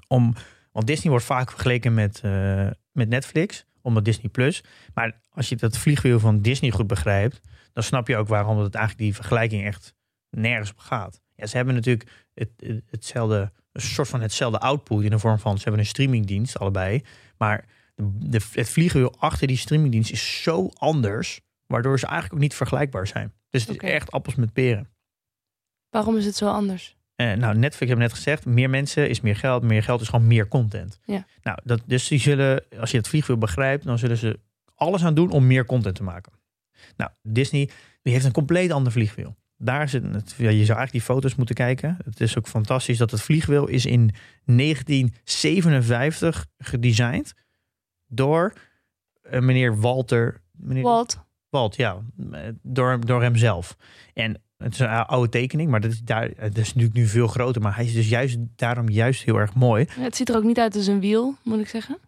Om, 0.08 0.34
want 0.72 0.86
Disney 0.86 1.10
wordt 1.10 1.24
vaak 1.26 1.50
vergeleken 1.50 1.94
met, 1.94 2.20
eh, 2.24 2.66
met 2.92 3.08
Netflix, 3.08 3.64
omdat 3.82 4.04
Disney 4.04 4.28
Plus. 4.30 4.64
Maar 4.94 5.20
als 5.30 5.48
je 5.48 5.56
dat 5.56 5.78
vliegwiel 5.78 6.20
van 6.20 6.40
Disney 6.40 6.70
goed 6.70 6.86
begrijpt, 6.86 7.40
dan 7.72 7.82
snap 7.82 8.08
je 8.08 8.16
ook 8.16 8.28
waarom 8.28 8.58
het 8.58 8.74
eigenlijk 8.74 9.04
die 9.04 9.14
vergelijking 9.14 9.64
echt 9.64 9.94
nergens 10.30 10.70
op 10.70 10.78
gaat. 10.78 11.20
Ja, 11.34 11.46
ze 11.46 11.56
hebben 11.56 11.74
natuurlijk 11.74 12.10
het, 12.34 12.50
het- 12.56 12.82
hetzelfde, 12.90 13.52
een 13.72 13.80
soort 13.80 14.08
van 14.08 14.20
hetzelfde 14.20 14.58
output 14.58 15.04
in 15.04 15.10
de 15.10 15.18
vorm 15.18 15.38
van 15.38 15.56
ze 15.56 15.62
hebben 15.62 15.80
een 15.80 15.86
streamingdienst 15.86 16.58
allebei. 16.58 17.02
Maar 17.38 17.64
de, 17.94 18.40
het 18.52 18.68
vliegwiel 18.68 19.14
achter 19.18 19.46
die 19.46 19.56
streamingdienst 19.56 20.10
is 20.10 20.42
zo 20.42 20.70
anders, 20.74 21.40
waardoor 21.66 21.98
ze 21.98 22.06
eigenlijk 22.06 22.34
ook 22.34 22.40
niet 22.40 22.54
vergelijkbaar 22.54 23.06
zijn. 23.06 23.32
Dus 23.50 23.66
het 23.66 23.82
is 23.82 23.90
echt 23.90 24.10
appels 24.10 24.34
met 24.34 24.52
peren. 24.52 24.88
Waarom 25.90 26.16
is 26.16 26.24
het 26.24 26.36
zo 26.36 26.48
anders? 26.48 26.96
Eh, 27.14 27.32
nou, 27.32 27.54
Netflix 27.54 27.78
hebben 27.78 27.98
net 27.98 28.12
gezegd, 28.12 28.46
meer 28.46 28.70
mensen 28.70 29.08
is 29.08 29.20
meer 29.20 29.36
geld. 29.36 29.62
Meer 29.62 29.82
geld 29.82 30.00
is 30.00 30.08
gewoon 30.08 30.26
meer 30.26 30.48
content. 30.48 31.00
Ja. 31.04 31.26
Nou, 31.42 31.58
dat, 31.64 31.82
dus 31.86 32.08
die 32.08 32.18
zullen, 32.18 32.64
als 32.78 32.90
je 32.90 32.96
het 32.96 33.08
vliegwiel 33.08 33.38
begrijpt, 33.38 33.84
dan 33.84 33.98
zullen 33.98 34.16
ze 34.16 34.38
alles 34.74 35.04
aan 35.04 35.14
doen 35.14 35.30
om 35.30 35.46
meer 35.46 35.66
content 35.66 35.94
te 35.94 36.02
maken. 36.02 36.32
Nou, 36.96 37.10
Disney 37.22 37.70
die 38.02 38.12
heeft 38.12 38.24
een 38.24 38.32
compleet 38.32 38.70
ander 38.70 38.92
vliegwiel. 38.92 39.36
Daar 39.64 39.88
zit 39.88 40.02
het, 40.02 40.34
ja, 40.36 40.50
je 40.50 40.64
zou 40.64 40.78
eigenlijk 40.78 40.92
die 40.92 41.00
foto's 41.00 41.34
moeten 41.34 41.54
kijken. 41.54 41.98
Het 42.04 42.20
is 42.20 42.38
ook 42.38 42.48
fantastisch 42.48 42.98
dat 42.98 43.10
het 43.10 43.20
vliegwiel 43.20 43.66
is 43.66 43.86
in 43.86 44.10
1957 44.44 46.46
gedesigned 46.58 47.34
door 48.06 48.52
eh, 49.22 49.40
meneer 49.40 49.80
Walter. 49.80 50.40
Meneer, 50.52 50.82
Walt. 50.82 51.20
Walt, 51.48 51.76
ja, 51.76 52.02
eh, 52.32 52.40
door, 52.62 53.06
door 53.06 53.22
hemzelf. 53.22 53.76
En 54.14 54.42
het 54.56 54.72
is 54.72 54.78
een 54.78 54.88
oude 54.88 55.28
tekening, 55.28 55.70
maar 55.70 55.80
dat 55.80 55.90
is, 55.90 56.00
daar, 56.00 56.30
het 56.36 56.58
is 56.58 56.66
natuurlijk 56.66 56.94
nu 56.94 57.06
veel 57.06 57.26
groter. 57.26 57.62
Maar 57.62 57.76
hij 57.76 57.84
is 57.84 57.92
dus 57.92 58.08
juist 58.08 58.38
daarom 58.56 58.88
juist 58.88 59.22
heel 59.22 59.36
erg 59.36 59.54
mooi. 59.54 59.86
Ja, 59.96 60.02
het 60.02 60.16
ziet 60.16 60.28
er 60.28 60.36
ook 60.36 60.44
niet 60.44 60.58
uit 60.58 60.76
als 60.76 60.86
een 60.86 61.00
wiel, 61.00 61.36
moet 61.42 61.60
ik 61.60 61.68
zeggen. 61.68 61.98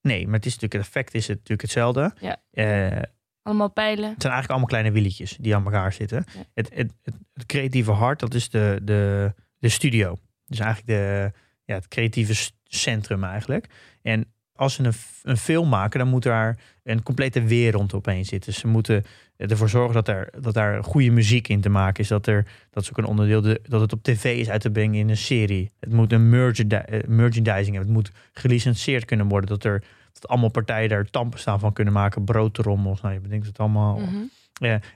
Nee, 0.00 0.24
maar 0.24 0.34
het 0.34 0.46
is 0.46 0.52
natuurlijk, 0.52 0.72
het 0.72 0.94
effect 0.94 1.14
is 1.14 1.26
het 1.26 1.36
natuurlijk 1.36 1.62
hetzelfde. 1.62 2.14
Ja. 2.20 2.42
Eh, 2.50 3.02
Allemaal 3.44 3.70
pijlen. 3.70 4.10
het 4.10 4.22
zijn 4.22 4.32
eigenlijk 4.32 4.50
allemaal 4.50 4.68
kleine 4.68 4.90
wieletjes 4.90 5.36
die 5.40 5.54
aan 5.54 5.64
elkaar 5.64 5.92
zitten. 5.92 6.24
Ja. 6.34 6.40
Het, 6.54 6.70
het, 6.74 6.92
het, 7.02 7.14
het 7.34 7.46
creatieve 7.46 7.90
hart, 7.90 8.20
dat 8.20 8.34
is 8.34 8.48
de, 8.48 8.80
de, 8.82 9.32
de 9.58 9.68
studio. 9.68 10.18
Dus 10.46 10.58
eigenlijk 10.58 10.88
de, 10.88 11.32
ja, 11.64 11.74
het 11.74 11.88
creatieve 11.88 12.50
centrum 12.64 13.24
eigenlijk. 13.24 13.66
En 14.02 14.32
als 14.52 14.74
ze 14.74 14.84
een, 14.84 14.92
een 15.22 15.36
film 15.36 15.68
maken, 15.68 15.98
dan 15.98 16.08
moet 16.08 16.22
daar 16.22 16.58
een 16.82 17.02
complete 17.02 17.42
wereld 17.42 17.94
opeen 17.94 18.24
zitten. 18.24 18.52
Ze 18.52 18.66
moeten 18.66 19.04
ervoor 19.36 19.68
zorgen 19.68 19.94
dat, 19.94 20.08
er, 20.08 20.28
dat 20.40 20.54
daar 20.54 20.84
goede 20.84 21.10
muziek 21.10 21.48
in 21.48 21.60
te 21.60 21.68
maken 21.68 22.02
is. 22.02 22.08
Dat, 22.08 22.26
er, 22.26 22.46
dat 22.70 22.82
is 22.82 22.90
ook 22.90 22.98
een 22.98 23.04
onderdeel, 23.04 23.40
de, 23.40 23.60
dat 23.68 23.80
het 23.80 23.92
op 23.92 24.02
tv 24.02 24.38
is 24.38 24.48
uit 24.48 24.60
te 24.60 24.70
brengen 24.70 24.98
in 24.98 25.08
een 25.08 25.16
serie. 25.16 25.72
Het 25.80 25.92
moet 25.92 26.12
een 26.12 26.34
eh, 26.34 27.00
merchandising 27.06 27.76
hebben. 27.76 27.80
Het 27.80 27.88
moet 27.88 28.10
gelicenseerd 28.32 29.04
kunnen 29.04 29.28
worden. 29.28 29.48
Dat 29.48 29.64
er 29.64 29.82
dat 30.20 30.28
allemaal 30.28 30.50
partijen 30.50 30.88
daar 30.88 31.10
tandpasta 31.10 31.58
van 31.58 31.72
kunnen 31.72 31.92
maken. 31.92 32.24
Broodtrommels, 32.24 33.00
nou 33.00 33.14
je 33.14 33.20
bedenkt 33.20 33.46
het 33.46 33.58
allemaal. 33.58 33.98
Mhm. 33.98 34.24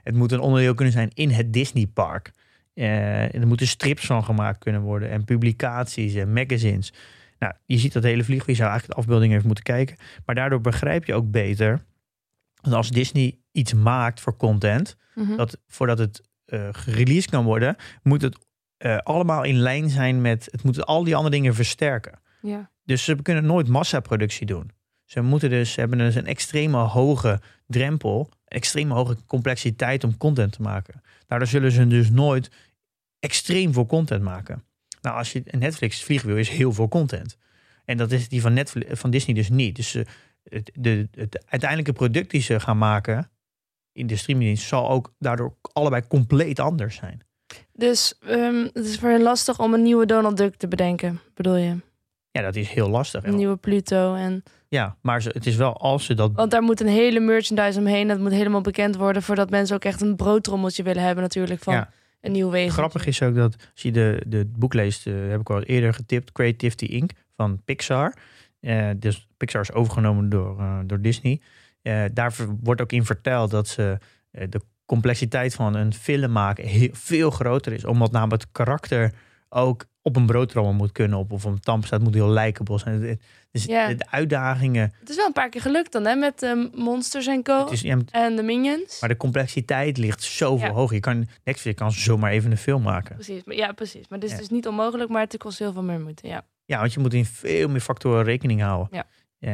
Het 0.03 0.15
moet 0.15 0.31
een 0.31 0.39
onderdeel 0.39 0.73
kunnen 0.73 0.93
zijn 0.93 1.11
in 1.13 1.29
het 1.29 1.53
Disneypark. 1.53 2.31
Eh 2.73 3.33
er 3.35 3.47
moeten 3.47 3.67
strips 3.67 4.05
van 4.05 4.23
gemaakt 4.23 4.59
kunnen 4.59 4.81
worden. 4.81 5.09
En 5.09 5.25
publicaties 5.25 6.13
en 6.13 6.33
magazines. 6.33 6.93
Nou, 7.39 7.53
je 7.65 7.77
ziet 7.77 7.93
dat 7.93 8.03
hele 8.03 8.23
vliegvlieg. 8.23 8.55
Je 8.55 8.63
zou 8.63 8.69
eigenlijk 8.69 8.99
de 8.99 9.05
afbeelding 9.05 9.33
even 9.33 9.45
moeten 9.45 9.63
kijken. 9.63 9.97
Maar 10.25 10.35
daardoor 10.35 10.61
begrijp 10.61 11.05
je 11.05 11.13
ook 11.13 11.31
beter... 11.31 11.85
dat 12.61 12.73
als 12.73 12.89
Disney 12.89 13.37
iets 13.51 13.73
maakt 13.73 14.19
voor 14.19 14.37
content... 14.37 14.95
Mhm. 15.15 15.35
dat 15.35 15.57
voordat 15.67 15.97
het 15.97 16.27
eh 16.45 16.67
gereleased 16.71 17.29
kan 17.29 17.45
worden... 17.45 17.75
moet 18.03 18.21
het 18.21 18.37
eh, 18.77 18.97
allemaal 18.97 19.43
in 19.43 19.55
lijn 19.55 19.89
zijn 19.89 20.21
met... 20.21 20.47
het 20.51 20.63
moet 20.63 20.85
al 20.85 21.03
die 21.03 21.15
andere 21.15 21.35
dingen 21.35 21.55
versterken. 21.55 22.19
Ja. 22.41 22.69
Dus 22.83 23.03
ze 23.03 23.15
kunnen 23.21 23.45
nooit 23.45 23.67
massaproductie 23.67 24.45
doen. 24.45 24.71
Ze 25.09 25.21
moeten 25.21 25.49
dus 25.49 25.75
hebben 25.75 25.97
dus 25.97 26.15
een 26.15 26.25
extreme 26.25 26.77
hoge 26.77 27.39
drempel, 27.67 28.29
extreme 28.45 28.93
hoge 28.93 29.17
complexiteit 29.25 30.03
om 30.03 30.17
content 30.17 30.51
te 30.51 30.61
maken. 30.61 31.01
Daardoor 31.27 31.47
zullen 31.47 31.71
ze 31.71 31.87
dus 31.87 32.09
nooit 32.09 32.51
extreem 33.19 33.73
veel 33.73 33.85
content 33.85 34.23
maken. 34.23 34.63
Nou, 35.01 35.17
als 35.17 35.31
je 35.31 35.41
een 35.45 35.59
Netflix 35.59 36.03
vliegwiel 36.03 36.37
is 36.37 36.49
heel 36.49 36.73
veel 36.73 36.87
content. 36.87 37.37
En 37.85 37.97
dat 37.97 38.11
is 38.11 38.29
die 38.29 38.41
van, 38.41 38.53
Netflix, 38.53 38.99
van 38.99 39.09
Disney 39.09 39.35
dus 39.35 39.49
niet. 39.49 39.75
Dus 39.75 39.95
eh, 39.95 40.05
het, 40.43 40.71
de, 40.73 41.07
het 41.11 41.43
uiteindelijke 41.45 41.93
product 41.93 42.31
die 42.31 42.41
ze 42.41 42.59
gaan 42.59 42.77
maken 42.77 43.29
in 43.91 44.07
de 44.07 44.15
streamingdienst 44.15 44.67
zal 44.67 44.89
ook 44.89 45.13
daardoor 45.19 45.55
allebei 45.73 46.07
compleet 46.07 46.59
anders 46.59 46.95
zijn. 46.95 47.21
Dus 47.73 48.17
ehm, 48.19 48.63
het 48.73 48.85
is 48.85 48.97
voor 48.97 49.09
hen 49.09 49.21
lastig 49.21 49.59
om 49.59 49.73
een 49.73 49.83
nieuwe 49.83 50.05
Donald 50.05 50.37
Duck 50.37 50.55
te 50.55 50.67
bedenken, 50.67 51.19
bedoel 51.33 51.55
je? 51.55 51.77
Ja, 52.39 52.45
dat 52.45 52.55
is 52.55 52.69
heel 52.69 52.89
lastig. 52.89 53.23
Een 53.23 53.35
nieuwe 53.35 53.55
Pluto. 53.55 54.13
En, 54.15 54.43
Ja, 54.67 54.95
maar 55.01 55.21
ze, 55.21 55.29
het 55.33 55.45
is 55.45 55.55
wel 55.55 55.77
als 55.77 56.05
ze 56.05 56.13
dat 56.13 56.31
want 56.33 56.51
daar 56.51 56.61
moet 56.61 56.81
een 56.81 56.87
hele 56.87 57.19
merchandise 57.19 57.79
omheen. 57.79 58.07
Dat 58.07 58.19
moet 58.19 58.31
helemaal 58.31 58.61
bekend 58.61 58.95
worden 58.95 59.21
voordat 59.23 59.49
mensen 59.49 59.75
ook 59.75 59.83
echt 59.83 60.01
een 60.01 60.15
broodtrommeltje 60.15 60.83
willen 60.83 61.03
hebben 61.03 61.23
natuurlijk 61.23 61.63
van 61.63 61.73
Ja. 61.73 61.89
een 62.21 62.31
nieuw 62.31 62.49
wezen. 62.49 62.71
Grappig 62.71 63.05
is 63.05 63.21
ook 63.21 63.35
dat 63.35 63.55
als 63.73 63.81
je 63.81 63.91
de, 63.91 64.23
de 64.27 64.45
boek 64.57 64.73
leest, 64.73 65.07
eh, 65.07 65.13
heb 65.29 65.39
ik 65.39 65.49
al 65.49 65.61
eerder 65.61 65.93
getipt, 65.93 66.31
Creativity 66.31 66.85
Inc. 66.85 67.11
van 67.35 67.61
Pixar. 67.65 68.13
Eh, 68.59 68.89
dus 68.97 69.27
Pixar 69.37 69.61
is 69.61 69.71
overgenomen 69.71 70.29
door, 70.29 70.59
eh, 70.59 70.79
door 70.85 71.01
Disney. 71.01 71.41
Daar 72.13 72.33
wordt 72.61 72.81
ook 72.81 72.91
in 72.91 73.05
verteld 73.05 73.51
dat 73.51 73.67
ze 73.67 73.97
de 74.31 74.61
complexiteit 74.85 75.53
van 75.55 75.75
een 75.75 75.93
film 75.93 76.31
maken 76.31 76.65
heel, 76.65 76.89
veel 76.91 77.29
groter 77.31 77.73
is. 77.73 77.85
Omdat 77.85 78.11
namelijk 78.11 78.41
het 78.41 78.51
karakter 78.51 79.13
ook 79.49 79.85
op 80.01 80.15
een 80.15 80.25
broodtrommel 80.25 80.73
moet 80.73 80.91
kunnen. 80.91 81.17
Op, 81.19 81.31
of 81.31 81.43
een 81.43 81.59
tandpasta 81.59 81.95
het 81.95 82.05
moet 82.05 82.13
heel 82.13 82.29
likable 82.29 82.79
zijn. 82.79 83.19
Dus 83.51 83.63
Ja. 83.63 83.93
de 83.93 84.09
uitdagingen. 84.11 84.93
Het 84.99 85.09
is 85.09 85.15
wel 85.15 85.25
een 85.25 85.33
paar 85.33 85.49
keer 85.49 85.61
gelukt 85.61 85.91
dan, 85.91 86.05
hè? 86.05 86.15
Met 86.15 86.43
ehm, 86.43 86.67
Monsters 86.73 87.27
en 87.27 87.43
Co. 87.43 87.65
Is, 87.65 87.81
ja, 87.81 87.97
En 88.11 88.35
de 88.35 88.43
Minions. 88.43 88.99
maar 88.99 89.09
de 89.09 89.17
complexiteit 89.17 89.97
ligt 89.97 90.23
zoveel 90.23 90.67
Ja. 90.67 90.73
hoger. 90.73 90.95
Je 90.95 91.01
kan, 91.01 91.27
Netflix 91.43 91.75
kan 91.77 91.91
zomaar 91.91 92.31
even 92.31 92.51
een 92.51 92.57
film 92.57 92.81
maken. 92.81 93.15
Precies, 93.15 93.41
ja, 93.45 93.71
precies. 93.71 94.07
Maar 94.07 94.19
dit 94.19 94.29
is 94.29 94.35
Ja. 94.35 94.41
dus 94.41 94.49
niet 94.49 94.67
onmogelijk, 94.67 95.09
maar 95.09 95.21
het 95.21 95.37
kost 95.37 95.59
heel 95.59 95.73
veel 95.73 95.83
meer 95.83 95.99
moeite. 95.99 96.27
Ja. 96.27 96.45
Ja, 96.65 96.79
want 96.79 96.93
je 96.93 96.99
moet 96.99 97.13
in 97.13 97.25
veel 97.25 97.69
meer 97.69 97.81
factoren 97.81 98.23
rekening 98.23 98.61
houden. 98.61 98.87
Ja. 98.91 99.05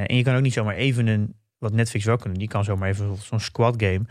En 0.08 0.16
je 0.16 0.24
kan 0.24 0.36
ook 0.36 0.42
niet 0.42 0.54
zomaar 0.54 0.76
even 0.76 1.08
een, 1.08 1.36
wat 1.58 1.74
Netflix 1.74 2.06
wel 2.06 2.18
kunnen, 2.18 2.40
die 2.40 2.48
kan 2.48 2.64
zomaar 2.64 2.90
even 2.90 3.16
zo'n 3.22 3.40
squad 3.40 3.74
game. 3.84 4.02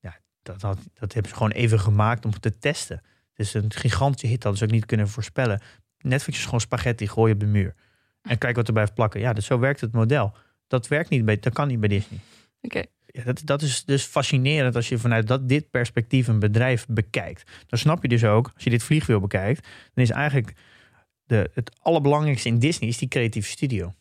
Ja, 0.00 0.16
dat, 0.42 0.62
had, 0.62 0.78
dat 0.94 1.12
hebben 1.12 1.30
ze 1.30 1.36
gewoon 1.36 1.52
even 1.52 1.80
gemaakt 1.80 2.24
om 2.24 2.40
te 2.40 2.58
testen. 2.58 3.02
Het 3.34 3.46
is 3.46 3.54
een 3.54 3.72
gigantische 3.72 4.26
hit, 4.26 4.42
hadden 4.42 4.58
ze 4.60 4.64
ook 4.64 4.70
niet 4.70 4.86
kunnen 4.86 5.08
voorspellen. 5.08 5.60
Netflix 5.98 6.38
is 6.38 6.44
gewoon 6.44 6.60
spaghetti, 6.60 7.08
gooi 7.08 7.32
op 7.32 7.40
de 7.40 7.46
muur. 7.46 7.74
En 8.22 8.38
kijk 8.38 8.56
wat 8.56 8.66
er 8.66 8.72
blijft 8.72 8.94
plakken. 8.94 9.20
Ja, 9.20 9.32
dus 9.32 9.46
zo 9.46 9.58
werkt 9.58 9.80
het 9.80 9.92
model. 9.92 10.32
Dat 10.66 10.88
werkt 10.88 11.10
niet 11.10 11.24
bij, 11.24 11.38
dat 11.38 11.52
kan 11.52 11.68
niet 11.68 11.80
bij 11.80 11.88
Disney. 11.88 12.18
Oké. 12.60 12.82
Ja, 13.06 13.22
dat, 13.22 13.42
dat 13.44 13.62
is 13.62 13.84
dus 13.84 14.04
fascinerend 14.04 14.76
als 14.76 14.88
je 14.88 14.98
vanuit 14.98 15.26
dat, 15.26 15.48
dit 15.48 15.70
perspectief 15.70 16.26
een 16.26 16.38
bedrijf 16.38 16.86
bekijkt. 16.88 17.50
Dan 17.66 17.78
snap 17.78 18.02
je 18.02 18.08
dus 18.08 18.24
ook, 18.24 18.50
als 18.54 18.64
je 18.64 18.70
dit 18.70 18.82
vliegwiel 18.82 19.20
bekijkt, 19.20 19.68
dan 19.94 20.04
is 20.04 20.10
eigenlijk 20.10 20.52
de, 21.24 21.50
het 21.54 21.76
allerbelangrijkste 21.80 22.48
in 22.48 22.58
Disney 22.58 22.88
is 22.88 22.98
die 22.98 23.08
creatieve 23.08 23.48
studio. 23.48 23.94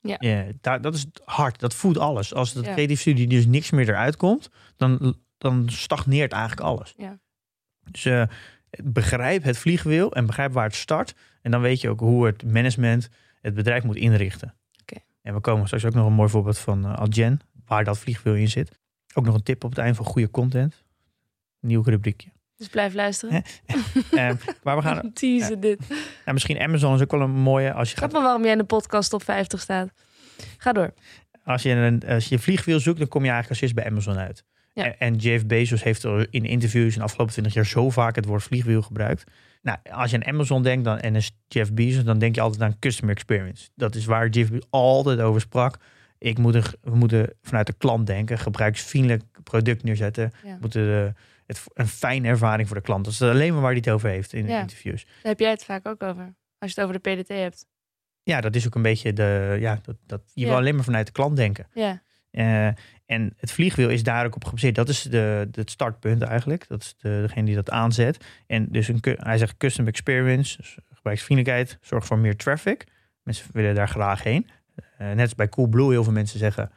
Ja. 0.00 0.46
daar, 0.60 0.80
dat 0.80 0.94
is 0.94 1.00
het 1.00 1.20
hart, 1.24 1.60
dat 1.60 1.74
voedt 1.74 1.98
alles. 1.98 2.34
Als 2.34 2.52
dat 2.52 2.64
Ja. 2.64 2.72
creatieve 2.72 3.00
studio 3.00 3.26
dus 3.26 3.46
niks 3.46 3.70
meer 3.70 3.88
eruit 3.88 4.16
komt, 4.16 4.50
dan, 4.76 5.16
dan 5.38 5.68
stagneert 5.70 6.32
eigenlijk 6.32 6.62
alles. 6.62 6.94
Ja. 6.96 7.18
Dus 7.90 8.04
eh, 8.04 8.22
begrijp 8.70 9.42
het 9.42 9.58
vliegwiel 9.58 10.12
en 10.12 10.26
begrijp 10.26 10.52
waar 10.52 10.64
het 10.64 10.74
start. 10.74 11.14
En 11.42 11.50
dan 11.50 11.60
weet 11.60 11.80
je 11.80 11.88
ook 11.88 12.00
hoe 12.00 12.26
het 12.26 12.44
management 12.44 13.08
het 13.40 13.54
bedrijf 13.54 13.82
moet 13.82 13.96
inrichten. 13.96 14.54
Oké. 14.80 15.00
En 15.22 15.34
we 15.34 15.40
komen 15.40 15.66
straks 15.66 15.84
ook 15.84 15.94
nog 15.94 16.06
een 16.06 16.12
mooi 16.12 16.28
voorbeeld 16.28 16.58
van 16.58 16.86
uh, 16.86 16.94
Adjen, 16.94 17.40
waar 17.66 17.84
dat 17.84 17.98
vliegwiel 17.98 18.34
in 18.34 18.48
zit. 18.48 18.78
Ook 19.14 19.24
nog 19.24 19.34
een 19.34 19.42
tip 19.42 19.64
op 19.64 19.70
het 19.70 19.78
eind 19.78 19.96
van 19.96 20.04
goede 20.04 20.30
content. 20.30 20.84
Nieuw 21.60 21.82
rubriekje. 21.82 22.28
Dus 22.56 22.68
blijf 22.68 22.94
luisteren. 22.94 23.42
Eh, 24.10 24.30
maar 24.62 24.76
we 24.76 24.82
gaan, 24.82 25.12
Teasen 25.12 25.60
dit. 25.60 25.88
nou, 25.88 26.32
misschien 26.32 26.60
Amazon 26.60 26.94
is 26.94 27.00
ook 27.00 27.10
wel 27.10 27.20
een 27.20 27.30
mooie 27.30 27.72
als 27.72 27.90
je 27.90 27.96
gaat 27.96 28.04
Grappig 28.04 28.22
waarom 28.22 28.42
jij 28.42 28.52
in 28.52 28.58
de 28.58 28.64
podcast 28.64 29.12
op 29.12 29.22
50 29.22 29.60
staat. 29.60 29.90
Ga 30.58 30.72
door. 30.72 30.94
als 31.44 31.62
je 31.62 31.70
een 31.70 32.02
als 32.06 32.28
je 32.28 32.38
vliegwiel 32.38 32.80
zoekt, 32.80 32.98
dan 32.98 33.08
kom 33.08 33.24
je 33.24 33.30
eigenlijk 33.30 33.50
als 33.50 33.60
eerst 33.60 33.74
bij 33.74 33.92
Amazon 33.92 34.18
uit. 34.18 34.44
Ja. 34.84 34.94
En, 34.98 35.16
Jeff 35.16 35.46
Bezos 35.46 35.82
heeft 35.82 36.02
er 36.02 36.26
in 36.30 36.44
interviews 36.44 36.92
in 36.92 36.98
de 36.98 37.04
afgelopen 37.04 37.32
20 37.32 37.54
jaar 37.54 37.66
zo 37.66 37.90
vaak 37.90 38.16
het 38.16 38.24
woord 38.24 38.42
vliegwiel 38.42 38.82
gebruikt. 38.82 39.24
Nou, 39.62 39.78
als 39.90 40.10
je 40.10 40.16
aan 40.16 40.26
Amazon 40.26 40.62
denkt 40.62 40.84
dan, 40.84 40.98
en 40.98 41.16
is 41.16 41.30
Jeff 41.48 41.72
Bezos, 41.72 42.04
dan 42.04 42.18
denk 42.18 42.34
je 42.34 42.40
altijd 42.40 42.62
aan 42.62 42.78
customer 42.78 43.14
experience. 43.14 43.68
Dat 43.74 43.94
is 43.94 44.04
waar 44.04 44.28
Jeff 44.28 44.50
Bezos 44.50 44.66
altijd 44.70 45.20
over 45.20 45.40
sprak. 45.40 45.76
Ik 46.18 46.38
moet 46.38 46.54
een, 46.54 46.64
we 46.80 46.94
moeten 46.96 47.32
vanuit 47.42 47.66
de 47.66 47.72
klant 47.78 48.06
denken, 48.06 48.38
gebruiksvriendelijk 48.38 49.22
product 49.42 49.82
neerzetten. 49.82 50.32
Ja. 50.44 50.52
We 50.52 50.58
moeten 50.60 50.84
de, 50.84 51.12
het, 51.46 51.62
een 51.74 51.88
fijne 51.88 52.28
ervaring 52.28 52.68
voor 52.68 52.76
de 52.76 52.82
klant. 52.82 53.04
Dat 53.04 53.12
is 53.12 53.22
alleen 53.22 53.52
maar 53.52 53.62
waar 53.62 53.70
hij 53.70 53.80
het 53.84 53.90
over 53.90 54.08
heeft 54.08 54.32
in 54.32 54.46
Ja. 54.46 54.60
interviews. 54.60 55.04
Daar 55.04 55.14
heb 55.22 55.40
jij 55.40 55.50
het 55.50 55.64
vaak 55.64 55.86
ook 55.88 56.02
over. 56.02 56.34
Als 56.58 56.72
je 56.72 56.80
het 56.80 56.90
over 56.90 57.02
de 57.02 57.10
PDT 57.14 57.28
hebt. 57.28 57.66
Ja, 58.22 58.40
dat 58.40 58.54
is 58.54 58.66
ook 58.66 58.74
een 58.74 58.82
beetje 58.82 59.12
de, 59.12 59.56
ja, 59.60 59.78
dat, 59.82 59.96
dat, 60.06 60.22
je 60.34 60.46
wil 60.46 60.54
alleen 60.54 60.74
maar 60.74 60.84
vanuit 60.84 61.06
de 61.06 61.12
klant 61.12 61.36
denken. 61.36 61.66
Ja. 61.74 62.02
Eh, 62.30 62.68
en 63.06 63.32
het 63.36 63.52
vliegwiel 63.52 63.88
is 63.88 64.02
daar 64.02 64.26
ook 64.26 64.34
op 64.34 64.44
gebaseerd. 64.44 64.74
Dat 64.74 64.88
is 64.88 65.02
de, 65.02 65.48
het 65.52 65.70
startpunt 65.70 66.22
eigenlijk. 66.22 66.68
Dat 66.68 66.82
is 66.82 66.94
de, 66.98 67.18
degene 67.26 67.44
die 67.44 67.54
dat 67.54 67.70
aanzet. 67.70 68.24
En 68.46 68.66
dus 68.70 68.88
een, 68.88 69.00
hij 69.02 69.38
zegt 69.38 69.56
custom 69.56 69.86
experience, 69.86 70.56
dus 70.56 70.78
gebruiksvriendelijkheid, 70.92 71.78
zorgt 71.80 72.06
voor 72.06 72.18
meer 72.18 72.36
traffic. 72.36 72.84
Mensen 73.22 73.46
willen 73.52 73.74
daar 73.74 73.88
graag 73.88 74.22
heen. 74.22 74.50
Eh, 74.98 75.06
net 75.06 75.20
als 75.20 75.34
bij 75.34 75.48
Coolblue, 75.48 75.90
heel 75.90 76.04
veel 76.04 76.12
mensen 76.12 76.38
zeggen... 76.38 76.70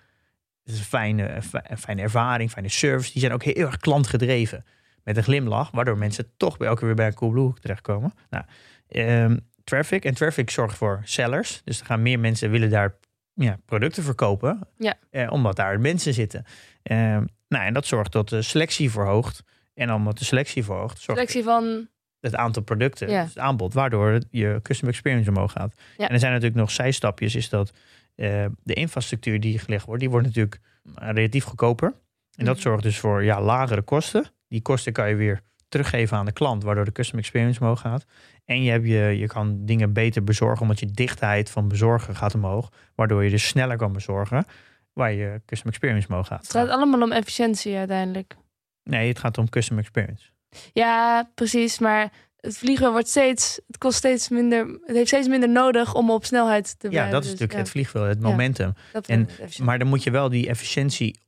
het 0.63 0.73
is 0.73 0.79
een 0.79 0.85
fijne, 0.85 1.41
fijne 1.77 2.01
ervaring, 2.01 2.51
fijne 2.51 2.69
service. 2.69 3.11
Die 3.11 3.21
zijn 3.21 3.33
ook 3.33 3.43
heel 3.43 3.65
erg 3.65 3.77
klantgedreven. 3.77 4.65
Met 5.03 5.17
een 5.17 5.23
glimlach, 5.23 5.71
waardoor 5.71 5.97
mensen 5.97 6.31
toch 6.37 6.57
bij 6.57 6.67
elke 6.67 6.85
weer 6.85 6.95
bij 6.95 7.13
Coolblue 7.13 7.53
terechtkomen. 7.53 8.13
Nou, 8.29 8.43
ehm, 8.87 9.37
traffic. 9.63 10.05
En 10.05 10.13
traffic 10.13 10.49
zorgt 10.49 10.77
voor 10.77 11.01
sellers. 11.03 11.61
Dus 11.63 11.79
er 11.79 11.85
gaan 11.85 12.01
meer 12.01 12.19
mensen 12.19 12.51
willen 12.51 12.69
daar 12.69 12.95
ja, 13.43 13.58
producten 13.65 14.04
verkopen. 14.04 14.60
Ja. 14.78 14.95
Eh, 15.10 15.32
omdat 15.32 15.56
daar 15.56 15.80
mensen 15.80 16.13
zitten. 16.13 16.45
Ehm, 16.84 17.23
nou, 17.47 17.65
en 17.65 17.73
dat 17.73 17.86
zorgt 17.86 18.12
dat 18.12 18.30
de 18.30 18.41
selectie 18.41 18.91
verhoogt. 18.91 19.43
En 19.73 19.93
omdat 19.93 20.17
de 20.17 20.25
selectie 20.25 20.63
verhoogt, 20.63 20.99
zorgt 20.99 21.21
Selectie 21.21 21.43
van... 21.43 21.88
het 22.19 22.36
aantal 22.36 22.63
producten, 22.63 23.10
Ja. 23.10 23.21
dus 23.21 23.30
het 23.34 23.43
aanbod, 23.43 23.73
waardoor 23.73 24.19
je 24.32 24.60
customer 24.63 24.93
experience 24.93 25.30
omhoog 25.30 25.52
gaat. 25.52 25.73
Ja. 25.97 26.08
En 26.08 26.13
er 26.13 26.19
zijn 26.19 26.32
natuurlijk 26.32 26.60
nog 26.60 26.71
zijstapjes, 26.71 27.36
is 27.36 27.49
dat 27.49 27.71
eh, 28.15 28.45
de 28.63 28.73
infrastructuur 28.73 29.39
die 29.39 29.60
gelegd 29.60 29.86
wordt, 29.86 30.02
die 30.02 30.10
wordt 30.10 30.25
natuurlijk 30.25 30.60
eh, 30.95 31.10
relatief 31.12 31.43
goedkoper. 31.43 31.93
En 32.36 32.45
dat 32.45 32.54
Mhm. 32.56 32.63
zorgt 32.63 32.84
dus 32.84 32.99
voor 32.99 33.23
ja, 33.23 33.41
lagere 33.41 33.82
kosten. 33.82 34.25
Die 34.47 34.62
kosten 34.62 34.93
kan 34.93 35.10
je 35.10 35.15
weer 35.15 35.41
teruggeven 35.69 36.17
aan 36.17 36.25
de 36.25 36.32
klant, 36.32 36.63
waardoor 36.63 36.86
de 36.86 36.91
customer 36.91 37.23
experience 37.23 37.60
omhoog 37.60 37.80
gaat. 37.80 38.06
En 38.49 38.63
je, 38.63 38.71
hebt 38.71 38.85
je, 38.88 39.17
je 39.17 39.27
kan 39.27 39.65
dingen 39.65 39.93
beter 39.93 40.23
bezorgen, 40.23 40.62
omdat 40.62 40.79
je 40.79 40.85
dichtheid 40.85 41.49
van 41.49 41.67
bezorgen 41.67 42.15
gaat 42.15 42.33
omhoog, 42.35 42.69
waardoor 42.95 43.23
je 43.23 43.29
dus 43.29 43.47
sneller 43.47 43.77
kan 43.77 43.93
bezorgen, 43.93 44.45
waar 44.93 45.12
je 45.13 45.41
customer 45.45 45.73
experience 45.73 46.07
omhoog 46.09 46.27
gaat. 46.27 46.41
Het 46.41 46.51
gaat 46.51 46.69
allemaal 46.69 47.01
om 47.01 47.12
efficiëntie 47.12 47.75
uiteindelijk. 47.75 48.35
Nee, 48.83 49.07
het 49.07 49.19
gaat 49.19 49.38
om 49.38 49.49
custom 49.49 49.77
experience. 49.77 50.25
Ja, 50.73 51.29
precies. 51.35 51.79
Maar 51.79 52.12
het 52.39 52.57
vliegen 52.57 52.91
wordt 52.91 53.07
steeds, 53.07 53.59
het 53.67 53.77
kost 53.77 53.97
steeds 53.97 54.29
minder, 54.29 54.67
het 54.67 54.95
heeft 54.95 55.07
steeds 55.07 55.27
minder 55.27 55.49
nodig 55.49 55.93
om 55.95 56.12
op 56.12 56.25
snelheid 56.25 56.79
te 56.79 56.88
blijven. 56.88 57.05
Ja, 57.07 57.13
dat 57.13 57.23
is 57.23 57.29
Dus 57.29 57.39
natuurlijk 57.39 57.51
ja, 57.53 57.59
het 57.59 57.69
vliegwiel, 57.69 58.03
het 58.03 58.21
momentum. 58.21 58.73
en- 59.05 59.29
Maar 59.63 59.79
dan 59.79 59.88
moet 59.88 60.03
je 60.03 60.12
wel 60.12 60.29
die 60.29 60.47
efficiëntie, 60.47 61.19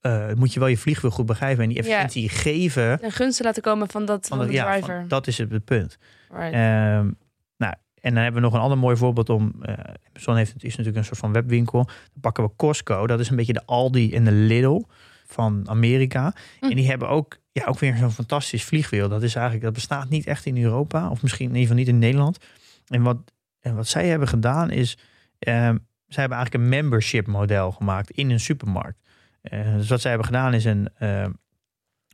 eh, 0.00 0.32
moet 0.34 0.52
je 0.52 0.60
wel 0.60 0.68
je 0.68 0.76
vliegwiel 0.78 1.10
goed 1.10 1.26
begrijpen 1.26 1.62
en 1.62 1.68
die 1.68 1.76
Ja. 1.82 1.82
efficiëntie 1.82 2.28
geven. 2.28 3.04
een 3.04 3.10
gunst 3.12 3.36
te 3.36 3.42
laten 3.44 3.62
komen 3.62 3.88
van 3.88 4.04
dat 4.04 4.26
Van 4.28 4.38
de 4.38 4.52
ja, 4.52 4.72
driver. 4.72 4.98
van- 4.98 5.08
dat 5.08 5.26
is 5.26 5.38
het, 5.38 5.50
het 5.50 5.64
punt. 5.64 5.98
Right. 6.30 6.52
Ehm, 6.52 7.10
nou, 7.56 7.74
en 7.94 8.14
dan 8.14 8.22
hebben 8.22 8.34
we 8.34 8.40
nog 8.40 8.54
een 8.54 8.60
ander 8.60 8.78
mooi 8.78 8.96
voorbeeld 8.96 9.28
om. 9.30 9.52
eh 9.62 9.74
Amazon 10.12 10.36
heeft, 10.36 10.54
is 10.64 10.70
natuurlijk 10.70 10.96
een 10.96 11.04
soort 11.04 11.18
van 11.18 11.32
webwinkel. 11.32 11.84
Dan 11.84 12.20
pakken 12.20 12.44
we 12.44 12.50
Costco. 12.56 13.06
Dat 13.06 13.20
is 13.20 13.30
een 13.30 13.36
beetje 13.36 13.52
de 13.52 13.66
Aldi 13.66 14.14
en 14.14 14.24
de 14.24 14.32
Lidl 14.32 14.82
van 15.26 15.68
Amerika. 15.68 16.34
Hm. 16.60 16.64
En 16.66 16.76
die 16.76 16.86
hebben 16.88 17.08
ook, 17.08 17.38
ja, 17.52 17.64
ook 17.64 17.78
weer 17.78 17.96
zo'n 17.96 18.10
fantastisch 18.10 18.64
vliegwiel. 18.64 19.08
Dat 19.08 19.22
is 19.22 19.34
eigenlijk, 19.34 19.64
dat 19.64 19.74
bestaat 19.74 20.08
niet 20.08 20.26
echt 20.26 20.46
in 20.46 20.62
Europa. 20.62 21.10
Of 21.10 21.22
misschien 21.22 21.48
in 21.48 21.54
ieder 21.56 21.62
geval 21.68 21.76
niet 21.78 21.88
in 21.88 21.98
Nederland. 21.98 22.38
En 22.86 23.02
wat, 23.02 23.16
en 23.60 23.74
wat 23.76 23.86
zij 23.88 24.06
hebben 24.08 24.28
gedaan 24.28 24.70
is. 24.70 24.98
ehm, 25.38 25.76
zij 26.06 26.20
hebben 26.22 26.38
eigenlijk 26.38 26.54
een 26.54 26.68
membership 26.70 27.26
model 27.26 27.70
gemaakt 27.72 28.10
in 28.10 28.30
een 28.30 28.40
supermarkt. 28.40 28.98
Eh, 29.40 29.74
dus 29.76 29.88
wat 29.88 30.00
zij 30.00 30.10
hebben 30.10 30.28
gedaan 30.28 30.54
is 30.54 30.64
een 30.64 30.88
ehm, 30.98 31.30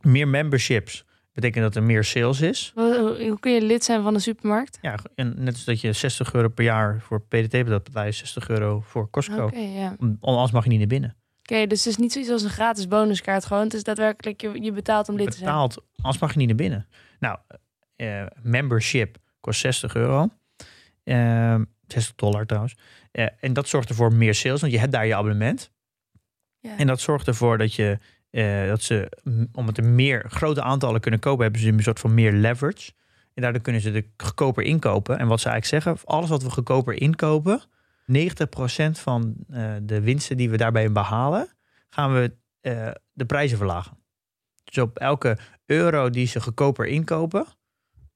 meer 0.01 0.27
memberships. 0.27 1.05
Betekent 1.33 1.63
dat 1.63 1.75
er 1.75 1.83
meer 1.83 2.03
sales 2.03 2.41
is. 2.41 2.71
Hoe, 2.75 3.17
hoe- 3.27 3.39
kun 3.39 3.51
je 3.51 3.61
lid 3.61 3.83
zijn 3.83 4.03
van 4.03 4.13
een 4.13 4.21
supermarkt? 4.21 4.77
Ja, 4.81 4.95
en 5.15 5.33
net 5.37 5.53
als 5.53 5.63
dat 5.63 5.81
je 5.81 5.93
60 5.93 6.33
euro 6.33 6.47
per 6.47 6.63
jaar 6.63 7.01
voor 7.01 7.21
PDT 7.21 7.51
betaalt, 7.51 7.83
betaal 7.83 8.05
je 8.05 8.11
60 8.11 8.49
euro 8.49 8.79
voor 8.79 9.09
Costco. 9.09 9.45
Oké, 9.45 9.57
ja. 9.59 9.95
Anders 10.19 10.51
mag 10.51 10.63
je 10.63 10.69
niet 10.69 10.77
naar 10.79 10.87
binnen. 10.87 11.15
Oké, 11.39 11.67
dus 11.67 11.77
het 11.83 11.87
is 11.93 11.97
niet 11.97 12.11
zoiets 12.11 12.31
als 12.31 12.43
een 12.43 12.49
gratis 12.49 12.87
bonuskaart 12.87 13.45
gewoon. 13.45 13.63
Het 13.63 13.73
is 13.73 13.83
daadwerkelijk, 13.83 14.41
je, 14.41 14.61
je 14.61 14.71
betaalt 14.71 15.09
om 15.09 15.15
Je 15.17 15.21
lid 15.23 15.31
te 15.31 15.37
zijn. 15.37 15.49
betaalt, 15.49 15.83
anders 15.95 16.19
mag 16.21 16.31
je 16.31 16.37
niet 16.37 16.47
naar 16.47 16.55
binnen. 16.57 16.87
Nou, 17.19 17.37
eh, 17.95 18.25
membership 18.41 19.17
kost 19.39 19.59
60 19.59 19.95
euro. 19.95 20.29
Ehm 21.03 21.63
60 21.87 22.15
dollar 22.15 22.45
trouwens. 22.45 22.75
Eh, 23.11 23.25
en 23.39 23.53
dat 23.53 23.67
zorgt 23.67 23.89
ervoor 23.89 24.13
meer 24.13 24.33
sales, 24.35 24.61
want 24.61 24.73
je 24.73 24.79
hebt 24.79 24.91
daar 24.91 25.05
je 25.07 25.15
abonnement. 25.15 25.71
Ja. 26.67 26.77
En 26.77 26.87
dat 26.87 26.99
zorgt 26.99 27.27
ervoor 27.27 27.57
dat 27.57 27.73
je 27.73 27.97
eh, 28.29 28.67
dat 28.67 28.81
ze, 28.81 29.11
om 29.51 29.67
het 29.67 29.77
er 29.77 29.83
meer 29.83 30.25
grote 30.27 30.61
aantallen 30.61 31.01
kunnen 31.01 31.19
kopen, 31.19 31.43
hebben 31.43 31.61
ze 31.61 31.67
een 31.67 31.83
soort 31.83 31.99
van 31.99 32.13
meer 32.13 32.31
leverage. 32.31 32.91
En 33.33 33.41
daardoor 33.41 33.61
kunnen 33.61 33.81
ze 33.81 33.91
de 33.91 34.05
goedkoper 34.17 34.63
inkopen. 34.63 35.19
En 35.19 35.27
wat 35.27 35.39
ze 35.39 35.49
eigenlijk 35.49 35.83
zeggen, 35.83 36.07
alles 36.07 36.29
wat 36.29 36.43
we 36.43 36.49
goedkoper 36.49 37.01
inkopen, 37.01 37.61
90% 37.61 37.63
van 38.91 39.35
eh, 39.49 39.71
de 39.81 40.01
winsten 40.01 40.37
die 40.37 40.49
we 40.49 40.57
daarbij 40.57 40.91
behalen, 40.91 41.47
gaan 41.89 42.13
we 42.13 42.35
eh, 42.61 42.91
de 43.13 43.25
prijzen 43.25 43.57
verlagen. 43.57 43.97
Dus 44.63 44.77
op 44.77 44.97
elke 44.97 45.37
euro 45.65 46.09
die 46.09 46.27
ze 46.27 46.41
goedkoper 46.41 46.85
inkopen, 46.85 47.45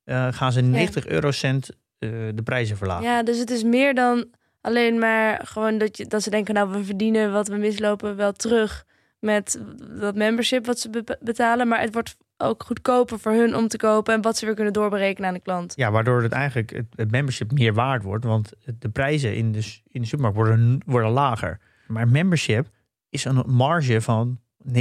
eh, 0.04 0.28
gaan 0.32 0.52
ze 0.52 0.62
90 0.62 1.08
eurocent 1.08 1.70
eh, 1.70 2.10
de 2.36 2.44
prijzen 2.44 2.78
verlagen. 2.78 3.04
Ja, 3.04 3.24
dus 3.24 3.38
het 3.40 3.50
is 3.50 3.64
meer 3.64 3.94
dan 3.94 4.26
alleen 4.62 5.00
maar 5.00 5.42
gewoon 5.48 5.78
dat, 5.78 5.98
je, 5.98 6.06
dat 6.06 6.24
ze 6.24 6.30
denken, 6.30 6.54
nou, 6.54 6.70
we 6.72 6.84
verdienen 6.84 7.32
wat 7.32 7.48
we 7.48 7.58
mislopen 7.58 8.16
wel 8.16 8.32
terug 8.32 8.86
met 9.20 9.62
dat 10.00 10.16
membership 10.16 10.66
wat 10.66 10.80
ze 10.80 10.90
be- 10.90 11.18
betalen. 11.22 11.68
Maar 11.68 11.80
het 11.82 11.94
wordt 11.94 12.18
ook 12.38 12.64
goedkoper 12.64 13.20
voor 13.20 13.32
hun 13.32 13.56
om 13.56 13.68
te 13.68 13.78
kopen 13.78 14.14
en 14.14 14.22
wat 14.22 14.38
ze 14.38 14.46
weer 14.46 14.56
kunnen 14.56 14.74
doorberekenen 14.74 15.28
aan 15.30 15.36
de 15.36 15.42
klant. 15.42 15.74
Ja, 15.76 15.92
waardoor 15.92 16.24
het 16.24 16.32
eigenlijk 16.32 16.70
het, 16.70 16.86
het 16.96 17.12
membership 17.12 17.52
meer 17.52 17.74
waard 17.74 18.04
wordt. 18.04 18.26
Want 18.26 18.54
de 18.80 18.90
prijzen 18.90 19.36
in 19.36 19.52
de, 19.52 19.76
in 19.88 20.02
de 20.02 20.08
supermarkt 20.08 20.38
worden, 20.38 20.82
worden 20.86 21.12
lager. 21.12 21.60
Maar 21.88 22.08
membership 22.08 22.68
is 23.10 23.26
een 23.26 23.44
marge 23.48 24.02
van 24.02 24.40
99% 24.68 24.72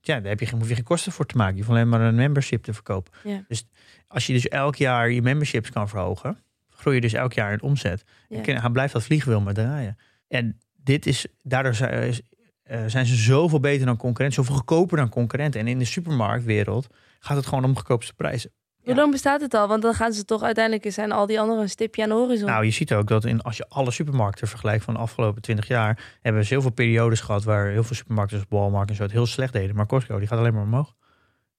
Ja, 0.00 0.20
daar 0.20 0.22
heb 0.28 0.40
je, 0.40 0.46
geen- 0.46 0.58
hoef 0.58 0.68
je 0.68 0.74
geen 0.74 0.84
kosten 0.84 1.12
voor 1.12 1.26
te 1.26 1.36
maken. 1.36 1.54
Je 1.56 1.60
hoeft 1.62 1.72
alleen 1.72 1.88
maar 1.88 2.00
een 2.00 2.14
membership 2.14 2.62
te 2.62 2.72
verkopen. 2.72 3.12
Ja. 3.24 3.44
Dus 3.48 3.64
als 4.08 4.26
je 4.26 4.32
dus 4.32 4.48
elk 4.48 4.76
jaar 4.76 5.10
je 5.10 5.22
memberships 5.22 5.70
kan 5.70 5.88
verhogen, 5.88 6.38
groei 6.78 6.94
je 6.94 7.00
dus 7.00 7.12
elk 7.12 7.32
jaar 7.32 7.52
in 7.52 7.62
omzet. 7.62 8.04
Ja. 8.28 8.36
En 8.36 8.42
kun- 8.42 8.72
blijft 8.72 8.92
dat 8.92 9.02
vliegwiel 9.02 9.40
maar 9.40 9.54
draaien. 9.54 9.98
En 10.28 10.58
dit 10.76 11.06
is, 11.06 11.26
daardoor 11.42 11.74
zijn, 11.74 12.02
is- 12.02 12.20
eh, 12.62 12.80
zijn 12.86 13.06
ze 13.06 13.14
zoveel 13.16 13.60
beter 13.60 13.86
dan 13.86 13.96
concurrenten, 13.96 14.44
zoveel 14.44 14.56
goedkoper 14.56 14.96
dan 14.96 15.08
concurrenten. 15.08 15.60
En 15.60 15.66
in 15.68 15.78
de 15.78 15.84
supermarktwereld 15.84 16.86
gaat 17.20 17.36
het 17.36 17.46
gewoon 17.46 17.64
om 17.64 17.76
goedkoopste 17.76 18.14
prijzen. 18.14 18.50
Hoe 18.82 18.96
lang 18.96 19.10
bestaat 19.10 19.40
het 19.40 19.54
al? 19.54 19.68
Want 19.68 19.82
dan 19.82 19.94
gaan 19.94 20.12
ze 20.12 20.24
toch 20.24 20.42
uiteindelijk 20.42 20.92
zijn 20.92 21.12
al 21.12 21.26
die 21.26 21.40
anderen 21.40 21.62
een 21.62 21.68
stipje 21.68 22.02
aan 22.02 22.08
de 22.08 22.14
horizon. 22.14 22.46
Nou, 22.48 22.64
je 22.64 22.70
ziet 22.70 22.92
ook 22.94 23.06
dat 23.08 23.24
in, 23.24 23.42
als 23.42 23.56
je 23.56 23.68
alle 23.68 23.90
supermarkten 23.90 24.48
vergelijkt 24.48 24.84
van 24.84 24.94
de 24.94 25.00
afgelopen 25.00 25.42
20 25.42 25.66
jaar, 25.68 26.16
hebben 26.20 26.40
we 26.42 26.46
zoveel 26.48 26.70
periodes 26.70 27.20
gehad 27.20 27.44
waar 27.44 27.66
heel 27.68 27.84
veel 27.84 27.96
supermarkten 27.96 28.36
zoals 28.38 28.60
Walmart 28.62 28.88
en 28.90 28.96
zo 28.96 29.02
het 29.02 29.12
heel 29.12 29.26
slecht 29.26 29.52
deden. 29.52 29.76
Maar 29.76 29.86
Costco, 29.86 30.18
die 30.18 30.28
gaat 30.28 30.38
alleen 30.38 30.54
maar 30.54 30.62
omhoog. 30.62 30.94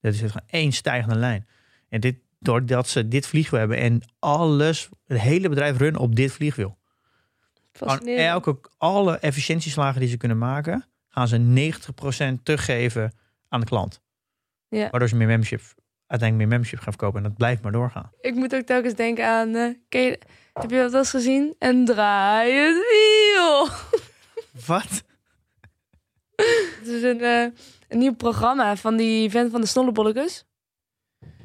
Dat 0.02 0.14
is 0.14 0.20
gewoon 0.20 0.42
één 0.48 0.72
stijgende 0.72 1.16
lijn. 1.16 1.48
En 1.90 2.00
dit, 2.00 2.16
doordat 2.40 2.88
ze 2.88 3.08
dit 3.08 3.28
vliegwiel 3.28 3.60
hebben 3.60 3.78
en 3.78 4.02
alles, 4.20 4.90
het 5.06 5.20
hele 5.20 5.50
bedrijf 5.50 5.78
runnen 5.78 6.02
op 6.02 6.16
dit 6.16 6.32
vliegwiel. 6.32 6.78
Fascinerend. 7.72 8.28
elke, 8.28 8.60
alle 8.78 9.18
efficiëntieslagen 9.18 10.00
die 10.00 10.10
ze 10.10 10.18
kunnen 10.18 10.38
maken, 10.38 10.86
gaan 11.08 11.28
ze 11.28 11.72
90% 12.40 12.44
teruggeven 12.44 13.14
aan 13.48 13.60
de 13.60 13.66
klant. 13.66 14.02
Ja. 14.68 14.90
Waardoor 14.90 15.10
ze 15.10 15.16
meer 15.16 15.28
membership, 15.28 15.62
uiteindelijk 16.08 16.38
meer 16.38 16.48
membership 16.48 16.80
gaan 16.80 16.94
verkopen. 16.94 17.24
En 17.24 17.30
dat 17.30 17.38
blijft 17.38 17.62
maar 17.62 17.72
doorgaan. 17.72 18.12
Ik 18.22 18.36
moet 18.36 18.56
ook 18.56 18.66
telkens 18.66 18.94
denken 18.94 19.28
aan, 19.28 19.56
eh, 19.56 19.74
je, 19.90 20.20
heb 20.54 20.70
je 20.70 20.78
dat 20.78 20.92
wel 20.92 21.00
eens 21.00 21.10
gezien? 21.10 21.56
En 21.60 21.86
draai 21.86 22.54
het 22.54 22.76
wiel. 22.76 23.68
Wat? 24.68 25.04
Het 26.80 26.88
is 26.88 27.04
een, 27.04 27.22
eh, 27.22 27.48
een 27.88 27.98
nieuw 27.98 28.16
programma 28.16 28.76
van 28.76 28.98
die 28.98 29.30
vent 29.30 29.52
van 29.52 29.62
de 29.62 29.68
Snollebolletjes. 29.68 30.46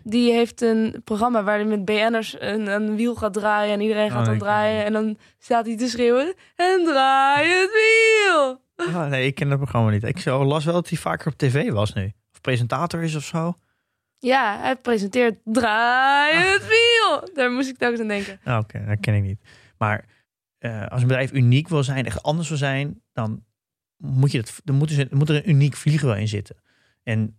Die 0.06 0.32
heeft 0.32 0.60
een 0.60 1.00
programma 1.04 1.42
waar 1.42 1.56
hij 1.56 1.64
met 1.64 1.84
BN'ers 1.84 2.36
een, 2.40 2.66
een 2.66 2.96
wiel 2.96 3.14
gaat 3.14 3.32
draaien 3.32 3.72
en 3.74 3.80
iedereen 3.80 4.10
gaat 4.10 4.20
Oh, 4.20 4.26
dan 4.26 4.38
draaien. 4.38 4.84
En 4.84 4.92
dan 4.92 5.16
staat 5.38 5.66
hij 5.66 5.76
te 5.76 5.88
schreeuwen 5.88 6.34
en 6.56 6.84
draai 6.84 7.48
het 7.48 7.70
wiel. 7.72 8.62
Ah, 8.76 9.08
nee, 9.08 9.26
ik 9.26 9.34
ken 9.34 9.48
dat 9.48 9.58
programma 9.58 9.90
niet. 9.90 10.02
Ik 10.02 10.24
las 10.24 10.64
wel 10.64 10.74
dat 10.74 10.88
hij 10.88 10.98
vaker 10.98 11.26
op 11.26 11.38
tv 11.38 11.70
was 11.70 11.92
nu. 11.92 12.12
Of 12.32 12.40
presentator 12.40 13.02
is 13.02 13.14
of 13.14 13.24
zo. 13.24 13.54
Ja, 14.18 14.58
hij 14.60 14.76
presenteert 14.76 15.38
draai 15.44 16.36
Ah. 16.36 16.52
het 16.52 16.66
wiel. 16.68 17.34
Daar 17.34 17.50
moest 17.50 17.68
ik 17.68 17.76
telkens 17.78 18.00
aan 18.00 18.08
denken. 18.08 18.40
Ah, 18.44 18.58
Oké, 18.58 18.84
dat 18.86 19.00
ken 19.00 19.14
ik 19.14 19.22
niet. 19.22 19.40
Maar 19.78 20.04
eh, 20.58 20.86
als 20.86 21.00
een 21.00 21.06
bedrijf 21.08 21.32
uniek 21.32 21.68
wil 21.68 21.82
zijn, 21.82 22.06
echt 22.06 22.22
anders 22.22 22.48
wil 22.48 22.58
zijn, 22.58 23.02
dan 23.12 23.44
moet, 23.96 24.32
je 24.32 24.38
dat, 24.40 24.60
dan 24.64 24.76
moeten 24.76 24.96
ze, 24.96 25.06
dan 25.08 25.18
moet 25.18 25.28
er 25.28 25.36
een 25.36 25.50
uniek 25.50 25.74
vliegwiel 25.76 26.14
in 26.14 26.28
zitten. 26.28 26.56
En 27.02 27.38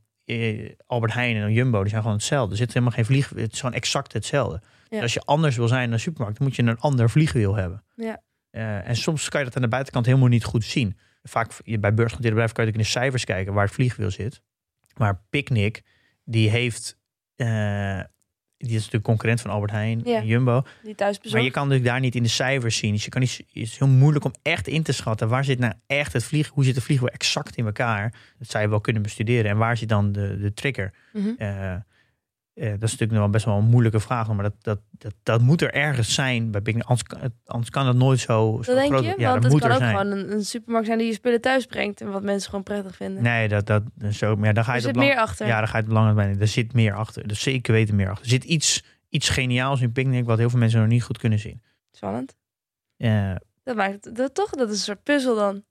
Albert 0.86 1.14
Heijn 1.14 1.36
en 1.36 1.54
Jumbo, 1.54 1.80
die 1.80 1.90
zijn 1.90 2.02
gewoon 2.02 2.18
hetzelfde. 2.18 2.52
Er 2.52 2.58
zit 2.58 2.68
helemaal 2.68 2.92
geen 2.92 3.06
vliegwiel. 3.06 3.44
Het 3.44 3.54
is 3.54 3.60
gewoon 3.60 3.76
exact 3.76 4.14
hetzelfde. 4.14 4.62
Ja. 4.62 4.90
Dus 4.90 5.02
als 5.02 5.14
je 5.14 5.22
anders 5.22 5.56
wil 5.56 5.68
zijn 5.68 5.84
dan 5.84 5.94
een 5.94 6.00
supermarkt, 6.00 6.38
dan 6.38 6.48
moet 6.48 6.56
je 6.56 6.64
een 6.64 6.80
ander 6.80 7.10
vliegwiel 7.10 7.56
hebben. 7.56 7.84
Ja. 7.96 8.22
Eh, 8.50 8.88
en 8.88 8.96
soms 8.96 9.30
kan 9.30 9.40
je 9.40 9.46
dat 9.46 9.56
aan 9.56 9.62
de 9.62 9.68
buitenkant 9.68 10.06
helemaal 10.06 10.28
niet 10.28 10.44
goed 10.44 10.64
zien. 10.64 10.98
Vaak 11.24 11.52
bij 11.64 11.94
beursgenoteerde 11.94 12.30
bedrijven 12.30 12.56
kan 12.56 12.64
je 12.64 12.70
ook 12.70 12.78
in 12.78 12.84
de 12.84 12.90
cijfers 12.90 13.26
kijken 13.26 13.54
waar 13.54 13.66
het 13.66 13.74
vliegwiel 13.74 14.12
zit. 14.12 14.42
Maar 14.98 15.24
Picnic, 15.30 15.84
die 16.24 16.50
heeft, 16.50 16.98
eh, 17.36 18.00
die 18.68 18.76
is 18.76 18.84
natuurlijk 18.84 19.04
concurrent 19.04 19.42
van 19.42 19.52
Albert 19.52 19.72
Heijn 19.72 20.02
Ja. 20.04 20.24
Jumbo. 20.24 20.64
Die 20.84 20.96
thuis 20.96 21.20
Maar 21.32 21.42
je 21.42 21.52
kan 21.52 21.64
natuurlijk 21.64 21.90
daar 21.92 22.00
niet 22.00 22.16
in 22.16 22.24
de 22.24 22.30
cijfers 22.30 22.78
zien. 22.78 22.92
Dus 22.94 23.04
je 23.04 23.10
kan 23.10 23.22
niet, 23.22 23.38
het 23.38 23.46
is 23.52 23.78
heel 23.78 23.88
moeilijk 23.88 24.26
om 24.26 24.34
echt 24.42 24.68
in 24.68 24.84
te 24.84 24.92
schatten. 24.92 25.28
Waar 25.30 25.44
zit 25.44 25.60
nou 25.60 25.74
echt 25.88 26.14
het 26.14 26.24
vlieg? 26.24 26.48
Hoe 26.48 26.64
zit 26.64 26.76
de 26.76 26.82
vliegwiel 26.82 27.10
exact 27.10 27.56
in 27.56 27.66
elkaar? 27.66 28.14
Dat 28.40 28.50
zou 28.50 28.64
je 28.64 28.70
wel 28.70 28.82
kunnen 28.82 29.02
bestuderen. 29.02 29.52
En 29.52 29.58
waar 29.58 29.78
zit 29.78 29.90
dan 29.90 30.12
de, 30.12 30.40
de 30.40 30.54
trigger? 30.54 30.94
Mhm. 31.14 31.30
Eh, 31.38 31.76
dat 32.56 32.66
is 32.66 32.80
natuurlijk 32.80 33.12
nog 33.12 33.20
wel 33.20 33.30
best 33.30 33.46
wel 33.46 33.58
een 33.58 33.64
moeilijke 33.70 34.00
vraag. 34.00 34.28
Maar 34.34 34.44
dat, 34.44 34.54
dat, 34.64 34.80
dat, 34.92 35.14
dat 35.24 35.42
moet 35.42 35.62
er 35.62 35.74
ergens 35.74 36.14
zijn. 36.14 36.52
Bij 36.52 36.62
Big, 36.62 36.74
anders, 36.74 37.04
kan, 37.04 37.20
het- 37.20 37.34
anders 37.46 37.70
kan 37.70 37.88
het 37.88 37.98
nooit 37.98 38.20
zo, 38.20 38.60
zo 38.62 38.74
Dat 38.74 38.82
denk 38.82 38.92
groot 38.92 39.04
je? 39.04 39.14
Ja, 39.18 39.30
Want 39.32 39.34
dat 39.34 39.44
het 39.44 39.52
moet 39.52 39.62
kan 39.62 39.72
ook 39.72 39.78
zijn. 39.78 39.98
gewoon 39.98 40.12
een, 40.18 40.32
een 40.32 40.46
supermarkt 40.46 40.88
zijn 40.88 41.00
die 41.00 41.08
je 41.08 41.14
spullen 41.14 41.42
thuis 41.42 41.66
brengt. 41.66 42.02
En 42.02 42.12
wat 42.12 42.24
mensen 42.24 42.50
gewoon 42.50 42.64
prettig 42.64 42.96
vinden. 42.96 43.24
Nee, 43.24 43.48
dat, 43.48 43.68
dat, 43.68 43.84
zo, 44.12 44.36
maar 44.36 44.48
ja, 44.48 44.54
dan 44.54 44.64
ga 44.64 44.72
je 44.72 44.78
er 44.78 44.84
zit 44.84 44.96
meer 44.96 45.18
achter. 45.18 45.48
Ja, 45.48 45.58
daar 45.58 45.68
ga 45.68 45.72
je 45.78 45.84
het 45.84 45.88
belangrijk 45.88 46.18
bij. 46.34 46.42
Er 46.42 46.48
zit 46.48 46.74
meer 46.74 46.94
achter. 46.94 47.26
Er 47.26 47.36
zeker 47.36 47.74
weten 47.74 47.96
meer 47.96 48.10
achter. 48.10 48.24
Er 48.24 48.32
zit 48.32 48.44
iets, 48.44 48.84
iets 49.10 49.30
geniaals 49.30 49.82
in 49.82 49.92
Picnic 49.92 50.26
wat 50.26 50.38
heel 50.38 50.50
veel 50.50 50.60
mensen 50.60 50.80
nog 50.80 50.88
niet 50.90 51.04
goed 51.04 51.18
kunnen 51.18 51.40
zien. 51.40 51.62
Spannend. 51.92 52.36
Eh, 52.98 53.36
Dat 53.64 53.76
maakt 53.76 54.16
dat, 54.16 54.34
toch, 54.36 54.50
dat 54.50 54.70
is 54.70 54.76
een 54.78 54.84
soort 54.84 55.04
puzzel 55.04 55.36
dan. 55.36 55.64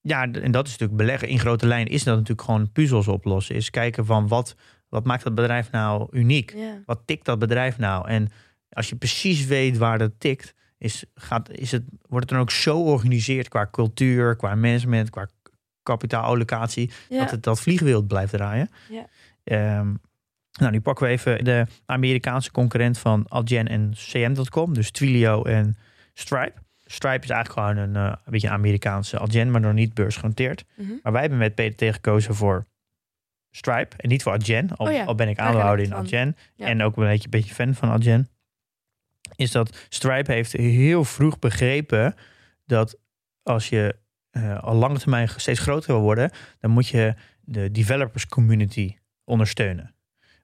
Ja, 0.00 0.22
en 0.32 0.50
dat 0.50 0.64
is 0.66 0.72
natuurlijk 0.72 0.98
beleggen. 0.98 1.28
In 1.28 1.38
grote 1.38 1.66
lijn 1.66 1.86
is 1.86 2.04
dat 2.04 2.14
natuurlijk 2.14 2.42
gewoon 2.46 2.72
puzzels 2.72 3.08
oplossen. 3.08 3.54
Is 3.54 3.70
kijken 3.70 4.06
van 4.06 4.28
wat, 4.28 4.54
wat 4.92 5.04
maakt 5.04 5.24
dat 5.24 5.34
bedrijf 5.34 5.70
nou 5.70 6.08
uniek? 6.10 6.56
Wat 6.86 7.02
tikt 7.04 7.24
dat 7.24 7.38
bedrijf 7.38 7.78
nou? 7.78 8.08
En 8.08 8.28
als 8.68 8.88
je 8.88 8.96
precies 8.96 9.46
weet 9.46 9.76
waar 9.78 9.98
dat 9.98 10.10
tikt, 10.18 10.54
is, 10.78 11.04
gaat, 11.14 11.50
is 11.50 11.72
het, 11.72 11.82
wordt 12.08 12.24
het 12.24 12.28
dan 12.28 12.38
ook 12.38 12.50
zo 12.50 12.84
georganiseerd 12.84 13.48
qua 13.48 13.68
cultuur, 13.70 14.36
qua 14.36 14.54
management, 14.54 15.10
qua 15.10 15.28
kapitaalallocatie, 15.82 16.90
dat 17.08 17.30
het 17.30 17.42
dat 17.42 17.60
vliegwiel 17.60 18.02
blijft 18.02 18.32
draaien. 18.32 18.70
Ehm, 19.44 19.94
nou, 20.58 20.72
nu 20.72 20.80
pakken 20.80 21.06
we 21.06 21.12
even 21.12 21.44
de 21.44 21.66
Amerikaanse 21.86 22.50
concurrent 22.50 22.98
van 22.98 23.26
Adyen 23.28 23.68
en 23.68 23.92
CM.com, 23.94 24.74
dus 24.74 24.90
Twilio 24.90 25.42
en 25.42 25.76
Stripe. 26.14 26.60
Stripe 26.84 27.24
is 27.24 27.30
eigenlijk 27.30 27.68
gewoon 27.68 27.76
een, 27.76 27.96
eh, 27.96 28.16
een 28.24 28.32
beetje 28.32 28.48
een 28.48 28.54
Amerikaanse 28.54 29.18
Adyen, 29.18 29.50
maar 29.50 29.60
nog 29.60 29.72
niet 29.72 29.94
beursgenoteerd. 29.94 30.64
Mhm. 30.76 30.92
Maar 31.02 31.12
wij 31.12 31.20
hebben 31.20 31.38
met 31.38 31.54
PDT 31.54 31.94
gekozen 31.94 32.34
voor 32.34 32.66
Stripe 33.52 33.96
en 33.96 34.08
niet 34.08 34.22
voor 34.22 34.32
Adyen. 34.32 34.76
Al, 34.76 34.86
Oh 34.86 34.92
ja, 34.92 35.04
al 35.04 35.14
ben 35.14 35.28
ik 35.28 35.38
ik 35.38 35.78
in. 35.78 35.94
Adyen. 35.94 36.36
Ja. 36.54 36.66
En 36.66 36.82
ook 36.82 36.96
een 36.96 37.04
beetje, 37.04 37.28
beetje 37.28 37.54
fan 37.54 37.74
van 37.74 37.90
Adyen. 37.90 38.28
Is 39.36 39.50
dat 39.50 39.86
Stripe 39.88 40.32
heeft 40.32 40.52
heel 40.52 41.04
vroeg 41.04 41.38
begrepen 41.38 42.14
dat 42.66 42.98
als 43.42 43.68
je 43.68 43.96
eh, 44.30 44.62
al 44.62 44.74
lange 44.74 44.98
termijn 44.98 45.28
steeds 45.28 45.60
groter 45.60 45.92
wil 45.92 46.02
worden, 46.02 46.30
dan 46.60 46.70
moet 46.70 46.88
je 46.88 47.14
de 47.40 47.70
developers 47.70 48.26
community 48.26 48.96
ondersteunen. 49.24 49.94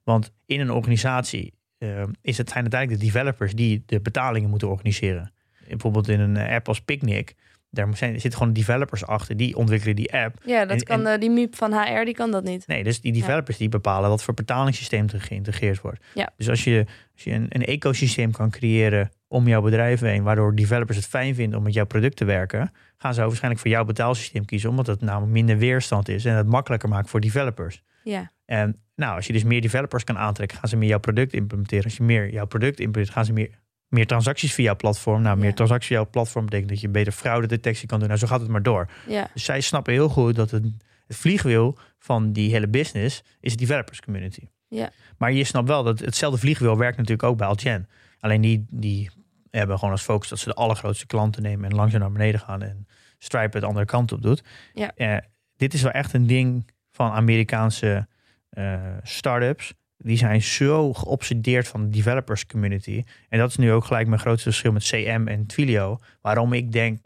Want 0.03 0.33
in 0.45 0.59
een 0.59 0.71
organisatie 0.71 1.53
eh, 1.77 2.03
is 2.21 2.37
het, 2.37 2.49
zijn 2.49 2.61
uiteindelijk 2.61 3.01
de 3.01 3.05
developers 3.05 3.53
die 3.53 3.83
de 3.85 4.01
betalingen 4.01 4.49
moeten 4.49 4.69
organiseren. 4.69 5.33
Bijvoorbeeld 5.67 6.07
in 6.07 6.19
een 6.19 6.37
app 6.37 6.67
als 6.67 6.81
Picnic, 6.81 7.35
daar 7.69 7.97
zijn, 7.97 8.19
zitten 8.19 8.39
gewoon 8.39 8.53
developers 8.53 9.05
achter, 9.05 9.37
die 9.37 9.55
ontwikkelen 9.55 9.95
die 9.95 10.13
app. 10.13 10.35
Ja, 10.45 10.65
dat 10.65 10.77
En- 10.77 10.83
kan 10.83 11.05
en- 11.05 11.13
eh, 11.13 11.19
die 11.19 11.29
MIEP 11.29 11.55
van 11.55 11.73
HR, 11.73 12.05
die 12.05 12.13
kan 12.13 12.31
dat 12.31 12.43
niet. 12.43 12.67
Nee, 12.67 12.83
dus 12.83 13.01
die 13.01 13.11
developers 13.13 13.57
die 13.57 13.69
bepalen 13.69 14.09
wat 14.09 14.23
voor 14.23 14.33
betalingssysteem 14.33 15.05
er 15.13 15.21
geïntegreerd 15.21 15.81
wordt. 15.81 16.03
Ja. 16.13 16.29
Dus 16.37 16.49
als 16.49 16.63
je, 16.63 16.85
als 17.13 17.23
je 17.23 17.31
een, 17.31 17.45
een 17.49 17.65
ecosysteem 17.65 18.31
kan 18.31 18.49
creëren 18.49 19.09
om 19.27 19.47
jouw 19.47 19.61
bedrijf 19.61 19.99
heen, 19.99 20.23
waardoor 20.23 20.55
developers 20.55 20.97
het 20.97 21.07
fijn 21.07 21.35
vinden 21.35 21.57
om 21.57 21.63
met 21.63 21.73
jouw 21.73 21.85
product 21.85 22.15
te 22.17 22.25
werken, 22.25 22.71
gaan 22.97 23.13
ze 23.13 23.21
waarschijnlijk 23.21 23.61
voor 23.61 23.71
jouw 23.71 23.85
betaalsysteem 23.85 24.45
kiezen, 24.45 24.69
omdat 24.69 24.87
het 24.87 25.01
namelijk 25.01 25.31
minder 25.31 25.57
weerstand 25.57 26.09
is 26.09 26.25
en 26.25 26.35
het 26.35 26.47
makkelijker 26.47 26.89
maakt 26.89 27.09
voor 27.09 27.19
developers. 27.19 27.81
Ja, 28.03 28.31
En 28.45 28.81
nou, 28.95 29.15
als 29.15 29.27
je 29.27 29.33
dus 29.33 29.43
meer 29.43 29.61
developers 29.61 30.03
kan 30.03 30.17
aantrekken, 30.17 30.57
gaan 30.57 30.69
ze 30.69 30.75
meer 30.77 30.89
jouw 30.89 30.99
product 30.99 31.33
implementeren. 31.33 31.83
Als 31.83 31.97
je 31.97 32.03
meer 32.03 32.29
jouw 32.31 32.45
product 32.45 32.79
implementeert, 32.79 33.09
gaan 33.15 33.25
ze 33.25 33.33
meer, 33.33 33.49
meer 33.89 34.07
transacties 34.07 34.53
via 34.53 34.63
jouw 34.65 34.75
platform. 34.75 35.21
Nou, 35.21 35.37
meer 35.37 35.49
Ja. 35.49 35.53
transacties 35.53 35.87
via 35.87 35.97
jouw 35.97 36.09
platform 36.09 36.45
betekent 36.45 36.69
dat 36.69 36.81
je 36.81 36.89
beter 36.89 37.11
fraudedetectie 37.13 37.87
kan 37.87 37.99
doen. 37.99 38.07
Nou, 38.07 38.19
zo 38.19 38.27
gaat 38.27 38.39
het 38.39 38.49
maar 38.49 38.63
door. 38.63 38.89
ja, 39.07 39.29
Dus 39.33 39.43
zij 39.43 39.61
snappen 39.61 39.93
heel 39.93 40.09
goed 40.09 40.35
dat 40.35 40.51
het, 40.51 40.63
het 41.07 41.17
vliegwiel 41.17 41.77
van 41.99 42.31
die 42.31 42.51
hele 42.51 42.67
business 42.67 43.23
is 43.39 43.51
de 43.51 43.57
developers 43.57 44.01
community. 44.01 44.47
Ja. 44.67 44.89
Maar 45.17 45.31
je 45.31 45.43
snapt 45.43 45.67
wel 45.67 45.83
dat 45.83 45.99
hetzelfde 45.99 46.39
vliegwiel 46.39 46.77
werkt 46.77 46.97
natuurlijk 46.97 47.23
ook 47.23 47.37
bij 47.37 47.47
Algen. 47.47 47.89
Alleen 48.19 48.41
die, 48.41 48.65
die 48.69 49.09
hebben 49.51 49.75
gewoon 49.77 49.93
als 49.93 50.01
focus 50.03 50.29
dat 50.29 50.39
ze 50.39 50.45
de 50.45 50.53
allergrootste 50.53 51.05
klanten 51.05 51.41
nemen 51.41 51.69
en 51.69 51.75
langzaam 51.75 51.99
naar 51.99 52.11
beneden 52.11 52.39
gaan 52.39 52.61
en 52.61 52.87
Stripe 53.17 53.49
het 53.51 53.61
de 53.61 53.65
andere 53.67 53.85
kant 53.85 54.11
op 54.11 54.21
doet. 54.21 54.43
Ja. 54.73 54.91
Eh, 54.95 55.17
dit 55.57 55.73
is 55.73 55.81
wel 55.81 55.91
echt 55.91 56.13
een 56.13 56.27
ding 56.27 56.71
van 56.91 57.11
Amerikaanse 57.11 58.07
eh 58.49 58.79
startups. 59.03 59.73
Die 60.03 60.17
zijn 60.17 60.41
zo 60.41 60.93
geobsedeerd 60.93 61.67
van 61.67 61.83
de 61.83 61.89
developers 61.89 62.45
community. 62.45 63.03
En 63.29 63.39
dat 63.39 63.49
is 63.49 63.55
nu 63.55 63.71
ook 63.71 63.85
gelijk 63.85 64.07
mijn 64.07 64.19
grootste 64.19 64.49
verschil 64.49 64.71
met 64.71 64.83
CM 64.83 65.23
en 65.27 65.45
Twilio. 65.45 65.99
Waarom 66.21 66.53
ik 66.53 66.71
denk, 66.71 66.99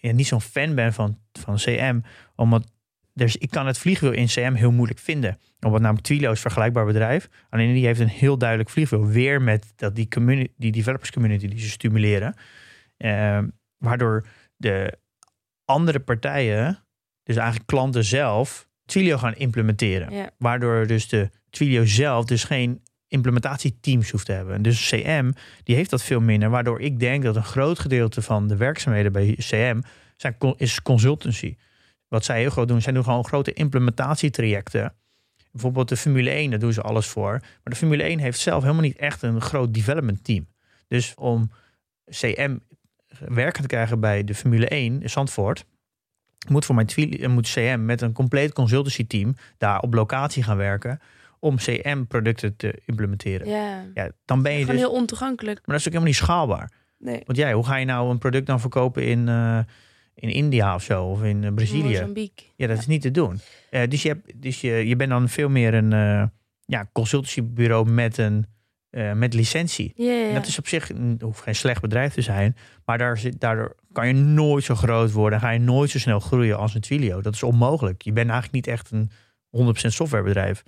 ja, 0.00 0.12
niet 0.12 0.26
zo'n 0.26 0.40
fan 0.40 0.74
ben 0.74 0.92
van, 0.92 1.18
van 1.32 1.56
CM. 1.56 2.00
Omdat 2.34 2.66
dus 3.16 3.36
ik 3.36 3.50
kan 3.50 3.66
het 3.66 3.78
vliegwiel 3.78 4.12
in 4.12 4.26
CM 4.26 4.54
heel 4.54 4.72
moeilijk 4.72 4.98
vinden. 4.98 5.38
Omdat 5.60 5.80
namelijk 5.80 6.06
Twilio 6.06 6.30
is 6.30 6.36
een 6.36 6.42
vergelijkbaar 6.42 6.84
bedrijf. 6.84 7.28
Alleen 7.50 7.72
die 7.72 7.86
heeft 7.86 8.00
een 8.00 8.08
heel 8.08 8.38
duidelijk 8.38 8.70
vliegwiel. 8.70 9.06
Weer 9.06 9.42
met 9.42 9.72
dat 9.76 9.94
die, 9.94 10.08
community, 10.08 10.52
die 10.56 10.72
developers 10.72 11.10
community 11.12 11.48
die 11.48 11.60
ze 11.60 11.68
stimuleren. 11.68 12.34
Eh, 12.96 13.38
waardoor 13.78 14.26
de 14.56 14.98
andere 15.64 16.00
partijen, 16.00 16.84
dus 17.22 17.36
eigenlijk 17.36 17.66
klanten 17.66 18.04
zelf, 18.04 18.68
Twilio 18.84 19.16
gaan 19.18 19.34
implementeren. 19.34 20.10
ja. 20.12 20.30
Waardoor 20.38 20.86
dus 20.86 21.08
de 21.08 21.30
Twilio 21.50 21.84
zelf 21.84 22.24
dus 22.24 22.44
geen 22.44 22.80
implementatieteams 23.08 24.10
hoeft 24.10 24.26
te 24.26 24.32
hebben. 24.32 24.62
Dus 24.62 24.88
CM, 24.88 25.32
die 25.62 25.74
heeft 25.74 25.90
dat 25.90 26.02
veel 26.02 26.20
minder. 26.20 26.50
Waardoor 26.50 26.80
ik 26.80 27.00
denk 27.00 27.22
dat 27.22 27.36
een 27.36 27.44
groot 27.44 27.78
gedeelte 27.78 28.22
van 28.22 28.48
de 28.48 28.56
werkzaamheden 28.56 29.12
bij 29.12 29.34
CM 29.38 29.80
zijn, 30.16 30.36
is 30.56 30.82
consultancy. 30.82 31.56
Wat 32.08 32.24
zij 32.24 32.40
heel 32.40 32.50
groot 32.50 32.68
doen, 32.68 32.82
zij 32.82 32.92
doen 32.92 33.04
gewoon 33.04 33.24
grote 33.24 33.52
implementatietrajecten. 33.52 34.94
Bijvoorbeeld 35.52 35.88
de 35.88 35.96
Formule 35.96 36.30
1, 36.30 36.50
daar 36.50 36.58
doen 36.58 36.72
ze 36.72 36.82
alles 36.82 37.06
voor. 37.06 37.30
Maar 37.40 37.60
de 37.62 37.76
Formule 37.76 38.02
1 38.02 38.18
heeft 38.18 38.38
zelf 38.38 38.62
helemaal 38.62 38.82
niet 38.82 38.96
echt 38.96 39.22
een 39.22 39.40
groot 39.40 39.74
development 39.74 40.24
team. 40.24 40.46
Dus 40.88 41.14
om 41.14 41.50
CM 42.10 42.56
werken 43.28 43.62
te 43.62 43.68
krijgen 43.68 44.00
bij 44.00 44.24
de 44.24 44.34
Formule 44.34 44.68
1 44.68 45.02
in 45.02 45.10
Zandvoort, 45.10 45.64
moet 46.48 46.64
voor 46.64 46.74
mijn 46.74 47.30
moet 47.30 47.48
CM 47.48 47.84
met 47.84 48.00
een 48.00 48.12
compleet 48.12 48.52
consultancy 48.52 49.06
team 49.06 49.36
daar 49.58 49.80
op 49.80 49.94
locatie 49.94 50.42
gaan 50.42 50.56
werken 50.56 51.00
om 51.38 51.56
CM-producten 51.56 52.56
te 52.56 52.82
implementeren. 52.86 53.48
ja. 53.48 53.84
Ja, 53.94 54.10
dan 54.24 54.42
ben 54.42 54.52
je 54.52 54.58
Gewoon 54.58 54.74
dus. 54.74 54.84
heel 54.84 54.94
ontoegankelijk. 54.94 55.56
Maar 55.56 55.76
dat 55.76 55.86
is 55.86 55.86
ook 55.86 55.92
helemaal 55.92 56.12
niet 56.12 56.22
schaalbaar. 56.22 56.72
Nee. 56.98 57.22
Want 57.24 57.38
jij, 57.38 57.52
hoe 57.52 57.64
ga 57.64 57.76
je 57.76 57.84
nou 57.84 58.10
een 58.10 58.18
product 58.18 58.46
dan 58.46 58.60
verkopen 58.60 59.06
in, 59.06 59.28
eh, 59.28 59.58
in 60.14 60.28
India 60.28 60.74
of 60.74 60.82
zo, 60.82 61.04
of 61.04 61.22
in 61.22 61.44
eh, 61.44 61.54
Brazilië? 61.54 61.82
Mozambique. 61.82 62.46
Ja, 62.56 62.66
dat 62.66 62.78
is 62.78 62.86
niet 62.86 63.02
te 63.02 63.10
doen. 63.10 63.40
Eh, 63.70 63.88
dus 63.88 64.02
je, 64.02 64.08
hebt, 64.08 64.42
dus 64.42 64.60
je, 64.60 64.70
je 64.70 64.96
bent 64.96 65.10
dan 65.10 65.28
veel 65.28 65.48
meer 65.48 65.74
een 65.74 65.90
ja, 66.64 66.88
consultancybureau 66.92 67.90
met 67.90 68.18
een 68.18 68.46
met 69.14 69.34
licentie. 69.34 69.92
Ja. 69.96 70.32
dat 70.32 70.46
is 70.46 70.58
op 70.58 70.68
zich 70.68 70.90
hoeft 71.18 71.40
geen 71.40 71.54
slecht 71.54 71.80
bedrijf 71.80 72.12
te 72.12 72.22
zijn. 72.22 72.56
Maar 72.84 72.98
daar 72.98 73.18
zit, 73.18 73.40
daardoor 73.40 73.76
kan 73.92 74.06
je 74.06 74.14
nooit 74.14 74.64
zo 74.64 74.74
groot 74.74 75.12
worden. 75.12 75.38
En 75.38 75.44
ga 75.44 75.50
je 75.50 75.58
nooit 75.58 75.90
zo 75.90 75.98
snel 75.98 76.20
groeien 76.20 76.58
als 76.58 76.74
een 76.74 76.80
Twilio. 76.80 77.20
Dat 77.20 77.34
is 77.34 77.42
onmogelijk. 77.42 78.02
Je 78.02 78.12
bent 78.12 78.30
eigenlijk 78.30 78.66
niet 78.66 78.74
echt 78.74 78.90
een 78.90 79.10
100% 79.50 79.70
softwarebedrijf. 79.70 80.62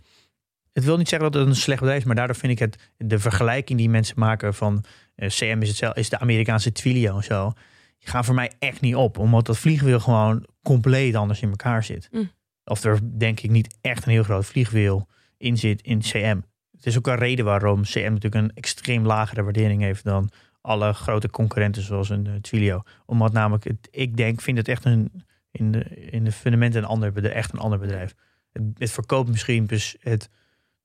Het 0.79 0.87
wil 0.87 0.97
niet 0.97 1.09
zeggen 1.09 1.31
dat 1.31 1.41
het 1.41 1.51
een 1.51 1.57
slecht 1.57 1.81
bedrijf 1.81 2.01
is. 2.01 2.07
Maar 2.07 2.17
daardoor 2.17 2.37
vind 2.37 2.53
ik 2.53 2.59
het 2.59 2.91
de 2.97 3.19
vergelijking 3.19 3.79
die 3.79 3.89
mensen 3.89 4.19
maken 4.19 4.55
van 4.55 4.85
eh, 5.15 5.29
CM 5.29 5.59
is, 5.61 5.69
hetzelfde, 5.69 6.01
is 6.01 6.09
de 6.09 6.19
Amerikaanse 6.19 6.73
Twilio 6.73 7.17
en 7.17 7.25
zo. 7.25 7.53
Die 7.99 8.09
gaan 8.09 8.25
voor 8.25 8.35
mij 8.35 8.53
echt 8.59 8.81
niet 8.81 8.95
op. 8.95 9.19
Omdat 9.19 9.47
dat 9.47 9.59
vliegwiel 9.59 10.01
gewoon 10.01 10.47
compleet 10.63 11.15
anders 11.15 11.43
in 11.43 11.49
elkaar 11.51 11.85
zit. 11.85 12.09
Mm. 12.11 12.31
Of 12.65 12.85
er 12.85 12.99
denk 13.19 13.41
ik 13.41 13.51
niet 13.51 13.77
echt 13.81 14.07
een 14.07 14.13
heel 14.13 14.23
groot 14.23 14.47
vliegwiel 14.47 15.09
in 15.37 15.57
zit 15.57 15.83
in 15.83 16.01
CM. 16.01 16.41
Het 16.71 16.87
is 16.87 16.99
ook 16.99 17.07
een 17.07 17.17
reden 17.17 17.45
waarom 17.45 17.83
CM 17.83 18.13
natuurlijk 18.13 18.35
een 18.35 18.55
extreem 18.55 19.07
lagere 19.07 19.43
waardering 19.43 19.83
heeft 19.83 20.05
dan 20.05 20.31
alle 20.61 20.93
grote 20.93 21.31
concurrenten 21.31 21.83
zoals 21.83 22.09
een 22.09 22.27
eh, 22.27 22.35
Twilio. 22.35 22.83
Omdat 23.07 23.33
namelijk, 23.33 23.65
het, 23.65 23.89
ik 23.91 24.17
denk, 24.17 24.41
vind 24.41 24.59
het 24.59 24.69
echt 24.69 24.85
een, 24.85 25.25
in 25.51 25.73
de, 25.73 25.85
in 26.11 26.25
de 26.25 26.33
fundamenten 26.33 26.83
een 26.83 26.89
ander 26.89 27.33
echt 27.33 27.53
een 27.53 27.59
ander 27.59 27.79
bedrijf. 27.79 28.15
Het, 28.53 28.63
het 28.79 28.91
verkoopt 28.91 29.29
misschien 29.29 29.67
dus 29.67 29.97
het, 30.01 30.31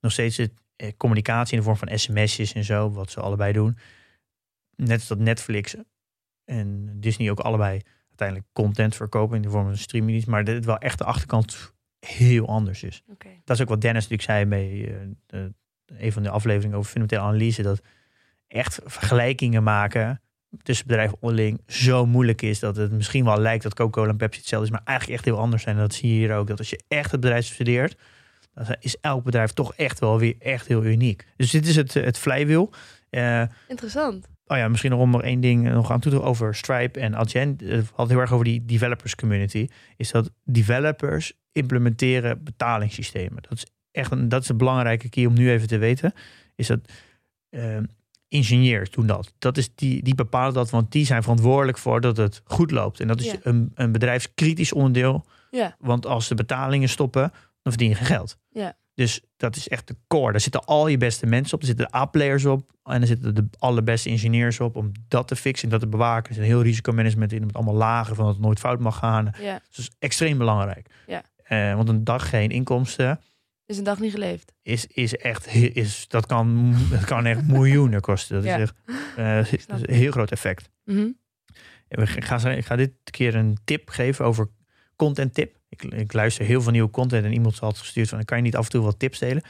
nog 0.04 0.12
steeds 0.12 0.38
het, 0.38 0.52
eh, 0.76 0.92
communicatie 0.98 1.54
in 1.54 1.60
de 1.60 1.66
vorm 1.66 1.78
van 1.78 2.00
sms'jes 2.00 2.54
en 2.54 2.64
zo, 2.64 2.92
wat 2.92 3.12
ze 3.12 3.20
allebei 3.20 3.54
doen. 3.54 3.78
Net 4.76 5.00
als 5.00 5.08
dat 5.08 5.20
Netflix 5.20 5.76
en 6.46 7.00
Disney 7.00 7.32
ook 7.32 7.40
allebei 7.40 7.82
uiteindelijk 8.08 8.48
content 8.54 8.96
verkopen 8.96 9.36
in 9.36 9.42
de 9.42 9.50
vorm 9.50 9.66
van 9.66 9.78
streamingdienst. 9.78 10.28
Maar 10.28 10.44
dat 10.44 10.56
het 10.56 10.66
wel 10.66 10.78
echt 10.78 10.98
de 10.98 11.04
achterkant 11.04 11.74
heel 12.00 12.48
anders 12.48 12.84
is 12.84 13.04
dat 13.44 13.56
is 13.56 13.62
ook 13.62 13.70
wat 13.70 13.82
Dennis 13.82 14.08
natuurlijk 14.08 14.30
zei 14.30 14.46
bij 14.46 14.88
eh, 14.88 15.08
de, 15.26 15.54
een 15.98 16.12
van 16.12 16.24
de 16.24 16.30
afleveringen 16.30 16.78
over 16.78 16.92
fundamentele 16.92 17.30
analyse. 17.30 17.62
Dat 17.62 17.82
echt 18.48 18.80
vergelijkingen 18.86 19.64
maken 19.64 20.22
tussen 20.62 20.88
bedrijven 20.88 21.18
onderling 21.20 21.62
zo 21.68 22.06
moeilijk 22.06 22.42
is. 22.42 22.60
Dat 22.60 22.76
het 22.76 22.92
misschien 22.92 23.26
wel 23.26 23.40
lijkt 23.40 23.64
dat 23.64 23.74
Coca-Cola 23.74 24.10
en 24.10 24.18
Pepsi 24.18 24.40
hetzelfde 24.40 24.68
is. 24.68 24.74
Maar 24.74 24.86
eigenlijk 24.86 25.18
echt 25.20 25.28
heel 25.28 25.40
anders 25.40 25.64
zijn. 25.64 25.76
En 25.76 25.82
dat 25.82 25.94
zie 25.94 26.10
je 26.10 26.16
hier 26.16 26.36
ook. 26.36 26.48
Dat 26.48 26.60
als 26.60 26.70
je 26.70 26.84
echt 26.88 27.12
het 27.12 27.20
bedrijf 27.20 27.46
studeert. 27.46 27.98
Dan 28.56 28.76
is 28.80 28.98
elk 29.02 29.24
bedrijf 29.24 29.52
toch 29.52 29.74
echt 29.76 30.00
wel 30.00 30.20
weer 30.20 30.36
echt 30.40 30.68
heel 30.68 30.84
uniek. 30.86 31.26
Dus 31.36 31.52
dit 31.52 31.68
is 31.68 31.76
het, 31.76 31.96
eh, 31.96 32.04
het 32.04 32.18
vlijwiel. 32.18 32.74
Eh, 33.10 33.44
Interessant. 33.68 34.28
Oh 34.48 34.58
ja, 34.58 34.68
misschien 34.68 34.92
nog 34.92 35.00
om 35.00 35.10
nog 35.10 35.22
één 35.22 35.40
ding 35.40 35.70
nog 35.72 35.92
aan 35.92 36.00
toe 36.00 36.12
te 36.12 36.22
over 36.22 36.56
Stripe 36.56 37.00
en 37.00 37.16
Adyen. 37.16 37.58
Eh, 37.60 37.68
We 37.68 37.76
hadden 37.76 37.96
het 37.98 38.10
heel 38.10 38.20
erg 38.20 38.32
over 38.32 38.46
die 38.46 38.66
developers 38.66 39.16
community. 39.16 39.68
Is 39.98 40.12
dat 40.12 40.32
developers 40.44 41.34
implementeren 41.52 42.44
betalingssystemen. 42.44 43.42
Dat 43.50 43.52
is 43.58 43.66
echt 43.92 44.12
een, 44.12 44.30
dat 44.30 44.42
is 44.42 44.50
een 44.50 44.58
belangrijke 44.58 45.10
key 45.10 45.26
om 45.26 45.34
nu 45.34 45.52
even 45.52 45.68
te 45.68 45.78
weten. 45.78 46.14
Is 46.56 46.68
dat 46.68 46.80
eh, 47.50 47.78
ingenieurs 48.28 48.90
doen 48.92 49.06
dat. 49.08 49.34
Dat 49.40 49.58
is 49.58 49.70
die, 49.76 50.04
die 50.04 50.16
bepalen 50.16 50.54
dat, 50.54 50.70
want 50.70 50.92
die 50.92 51.06
zijn 51.06 51.22
verantwoordelijk 51.22 51.78
voor 51.78 52.02
dat 52.02 52.18
het 52.18 52.42
goed 52.44 52.72
loopt. 52.72 53.00
En 53.00 53.08
dat 53.08 53.20
is 53.20 53.26
Ja. 53.32 53.38
een, 53.44 53.72
een 53.76 53.92
bedrijfskritisch 53.92 54.74
onderdeel. 54.74 55.26
Ja. 55.52 55.76
Want 55.80 56.06
als 56.06 56.28
de 56.28 56.36
betalingen 56.36 56.90
stoppen, 56.90 57.32
dan 57.64 57.74
verdien 57.74 57.90
je 57.90 57.96
geen 57.96 58.06
geld. 58.06 58.38
Ja. 58.50 58.78
Dus 58.96 59.22
dat 59.38 59.56
is 59.56 59.68
echt 59.68 59.88
de 59.88 59.96
core. 60.08 60.32
Daar 60.32 60.42
zitten 60.42 60.66
al 60.66 60.88
je 60.88 60.98
beste 60.98 61.26
mensen 61.26 61.54
op. 61.56 61.62
Er 61.62 61.68
zitten 61.68 61.88
de 61.92 61.96
A-players 61.98 62.46
op. 62.46 62.72
En 62.84 63.02
er 63.02 63.08
zitten 63.08 63.36
de 63.36 63.48
allerbeste 63.58 64.10
ingenieurs 64.10 64.60
op 64.60 64.76
om 64.76 64.92
dat 65.08 65.28
te 65.28 65.36
fixen 65.36 65.64
en 65.66 65.70
dat 65.72 65.80
te 65.80 65.88
bewaken. 65.88 66.28
Er 66.30 66.34
zit 66.34 66.44
een 66.44 66.50
heel 66.50 66.62
risicomanagement 66.62 67.32
in 67.34 67.46
met 67.46 67.56
allemaal 67.56 67.74
lagen 67.76 68.16
van 68.16 68.26
dat 68.26 68.34
het 68.34 68.44
nooit 68.44 68.60
fout 68.60 68.80
mag 68.80 68.98
gaan. 68.98 69.32
Ja. 69.40 69.54
Dus 69.54 69.76
dat 69.76 69.78
is 69.86 69.92
extreem 70.00 70.38
belangrijk. 70.38 70.90
Ja. 71.08 71.24
Eh, 71.44 71.76
want 71.76 71.90
een 71.90 72.04
dag 72.04 72.30
geen 72.30 72.50
inkomsten 72.50 73.20
Is 73.66 73.78
een 73.78 73.84
dag 73.84 74.00
niet 74.00 74.12
geleefd. 74.12 74.54
is, 74.62 74.86
is 74.88 75.16
echt, 75.18 75.54
is, 75.54 76.08
dat, 76.08 76.26
kan, 76.26 76.74
dat 76.92 77.06
kan 77.06 77.26
echt 77.26 77.48
miljoenen 77.48 78.02
kosten. 78.02 78.36
Dat 78.36 78.44
Ja. 78.46 78.56
is 78.58 78.62
echt 78.62 78.76
eh, 79.18 79.36
dat 79.68 79.80
is 79.80 79.88
een 79.88 79.94
heel 79.96 80.12
groot 80.12 80.32
effect. 80.32 80.70
En 80.86 81.16
we 81.88 82.08
gaan- 82.08 82.52
Ik 82.52 82.66
ga 82.66 82.76
dit 82.76 82.92
keer 83.04 83.36
een 83.36 83.58
tip 83.64 83.90
geven 83.90 84.26
over 84.26 84.50
content 84.96 85.34
tip. 85.34 85.62
Ik, 85.74 85.84
ik 85.84 86.14
luister 86.14 86.46
heel 86.46 86.62
veel 86.62 86.72
nieuwe 86.72 86.90
content 86.90 87.26
en 87.26 87.34
iemand 87.34 87.60
had 87.60 87.78
gestuurd 87.78 88.10
van, 88.10 88.26
kan 88.26 88.38
je 88.38 88.44
niet 88.44 88.56
af 88.56 88.64
en 88.64 88.72
toe 88.72 88.84
wat 88.84 89.00
tips 89.00 89.20
delen? 89.20 89.44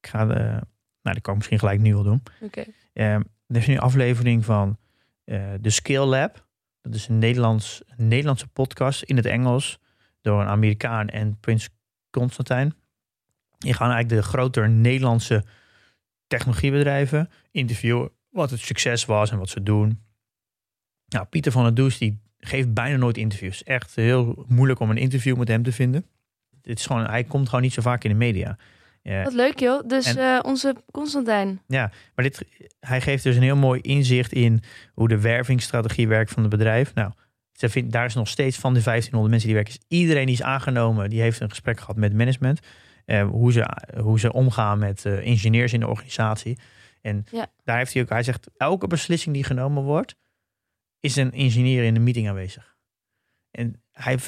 Ik 0.00 0.06
ga, 0.08 0.26
de, 0.26 0.34
nou, 0.34 0.62
dat 1.02 1.20
kan 1.20 1.32
ik 1.32 1.38
misschien 1.38 1.58
gelijk 1.58 1.80
nu 1.80 1.94
wel 1.94 2.02
doen. 2.02 2.22
Oké. 2.40 2.64
Eh, 2.92 3.14
er 3.14 3.56
is 3.56 3.66
nu 3.66 3.74
een 3.74 3.80
aflevering 3.80 4.44
van 4.44 4.78
eh 5.24 5.52
de 5.60 5.70
Skill 5.70 6.04
Lab. 6.04 6.46
Dat 6.82 6.94
is 6.94 7.08
een, 7.08 7.18
Nederlands, 7.18 7.82
een 7.86 8.08
Nederlandse 8.08 8.48
podcast 8.48 9.02
in 9.02 9.16
het 9.16 9.26
Engels 9.26 9.78
door 10.20 10.40
een 10.40 10.46
Amerikaan 10.46 11.08
en 11.08 11.38
Prins 11.40 11.68
Constantijn. 12.10 12.74
Die 13.58 13.74
gaan 13.74 13.90
eigenlijk 13.90 14.22
de 14.22 14.28
grotere 14.28 14.68
Nederlandse 14.68 15.44
technologiebedrijven 16.26 17.30
interviewen. 17.50 18.10
Wat 18.28 18.50
het 18.50 18.60
succes 18.60 19.04
was 19.04 19.30
en 19.30 19.38
wat 19.38 19.48
ze 19.48 19.62
doen. 19.62 20.02
Nou, 21.06 21.26
Pieter 21.26 21.52
van 21.52 21.62
der 21.62 21.74
Does 21.74 21.98
die 21.98 22.20
geeft 22.40 22.74
bijna 22.74 22.96
nooit 22.96 23.16
interviews. 23.16 23.62
Echt 23.64 23.94
heel 23.94 24.44
moeilijk 24.48 24.80
om 24.80 24.90
een 24.90 24.96
interview 24.96 25.36
met 25.36 25.48
hem 25.48 25.62
te 25.62 25.72
vinden. 25.72 26.06
Het 26.62 26.78
is 26.78 26.86
gewoon, 26.86 27.06
hij 27.06 27.24
komt 27.24 27.46
gewoon 27.48 27.62
niet 27.64 27.72
zo 27.72 27.82
vaak 27.82 28.04
in 28.04 28.10
de 28.10 28.16
media. 28.16 28.56
Ja, 29.02 29.22
Wat 29.22 29.32
leuk 29.32 29.58
joh. 29.58 29.88
Dus 29.88 30.14
En- 30.14 30.34
eh, 30.34 30.38
onze 30.42 30.76
Constantijn. 30.92 31.60
ja, 31.66 31.90
maar 32.14 32.24
dit, 32.24 32.42
hij 32.80 33.00
geeft 33.00 33.22
dus 33.22 33.36
een 33.36 33.42
heel 33.42 33.56
mooi 33.56 33.80
inzicht 33.80 34.32
in 34.32 34.62
hoe 34.92 35.08
de 35.08 35.20
wervingsstrategie 35.20 36.08
werkt 36.08 36.30
van 36.30 36.42
het 36.42 36.50
bedrijf. 36.50 36.94
Nou, 36.94 37.10
ze 37.52 37.68
vindt, 37.68 37.92
daar 37.92 38.04
is 38.04 38.14
nog 38.14 38.28
steeds 38.28 38.56
van 38.58 38.74
de 38.74 38.80
1500 38.82 39.30
mensen 39.30 39.48
die 39.48 39.56
werken, 39.56 39.74
is 39.88 39.98
iedereen 39.98 40.26
die 40.26 40.34
is 40.34 40.42
aangenomen, 40.42 41.10
die 41.10 41.20
heeft 41.20 41.40
een 41.40 41.48
gesprek 41.50 41.80
gehad 41.80 41.96
met 41.96 42.12
management. 42.14 42.60
Eh, 43.04 43.28
hoe, 43.28 43.52
ze, 43.52 43.66
hoe 44.00 44.18
ze 44.20 44.32
omgaan 44.32 44.78
met 44.78 45.04
eh, 45.04 45.26
ingenieurs 45.26 45.72
in 45.72 45.80
de 45.80 45.88
organisatie. 45.88 46.58
En 47.00 47.24
Ja. 47.30 47.46
daar 47.64 47.76
heeft 47.78 47.92
hij 47.92 48.02
ook, 48.02 48.08
hij 48.08 48.22
zegt, 48.22 48.46
elke 48.56 48.86
beslissing 48.86 49.34
die 49.34 49.44
genomen 49.44 49.82
wordt, 49.82 50.14
is 51.00 51.16
een 51.16 51.32
ingenieur 51.32 51.84
in 51.84 51.94
de 51.94 52.00
meeting 52.00 52.28
aanwezig. 52.28 52.76
En 53.50 53.82
hij, 53.92 54.18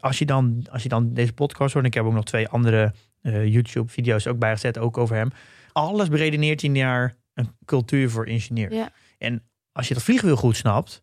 als, 0.00 0.18
je 0.18 0.26
dan, 0.26 0.66
als 0.70 0.82
je 0.82 0.88
dan 0.88 1.12
deze 1.12 1.32
podcast 1.32 1.72
hoort, 1.72 1.84
en 1.84 1.90
ik 1.90 1.96
heb 1.96 2.04
ook 2.04 2.12
nog 2.12 2.24
twee 2.24 2.48
andere 2.48 2.94
eh, 3.20 3.46
YouTube-video's 3.46 4.26
ook 4.26 4.38
bijgezet, 4.38 4.78
ook 4.78 4.98
over 4.98 5.16
hem. 5.16 5.30
Alles 5.72 6.08
beredeneert 6.08 6.60
hij 6.60 6.70
naar 6.70 7.16
een 7.34 7.56
cultuur 7.64 8.10
voor 8.10 8.26
ingenieurs. 8.26 8.74
Ja. 8.74 8.92
En 9.18 9.50
als 9.72 9.88
je 9.88 9.94
dat 9.94 10.02
vliegwiel 10.02 10.36
goed 10.36 10.56
snapt 10.56 11.02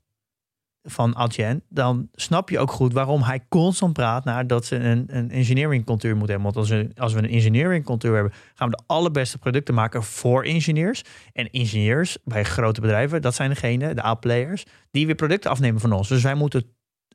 van 0.90 1.16
Adyen, 1.16 1.64
dan 1.70 2.10
snap 2.14 2.50
je 2.50 2.60
ook 2.60 2.72
goed 2.72 2.94
waarom 2.94 3.22
hij 3.22 3.46
constant 3.50 3.94
praat 3.94 4.24
naar 4.26 4.48
dat 4.48 4.66
ze 4.66 4.76
een, 4.76 5.06
een 5.08 5.32
engineering 5.32 5.86
cultuur 5.86 6.16
moeten 6.16 6.36
hebben. 6.36 6.54
Want 6.54 6.70
als 6.70 6.78
we, 6.78 7.02
als 7.02 7.14
we 7.14 7.20
een 7.20 7.30
engineering 7.30 7.86
cultuur 7.86 8.14
hebben, 8.14 8.34
gaan 8.54 8.70
we 8.70 8.76
de 8.76 8.84
allerbeste 8.88 9.38
producten 9.38 9.74
maken 9.74 10.04
voor 10.04 10.46
ingenieurs. 10.46 11.02
En 11.34 11.52
ingenieurs 11.52 12.18
bij 12.24 12.44
grote 12.44 12.82
bedrijven, 12.82 13.22
dat 13.22 13.36
zijn 13.36 13.50
degene, 13.50 13.94
de 13.94 14.06
A-players, 14.06 14.66
die 14.92 15.06
weer 15.06 15.16
producten 15.16 15.52
afnemen 15.52 15.82
van 15.82 15.92
ons. 15.92 16.08
Dus 16.08 16.24
wij 16.24 16.36
moeten 16.36 16.66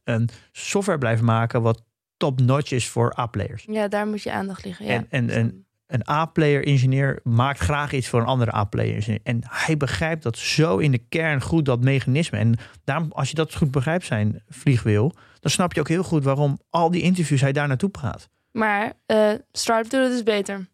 een 0.04 0.28
software 0.52 0.98
blijven 0.98 1.24
maken 1.24 1.62
wat 1.62 1.82
top-notch 2.16 2.70
is 2.72 2.88
voor 2.88 3.18
A-players. 3.18 3.64
Ja, 3.66 3.88
daar 3.88 4.06
moet 4.06 4.22
je 4.22 4.32
aandacht 4.32 4.64
liggen. 4.64 4.86
Ja. 4.86 4.92
En- 4.92 5.06
en- 5.10 5.30
en- 5.30 5.66
Een 5.92 6.08
A-player 6.10 6.62
ingenieur 6.66 7.20
maakt 7.22 7.58
graag 7.58 7.92
iets 7.92 8.08
voor 8.08 8.20
een 8.20 8.26
andere 8.26 8.54
A-player 8.54 8.94
ingenieur. 8.94 9.20
En 9.22 9.40
hij 9.48 9.76
begrijpt 9.76 10.22
dat 10.22 10.38
zo 10.38 10.78
in 10.78 10.90
de 10.90 10.98
kern 11.08 11.42
goed, 11.42 11.64
dat 11.64 11.80
mechanisme. 11.84 12.38
En 12.38 12.54
daarom, 12.84 13.12
als 13.12 13.28
je 13.28 13.34
dat 13.34 13.54
goed 13.54 13.70
begrijpt, 13.70 14.04
zijn 14.04 14.42
vliegwiel, 14.48 15.12
dan 15.40 15.50
snap 15.50 15.72
je 15.72 15.80
ook 15.80 15.88
heel 15.88 16.02
goed 16.02 16.24
waarom 16.24 16.58
al 16.70 16.90
die 16.90 17.02
interviews 17.02 17.40
hij 17.40 17.52
daar 17.52 17.68
naartoe 17.68 17.88
praat. 17.90 18.28
Maar 18.52 18.92
eh, 19.06 19.30
Stripe 19.52 19.88
doet 19.88 20.00
het 20.02 20.10
dus 20.10 20.22
beter. 20.22 20.66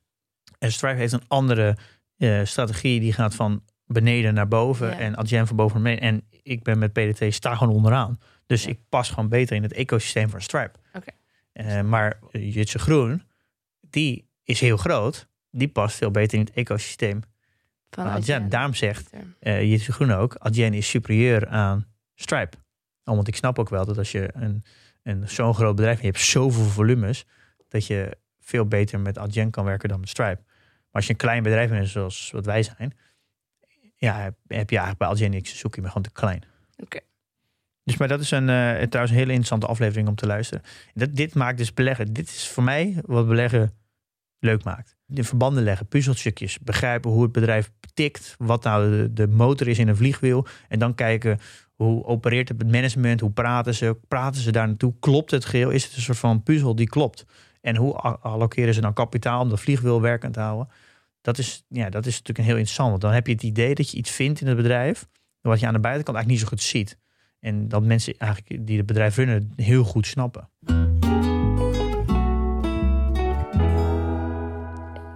En 0.59 0.73
Stripe 0.73 0.97
heeft 0.97 1.13
een 1.13 1.29
andere 1.29 1.77
eh, 2.17 2.41
strategie, 2.45 3.01
die 3.01 3.13
gaat 3.13 3.35
van 3.35 3.63
beneden 3.87 4.35
naar 4.35 4.49
boven 4.49 4.89
Ja. 4.89 4.99
en 4.99 5.17
Adyen 5.17 5.47
van 5.47 5.57
boven 5.57 5.83
naar 5.83 5.95
beneden. 5.97 6.09
En 6.23 6.41
ik 6.43 6.63
ben 6.63 6.79
met 6.79 6.93
PDT 6.93 7.35
sta 7.35 7.55
gewoon 7.55 7.75
onderaan. 7.75 8.19
Dus 8.47 8.63
Ja. 8.65 8.71
ik 8.71 8.79
pas 8.89 9.09
gewoon 9.11 9.29
beter 9.29 9.57
in 9.57 9.63
het 9.63 9.73
ecosysteem 9.73 10.29
van 10.31 10.41
Stripe. 10.43 10.79
Oké. 10.93 11.11
Eh, 11.53 11.81
maar 11.83 12.19
Jitse 12.33 12.79
Groen, 12.79 13.23
die 13.81 14.28
is 14.49 14.61
heel 14.61 14.77
groot. 14.77 15.29
Die 15.51 15.69
past 15.69 15.97
veel 15.97 16.11
beter 16.11 16.39
in 16.39 16.45
het 16.45 16.55
ecosysteem 16.55 17.21
Van 17.91 18.07
Adyen. 18.07 18.49
Daarom 18.49 18.75
zegt 18.75 19.11
eh 19.39 19.63
Jitse 19.63 19.93
Groen 19.93 20.13
ook, 20.13 20.35
Adyen 20.39 20.75
is 20.75 20.89
superieur 20.89 21.49
aan 21.49 21.87
Stripe. 22.15 22.57
Oh, 23.05 23.15
want 23.15 23.29
ik 23.29 23.37
snap 23.37 23.59
ook 23.59 23.69
wel 23.69 23.85
dat 23.85 23.99
als 23.99 24.13
je 24.13 24.29
een, 24.33 24.65
een 25.03 25.29
zo'n 25.29 25.55
groot 25.55 25.77
bedrijf 25.77 26.01
hebt, 26.01 26.07
je 26.07 26.21
hebt 26.21 26.31
zoveel 26.31 26.65
volumes, 26.65 27.25
dat 27.69 27.87
je 27.87 28.19
veel 28.41 28.67
beter 28.67 29.01
met 29.01 29.19
Adyen 29.19 29.51
kan 29.51 29.65
werken 29.65 29.89
dan 29.89 30.01
met 30.01 30.09
Stripe. 30.09 30.41
Maar 30.45 30.87
als 30.93 31.07
je 31.07 31.11
een 31.11 31.19
klein 31.19 31.43
bedrijf 31.43 31.71
bent, 31.71 31.89
zoals 31.89 32.31
wat 32.31 32.47
wij 32.47 32.63
zijn, 32.63 32.97
ja, 33.97 34.23
heb, 34.23 34.35
je 34.71 34.77
eigenlijk 34.77 34.99
bij 34.99 35.09
Adyen 35.09 35.31
niks 35.31 35.51
te 35.51 35.57
zoeken. 35.57 35.83
Je 35.83 35.89
bent 35.89 35.93
gewoon 35.93 36.13
te 36.13 36.21
klein. 36.21 36.43
Oké. 36.83 36.99
Dus 37.85 37.97
maar 37.97 38.09
dat 38.09 38.21
is 38.21 38.31
een, 38.31 38.49
eh, 38.49 38.83
trouwens 38.83 38.93
een 38.93 39.19
hele 39.19 39.33
interessante 39.33 39.67
aflevering 39.67 40.09
om 40.09 40.15
te 40.15 40.27
luisteren. 40.27 40.63
Dat, 40.95 41.17
dit 41.17 41.35
maakt 41.35 41.59
dus 41.59 41.75
beleggen. 41.75 42.13
Dit 42.13 42.29
is 42.29 42.49
voor 42.49 42.63
mij 42.63 42.97
wat 43.07 43.29
beleggen 43.29 43.73
leuk 44.41 44.65
maakt. 44.65 44.97
De 45.07 45.25
verbanden 45.25 45.63
leggen, 45.63 45.87
puzzelstukjes, 45.87 46.59
begrijpen 46.59 47.11
hoe 47.11 47.23
het 47.23 47.33
bedrijf 47.33 47.71
tikt, 47.95 48.35
wat 48.39 48.65
nou 48.65 48.91
de, 48.91 49.13
de 49.13 49.27
motor 49.27 49.69
is 49.69 49.79
in 49.79 49.89
een 49.89 49.97
vliegwiel. 49.97 50.47
En 50.69 50.79
dan 50.79 50.95
kijken 50.95 51.39
hoe 51.75 52.05
opereert 52.05 52.49
het 52.49 52.71
management, 52.71 53.21
hoe 53.21 53.31
praten 53.31 53.75
ze, 53.75 53.97
praten 54.09 54.41
ze 54.41 54.53
daar 54.53 54.67
naartoe, 54.67 54.95
klopt 55.01 55.31
het 55.31 55.45
geheel, 55.45 55.71
is 55.71 55.85
het 55.85 55.97
een 55.97 56.03
soort 56.03 56.19
van 56.19 56.43
puzzel 56.43 56.75
die 56.75 56.89
klopt. 56.89 57.27
En 57.61 57.77
hoe 57.77 57.95
allokeren 57.95 58.75
ze 58.75 58.81
dan 58.81 58.93
kapitaal 58.93 59.41
om 59.41 59.49
dat 59.49 59.61
vliegwiel 59.61 60.01
werkend 60.01 60.33
te 60.33 60.41
houden. 60.41 60.69
Dat 61.21 61.39
is, 61.39 61.65
ja, 61.69 61.91
dat 61.91 62.07
is 62.07 62.13
natuurlijk 62.13 62.39
een 62.39 62.45
heel 62.45 62.55
interessant, 62.55 62.91
want 62.91 63.03
dan 63.03 63.13
heb 63.13 63.27
je 63.27 63.33
het 63.33 63.43
idee 63.43 63.75
dat 63.75 63.91
je 63.91 63.97
iets 63.97 64.11
vindt 64.11 64.41
in 64.41 64.47
het 64.47 64.57
bedrijf, 64.57 65.09
wat 65.41 65.61
je 65.61 65.67
aan 65.67 65.73
de 65.73 65.79
buitenkant 65.79 66.17
eigenlijk 66.17 66.29
niet 66.29 66.41
zo 66.41 66.47
goed 66.47 66.63
ziet. 66.63 66.99
En 67.41 67.69
dat 67.69 67.83
mensen 67.83 68.15
eigenlijk 68.19 68.67
die 68.67 68.77
het 68.77 68.87
bedrijf 68.87 69.17
runnen 69.17 69.53
heel 69.57 69.85
goed 69.85 70.07
snappen. 70.07 70.49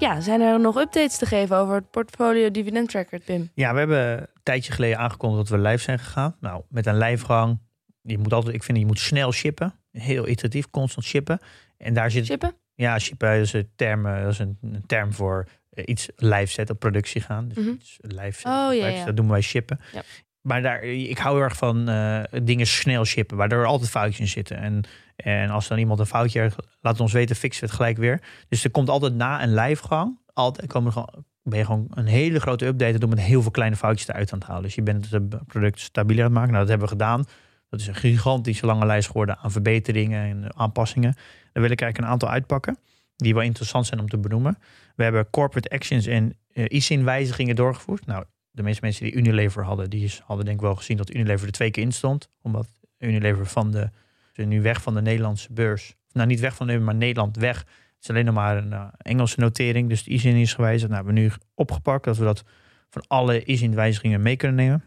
Ja, 0.03 0.21
zijn 0.21 0.41
er 0.41 0.61
nog 0.61 0.77
updates 0.77 1.17
te 1.17 1.27
geven 1.27 1.57
over 1.57 1.75
het 1.75 1.91
portfolio 1.91 2.51
dividend 2.51 2.89
tracker, 2.89 3.21
Pim? 3.21 3.51
Ja, 3.55 3.73
we 3.73 3.79
hebben 3.79 4.19
een 4.21 4.27
tijdje 4.43 4.73
geleden 4.73 4.99
aangekondigd 4.99 5.49
dat 5.49 5.61
we 5.61 5.69
live 5.69 5.83
zijn 5.83 5.99
gegaan. 5.99 6.37
Nou, 6.41 6.63
met 6.69 6.87
een 6.87 6.97
lijfgang. 6.97 7.59
Je 8.03 8.19
moet 8.19 8.33
altijd, 8.33 8.55
ik 8.55 8.63
vind 8.63 8.79
je 8.79 8.87
moet 8.87 8.99
snel 8.99 9.33
shippen. 9.33 9.75
Heel 9.93 10.29
iteratief, 10.29 10.71
constant 10.71 11.07
shippen. 11.07 11.39
En 11.77 11.95
daar 11.95 12.11
zit, 12.11 12.37
ja, 12.75 12.99
shippen 12.99 13.31
is 13.41 13.53
een 13.53 13.71
term, 13.77 14.07
eh, 14.07 14.23
dat 14.23 14.33
is 14.33 14.39
een, 14.39 14.59
een 14.63 14.87
term 14.87 15.13
voor 15.13 15.47
eh, 15.71 15.85
iets 15.87 16.09
live 16.17 16.53
zetten 16.53 16.75
op 16.75 16.81
productie 16.81 17.21
gaan. 17.21 17.49
Dus 17.49 17.65
Mhm. 17.65 17.75
iets 17.75 17.99
live 18.01 18.33
zetten. 18.33 18.67
Oh, 18.69 18.75
ja. 18.75 19.05
Dat 19.05 19.17
doen 19.17 19.29
wij 19.29 19.41
shippen. 19.41 19.81
Ja. 19.93 20.03
Maar 20.41 20.63
daar, 20.63 20.83
ik 20.83 21.19
hou 21.19 21.35
heel 21.35 21.45
erg 21.45 21.57
van 21.57 21.89
eh, 21.89 22.23
dingen 22.43 22.67
snel 22.67 23.05
shippen, 23.05 23.37
waardoor 23.37 23.59
er 23.61 23.67
altijd 23.67 23.91
foutjes 23.91 24.21
in 24.21 24.29
zitten. 24.29 24.57
En, 24.57 24.83
en 25.17 25.51
als 25.51 25.69
dan 25.69 25.79
iemand 25.79 25.99
een 25.99 26.07
foutje 26.07 26.51
laat 26.81 27.01
ons 27.01 27.13
weten, 27.13 27.37
fixen 27.37 27.61
we 27.61 27.67
het 27.67 27.77
gelijk 27.77 27.97
weer. 27.97 28.23
Dus 28.49 28.65
er 28.65 28.71
komt 28.71 28.89
altijd 28.89 29.15
na 29.15 29.43
een 29.43 29.53
lijfgang, 29.53 30.19
altijd 30.33 30.67
komen 30.69 30.93
gewoon, 30.93 31.25
ben 31.43 31.59
je 31.59 31.65
gewoon 31.65 31.87
een 31.91 32.07
hele 32.07 32.41
grote 32.41 32.67
update 32.67 32.93
te 32.93 32.99
doen 32.99 33.09
met 33.09 33.21
heel 33.21 33.43
veel 33.43 33.51
kleine 33.51 33.77
foutjes 33.77 34.09
eruit 34.09 34.33
aan 34.33 34.39
het 34.39 34.49
halen. 34.49 34.63
Dus 34.63 34.75
je 34.75 34.83
bent 34.83 35.11
het 35.11 35.47
product 35.47 35.81
stabieler 35.81 36.25
aan 36.25 36.31
het 36.31 36.39
maken. 36.39 36.53
Nou, 36.53 36.67
dat 36.67 36.79
hebben 36.79 36.89
we 36.89 37.05
gedaan. 37.05 37.25
Dat 37.69 37.81
is 37.81 37.87
een 37.87 37.95
gigantische 37.95 38.67
lange 38.67 38.87
lijst 38.87 39.07
geworden 39.07 39.39
aan 39.39 39.51
verbeteringen 39.51 40.23
en 40.29 40.57
aanpassingen. 40.57 41.13
Daar 41.53 41.63
wil 41.63 41.71
ik 41.71 41.81
eigenlijk 41.81 41.99
een 41.99 42.13
aantal 42.13 42.29
uitpakken, 42.29 42.79
die 43.17 43.35
wel 43.35 43.43
interessant 43.43 43.87
zijn 43.87 44.01
om 44.01 44.09
te 44.09 44.19
benoemen. 44.19 44.59
We 44.97 45.03
hebben 45.03 45.31
corporate 45.31 45.69
actions 45.69 46.07
en 46.07 46.37
eh 46.53 46.65
ISIN 46.69 47.05
wijzigingen 47.05 47.57
doorgevoerd. 47.57 48.07
Nou, 48.07 48.25
de 48.51 48.63
meeste 48.63 48.81
mensen 48.83 49.05
die 49.05 49.15
Unilever 49.15 49.65
hadden, 49.65 49.91
die 49.91 50.13
hadden 50.25 50.45
denk 50.45 50.57
ik 50.57 50.65
wel 50.65 50.77
gezien 50.77 50.97
dat 50.97 51.15
Unilever 51.15 51.47
er 51.47 51.53
twee 51.53 51.71
keer 51.71 51.83
in 51.83 51.93
stond. 51.93 52.29
Omdat 52.43 52.69
Unilever 52.99 53.47
van 53.47 53.71
de, 53.71 53.91
ze 54.33 54.43
nu 54.43 54.63
weg 54.63 54.83
van 54.83 54.95
de 54.95 55.03
Nederlandse 55.03 55.53
beurs. 55.53 55.95
Nou, 56.13 56.27
niet 56.29 56.41
weg 56.41 56.55
van 56.55 56.67
de, 56.67 56.79
maar 56.79 56.95
Nederland 56.95 57.37
weg. 57.37 57.59
Het 57.59 58.03
is 58.03 58.09
alleen 58.11 58.25
nog 58.25 58.35
maar 58.35 58.57
een 58.57 58.73
eh, 58.73 58.87
Engelse 58.99 59.41
notering. 59.41 59.89
Dus 59.89 60.03
de 60.03 60.11
ISIN 60.11 60.37
is 60.37 60.55
gewijzigd. 60.55 60.91
Nou, 60.91 61.05
hebben 61.05 61.15
we 61.15 61.29
nu 61.29 61.33
opgepakt 61.55 62.05
dat 62.05 62.17
we 62.17 62.25
dat 62.25 62.45
van 62.91 63.05
alle 63.07 63.45
ISIN-wijzigingen 63.45 64.23
mee 64.23 64.37
kunnen 64.37 64.57
nemen. 64.57 64.85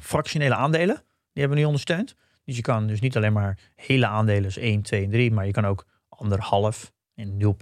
Fractionele 0.00 0.54
aandelen, 0.54 0.96
die 0.96 1.42
hebben 1.42 1.50
we 1.50 1.58
nu 1.58 1.64
ondersteund. 1.64 2.14
Dus 2.44 2.56
je 2.56 2.62
kan 2.62 2.86
dus 2.86 3.00
niet 3.00 3.16
alleen 3.16 3.32
maar 3.32 3.58
hele 3.74 4.06
aandelen, 4.06 4.42
dus 4.42 4.56
1, 4.56 4.82
2 4.82 5.04
en 5.04 5.10
3, 5.10 5.32
maar 5.32 5.46
je 5.46 5.52
kan 5.52 5.66
ook 5.66 5.86
anderhalf 6.08 6.92
en 7.14 7.56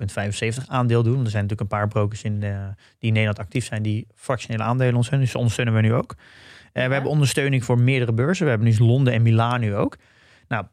0,75 0.62 0.66
aandeel 0.66 1.03
doen. 1.03 1.24
Er 1.24 1.30
zijn 1.30 1.43
natuurlijk 1.43 1.61
een 1.61 1.78
paar 1.78 1.88
brokers 1.88 2.22
in, 2.22 2.43
eh, 2.43 2.66
die 2.99 3.09
in 3.09 3.12
Nederland 3.12 3.38
actief 3.38 3.64
zijn 3.64 3.82
die 3.82 4.07
fractionele 4.14 4.62
aandelen 4.62 4.91
ondersteunen. 4.91 5.26
Dus 5.26 5.36
ondersteunen 5.36 5.74
we 5.74 5.80
nu 5.80 5.95
ook. 5.95 6.14
Eh, 6.72 6.86
we 6.86 6.93
hebben 6.93 7.11
ondersteuning 7.11 7.64
voor 7.64 7.80
meerdere 7.80 8.12
beurzen. 8.12 8.45
We 8.45 8.51
hebben 8.51 8.68
nu 8.68 8.78
Londen 8.78 9.12
en 9.12 9.22
Milaan 9.22 9.61
nu 9.61 9.74
ook. 9.74 9.97
Nou, 10.49 10.66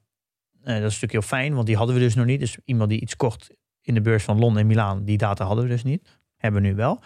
dat 0.73 0.91
is 0.91 0.99
natuurlijk 0.99 1.11
heel 1.11 1.21
fijn, 1.39 1.53
want 1.53 1.67
die 1.67 1.75
hadden 1.75 1.95
we 1.95 2.01
dus 2.01 2.15
nog 2.15 2.25
niet. 2.25 2.39
Dus 2.39 2.57
iemand 2.65 2.89
die 2.89 3.01
iets 3.01 3.15
kocht 3.15 3.49
in 3.81 3.93
de 3.93 4.01
beurs 4.01 4.23
van 4.23 4.39
Londen 4.39 4.61
en 4.61 4.67
Milaan, 4.67 5.03
die 5.03 5.17
data 5.17 5.45
hadden 5.45 5.63
we 5.63 5.69
dus 5.69 5.83
niet. 5.83 6.19
Hebben 6.37 6.61
we 6.61 6.67
nu 6.67 6.75
wel. 6.75 7.03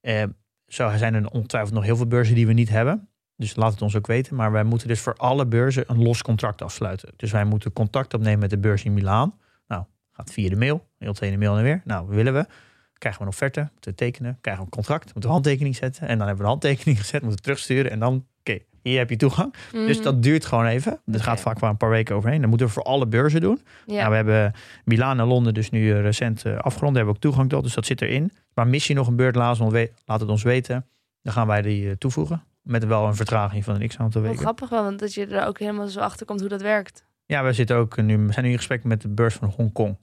Eh, 0.00 0.22
zo 0.66 0.96
zijn 0.96 1.14
er 1.14 1.30
ongetwijfeld 1.30 1.74
nog 1.74 1.84
heel 1.84 1.96
veel 1.96 2.06
beurzen 2.06 2.34
die 2.34 2.46
we 2.46 2.52
niet 2.52 2.68
hebben. 2.68 3.08
Dus 3.36 3.56
laat 3.56 3.72
het 3.72 3.82
ons 3.82 3.96
ook 3.96 4.06
weten. 4.06 4.36
Maar 4.36 4.52
wij 4.52 4.64
moeten 4.64 4.88
dus 4.88 5.00
voor 5.00 5.14
alle 5.14 5.46
beurzen 5.46 5.84
een 5.86 6.02
los 6.02 6.22
contract 6.22 6.62
afsluiten. 6.62 7.12
Dus 7.16 7.30
wij 7.30 7.44
moeten 7.44 7.72
contact 7.72 8.14
opnemen 8.14 8.38
met 8.38 8.50
de 8.50 8.58
beurs 8.58 8.84
in 8.84 8.94
Milaan. 8.94 9.38
Nou, 9.66 9.84
gaat 10.10 10.32
via 10.32 10.48
de 10.48 10.56
mail. 10.56 10.88
Heel 10.98 11.12
tweede 11.12 11.36
mail 11.36 11.56
en 11.56 11.62
weer. 11.62 11.82
Nou, 11.84 12.08
willen 12.08 12.34
we. 12.34 12.46
Krijgen 12.98 13.20
we 13.20 13.26
een 13.26 13.32
offerte. 13.32 13.60
Moeten 13.60 13.90
we 13.90 13.96
tekenen. 13.96 14.38
Krijgen 14.40 14.64
we 14.64 14.70
een 14.70 14.76
contract. 14.76 15.04
Moeten 15.04 15.22
we 15.22 15.28
handtekening 15.28 15.76
zetten. 15.76 16.08
En 16.08 16.18
dan 16.18 16.26
hebben 16.26 16.36
we 16.36 16.42
de 16.42 16.48
handtekening 16.48 16.98
gezet. 16.98 17.22
Moeten 17.22 17.38
we 17.38 17.44
terugsturen. 17.44 17.90
En 17.90 17.98
dan, 17.98 18.26
hier 18.90 18.98
heb 18.98 19.10
je 19.10 19.16
toegang. 19.16 19.54
Dus 19.72 19.94
Mhm. 19.96 20.04
dat 20.04 20.22
duurt 20.22 20.44
gewoon 20.44 20.66
even. 20.66 21.00
Dat 21.04 21.20
gaat 21.22 21.40
vaak 21.40 21.58
wel 21.58 21.70
een 21.70 21.76
paar 21.76 21.90
weken 21.90 22.16
overheen. 22.16 22.40
Dat 22.40 22.48
moeten 22.48 22.66
we 22.66 22.72
voor 22.72 22.82
alle 22.82 23.06
beurzen 23.06 23.40
doen. 23.40 23.60
Ja. 23.86 23.94
Nou, 23.94 24.10
we 24.10 24.16
hebben 24.16 24.52
Milaan 24.84 25.20
en 25.20 25.26
Londen 25.26 25.54
dus 25.54 25.70
nu 25.70 25.92
eh, 25.92 26.00
recent 26.00 26.44
eh, 26.44 26.52
afgerond. 26.56 26.94
Daar 26.94 27.04
hebben 27.04 27.04
we 27.04 27.10
ook 27.10 27.20
toegang 27.20 27.48
tot, 27.50 27.62
dus 27.62 27.74
dat 27.74 27.86
zit 27.86 28.02
erin. 28.02 28.32
Maar 28.54 28.66
mis 28.66 28.86
je 28.86 28.94
nog 28.94 29.06
een 29.06 29.16
beurt, 29.16 29.34
laat, 29.34 29.58
het 30.20 30.28
ons 30.28 30.42
weten. 30.42 30.86
Dan 31.22 31.32
gaan 31.32 31.46
wij 31.46 31.62
die 31.62 31.88
eh, 31.88 31.94
toevoegen. 31.96 32.44
Met 32.62 32.84
wel 32.86 33.06
een 33.06 33.14
vertraging 33.14 33.64
van 33.64 33.80
een 33.80 33.88
x-aantal 33.88 34.22
weken. 34.22 34.38
grappig 34.38 34.68
wel, 34.68 34.82
want 34.82 34.98
dat 34.98 35.14
je 35.14 35.26
er 35.26 35.46
ook 35.46 35.58
helemaal 35.58 35.88
zo 35.88 36.00
achter 36.00 36.26
komt 36.26 36.40
hoe 36.40 36.48
dat 36.48 36.62
werkt. 36.62 37.04
Ja, 37.26 37.44
we, 37.44 37.52
zitten 37.52 37.76
ook 37.76 38.02
nu, 38.02 38.18
we 38.18 38.32
zijn 38.32 38.44
nu 38.44 38.50
in 38.50 38.56
gesprek 38.56 38.84
met 38.84 39.02
de 39.02 39.08
beurs 39.08 39.34
van 39.34 39.52
Hongkong. 39.56 39.96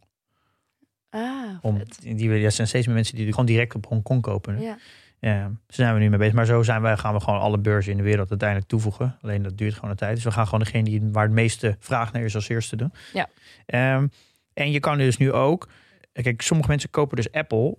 Ah, 1.10 1.58
Om, 1.62 1.82
die, 2.16 2.30
er 2.44 2.52
zijn 2.52 2.68
steeds 2.68 2.86
meer 2.86 2.96
mensen 2.96 3.16
die 3.16 3.30
gewoon 3.30 3.46
direct 3.46 3.76
op 3.76 3.86
Hongkong 3.86 4.22
kopen. 4.22 4.62
Ja. 4.62 4.78
Ja, 5.22 5.42
daar 5.42 5.52
zijn 5.68 5.94
we 5.94 6.00
nu 6.00 6.10
mee 6.10 6.20
bezig. 6.20 6.34
Maar 6.34 6.46
zo 6.46 6.64
zijn 6.64 6.82
wij, 6.82 6.98
gaan 6.98 7.14
we 7.14 7.20
gewoon 7.20 7.40
alle 7.40 7.58
beurzen 7.58 7.92
in 7.92 7.98
de 7.98 8.04
wereld 8.04 8.30
uiteindelijk 8.30 8.70
toevoegen. 8.70 9.18
Alleen 9.22 9.42
dat 9.42 9.58
duurt 9.58 9.74
gewoon 9.74 9.90
een 9.90 9.96
tijd. 9.96 10.16
Dus 10.16 10.24
we 10.24 10.32
gaan 10.32 10.46
gewoon 10.46 10.60
degene 10.60 10.84
die, 10.84 11.02
waar 11.12 11.24
het 11.24 11.34
meeste 11.34 11.76
vraag 11.80 12.12
naar 12.12 12.22
is 12.22 12.36
als 12.36 12.50
eerste 12.50 12.76
doen. 12.76 12.94
Ja. 13.14 13.30
Ehm, 13.66 14.08
en 14.54 14.72
je 14.72 14.80
kan 14.80 14.98
dus 14.98 15.18
nu 15.18 15.32
ook... 15.32 15.70
Kijk, 16.12 16.42
sommige 16.42 16.70
mensen 16.70 16.90
kopen 16.90 17.16
dus 17.16 17.32
Apple 17.32 17.78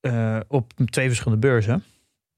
eh, 0.00 0.40
op 0.48 0.72
twee 0.84 1.06
verschillende 1.06 1.46
beurzen. 1.46 1.84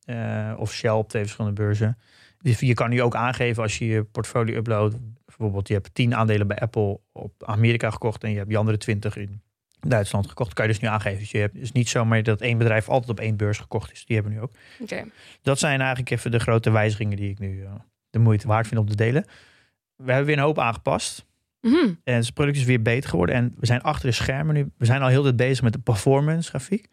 Eh, 0.05 0.53
of 0.57 0.73
Shell 0.73 0.91
op 0.91 1.09
twee 1.09 1.23
verschillende 1.23 1.63
beurzen. 1.63 1.99
Dus 2.39 2.61
je 2.61 2.75
kan 2.75 2.91
nu 2.91 3.03
ook 3.03 3.15
aangeven 3.15 3.63
als 3.63 3.79
je 3.79 3.87
je 3.87 4.05
portfolio 4.05 4.57
uploadt. 4.57 4.97
Bijvoorbeeld 5.25 5.69
je 5.69 5.75
hebt 5.75 5.95
10 5.95 6.15
aandelen 6.15 6.47
bij 6.47 6.59
Apple 6.59 7.01
op 7.13 7.45
Amerika 7.45 7.91
gekocht. 7.91 8.25
En 8.25 8.31
je 8.31 8.37
hebt 8.37 8.49
die 8.49 8.59
andere 8.59 8.79
20 8.79 9.17
in 9.17 9.43
Duitsland 9.89 10.29
gekocht. 10.29 10.53
Kan 10.53 10.67
je 10.67 10.73
dus 10.73 10.81
nu 10.81 10.89
aangeven. 10.89 11.19
Dus 11.19 11.31
je 11.31 11.39
hebt 11.39 11.55
dus 11.55 11.73
niet 11.73 11.89
zomaar 11.89 12.23
dat 12.23 12.41
één 12.41 12.59
bedrijf 12.59 12.89
altijd 12.89 13.11
op 13.11 13.21
één 13.21 13.37
beurs 13.37 13.59
gekocht 13.59 13.93
is. 13.93 14.05
Die 14.05 14.17
hebben 14.17 14.35
we 14.35 14.39
nu 14.39 14.45
ook. 14.45 14.55
Dat 15.43 15.59
zijn 15.59 15.79
eigenlijk 15.79 16.11
even 16.11 16.31
de 16.31 16.39
grote 16.39 16.71
wijzigingen 16.71 17.17
die 17.17 17.31
ik 17.31 17.39
nu 17.39 17.65
eh, 17.65 17.75
de 18.11 18.19
moeite 18.19 18.47
waard 18.47 18.67
vind 18.67 18.81
om 18.81 18.89
te 18.89 18.97
delen. 18.97 19.25
We 19.97 20.09
hebben 20.09 20.27
weer 20.27 20.37
een 20.37 20.43
hoop 20.43 20.59
aangepast. 20.59 21.27
Mhm. 21.61 21.93
En 22.05 22.15
het 22.15 22.35
product 22.35 22.57
is 22.57 22.65
weer 22.65 22.83
beter 22.83 23.11
geworden. 23.11 23.35
En 23.35 23.55
we 23.59 23.67
zijn 23.67 23.83
achter 23.83 24.09
de 24.09 24.15
schermen 24.15 24.55
nu. 24.55 24.71
We 24.77 24.85
zijn 24.85 25.03
al 25.03 25.09
heel 25.09 25.23
de 25.23 25.35
tijd 25.35 25.49
bezig 25.49 25.63
met 25.63 25.73
de 25.73 25.79
performance 25.79 26.49
grafiek. 26.49 26.89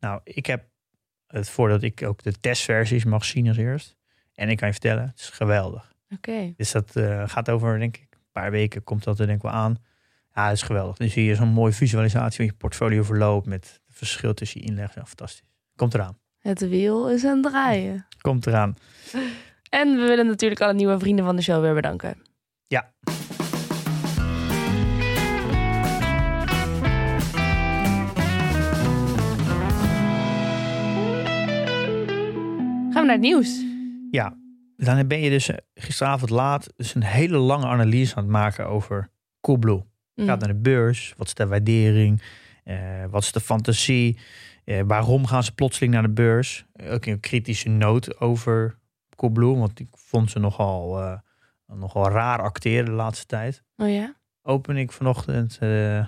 Nou, 0.00 0.20
ik 0.24 0.46
heb 0.46 0.64
het 1.26 1.50
voordat 1.50 1.82
ik 1.82 2.02
ook 2.02 2.22
de 2.22 2.40
testversies 2.40 3.04
mag 3.04 3.24
zien 3.24 3.48
als 3.48 3.56
eerst. 3.56 3.96
En 4.34 4.48
ik 4.48 4.56
kan 4.56 4.66
je 4.66 4.72
vertellen, 4.72 5.06
het 5.06 5.18
is 5.18 5.28
geweldig. 5.28 5.92
Oké. 6.10 6.52
Dus 6.56 6.72
dat 6.72 6.96
eh, 6.96 7.28
gaat 7.28 7.50
over, 7.50 7.78
denk 7.78 7.96
ik, 7.96 8.08
een 8.10 8.18
paar 8.32 8.50
weken 8.50 8.84
komt 8.84 9.04
dat 9.04 9.18
er 9.18 9.26
denk 9.26 9.38
ik 9.38 9.42
wel 9.42 9.52
aan. 9.52 9.76
Ja, 10.38 10.44
het 10.44 10.56
is 10.56 10.62
geweldig. 10.62 10.96
Dan 10.96 11.08
zie 11.08 11.24
je 11.24 11.34
zo'n 11.34 11.48
mooie 11.48 11.72
visualisatie 11.72 12.36
van 12.36 12.44
je 12.44 12.52
portfolio 12.52 13.02
verloop 13.02 13.46
met 13.46 13.80
het 13.86 13.96
verschil 13.96 14.34
tussen 14.34 14.60
je 14.60 14.66
inleg. 14.66 14.94
Ja, 14.94 15.06
fantastisch. 15.06 15.48
Komt 15.76 15.94
eraan. 15.94 16.18
Het 16.38 16.68
wiel 16.68 17.10
is 17.10 17.24
aan 17.24 17.42
het 17.42 17.52
draaien. 17.52 18.06
Komt 18.20 18.46
eraan. 18.46 18.76
En 19.68 19.96
we 19.96 20.06
willen 20.06 20.26
natuurlijk 20.26 20.60
alle 20.60 20.74
nieuwe 20.74 20.98
vrienden 20.98 21.24
van 21.24 21.36
de 21.36 21.42
show 21.42 21.60
weer 21.60 21.74
bedanken. 21.74 22.22
Ja. 22.66 22.92
Gaan 32.90 33.02
we 33.02 33.06
naar 33.06 33.10
het 33.10 33.20
nieuws. 33.20 33.64
Ja, 34.10 34.36
dan 34.76 35.06
ben 35.06 35.20
je 35.20 35.30
dus 35.30 35.48
eh, 35.48 35.56
gisteravond 35.74 36.30
laat 36.30 36.72
dus 36.76 36.94
een 36.94 37.04
hele 37.04 37.38
lange 37.38 37.66
analyse 37.66 38.14
aan 38.16 38.22
het 38.22 38.32
maken 38.32 38.68
over 38.68 39.10
Coolblue. 39.40 39.86
Mm. 40.18 40.26
Gaat 40.26 40.38
naar 40.38 40.48
de 40.48 40.54
beurs, 40.60 41.14
wat 41.16 41.26
is 41.26 41.34
de 41.34 41.46
waardering, 41.46 42.22
eh, 42.64 43.04
wat 43.10 43.22
is 43.22 43.32
de 43.32 43.40
fantasie, 43.40 44.18
eh, 44.64 44.82
waarom 44.86 45.26
gaan 45.26 45.42
ze 45.44 45.54
plotseling 45.54 45.92
naar 45.92 46.02
de 46.02 46.08
beurs? 46.08 46.64
Ook 46.82 47.06
een 47.06 47.20
kritische 47.20 47.68
noot 47.68 48.20
over 48.20 48.78
Coolblue, 49.16 49.56
want 49.56 49.80
ik 49.80 49.88
vond 49.92 50.30
ze 50.30 50.38
nogal, 50.38 51.00
eh, 51.02 51.18
nogal 51.66 52.08
raar 52.10 52.42
acteren 52.42 52.84
de 52.84 52.90
laatste 52.90 53.26
tijd. 53.26 53.62
Oh 53.76 53.90
ja? 53.90 54.16
Open 54.42 54.76
ik 54.76 54.92
vanochtend 54.92 55.58
eh, 55.60 56.06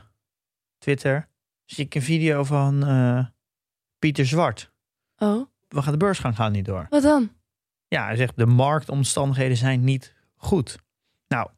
Twitter, 0.78 1.28
zie 1.64 1.84
ik 1.84 1.94
een 1.94 2.02
video 2.02 2.44
van 2.44 2.86
eh, 2.86 3.24
Pieter 3.98 4.26
Zwart. 4.26 4.72
Oh, 5.18 5.46
We 5.68 5.82
gaan 5.82 5.92
de 5.92 5.98
beurs 5.98 6.18
gaan, 6.18 6.34
gaat 6.34 6.52
niet 6.52 6.64
door. 6.64 6.86
wat 6.90 7.02
dan? 7.02 7.30
Ja, 7.88 8.04
hij 8.04 8.16
zegt 8.16 8.36
de 8.36 8.46
marktomstandigheden 8.46 9.56
zijn 9.56 9.84
niet 9.84 10.14
goed. 10.36 10.78
Nou, 11.28 11.50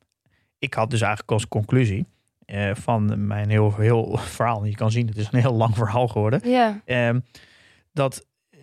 ik 0.58 0.74
had 0.74 0.90
dus 0.90 1.00
eigenlijk 1.00 1.32
als 1.32 1.48
conclusie 1.48 2.06
eh, 2.44 2.70
van 2.74 3.26
mijn 3.26 3.50
heel, 3.50 3.74
heel 3.76 4.16
verhaal, 4.36 4.64
je 4.64 4.74
kan 4.74 4.90
zien, 4.90 5.06
het 5.06 5.16
is 5.16 5.28
een 5.30 5.40
heel 5.40 5.54
lang 5.54 5.74
verhaal 5.74 6.08
geworden, 6.08 6.40
Ja. 6.50 6.80
ehm, 6.84 7.20
dat 7.92 8.26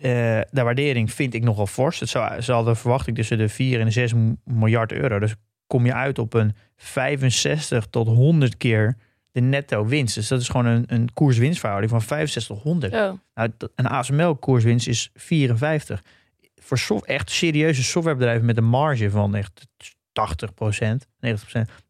de 0.50 0.62
waardering 0.62 1.12
vind 1.12 1.34
ik 1.34 1.42
nogal 1.42 1.66
fors. 1.66 2.00
Het 2.00 2.08
zou, 2.08 2.40
ze 2.40 2.52
hadden 2.52 2.76
verwachting 2.76 3.16
tussen 3.16 3.38
de 3.38 3.48
4 3.48 3.78
en 3.78 3.84
de 3.84 3.90
6 3.90 4.12
miljard 4.44 4.92
euro. 4.92 5.18
Dus 5.18 5.34
kom 5.66 5.86
je 5.86 5.94
uit 5.94 6.18
op 6.18 6.34
een 6.34 6.54
65 6.76 7.86
tot 7.86 8.06
100 8.06 8.56
keer 8.56 8.96
de 9.32 9.40
netto 9.40 9.86
winst. 9.86 10.14
Dus 10.14 10.28
dat 10.28 10.40
is 10.40 10.48
gewoon 10.48 10.66
een, 10.66 10.84
een 10.86 11.12
koers-winstverhouding 11.12 11.90
van 11.92 12.02
65 12.02 12.56
tot 12.56 12.64
100. 12.64 12.92
Oh, 12.94 13.12
Nou, 13.34 13.50
een 13.74 13.86
ASML-koerswinst 13.86 14.88
is 14.88 15.10
54. 15.14 16.02
Voor 16.56 16.78
soft, 16.78 17.04
echt 17.04 17.30
serieuze 17.30 17.82
softwarebedrijven 17.82 18.46
met 18.46 18.56
een 18.56 18.64
marge 18.68 19.10
van 19.10 19.34
echt 19.34 19.66
80% 20.12 21.06
90% 21.26 21.30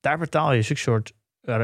Daar 0.01 0.19
betaal 0.19 0.53
je 0.53 0.63
zulke 0.63 0.81
soort 0.81 1.13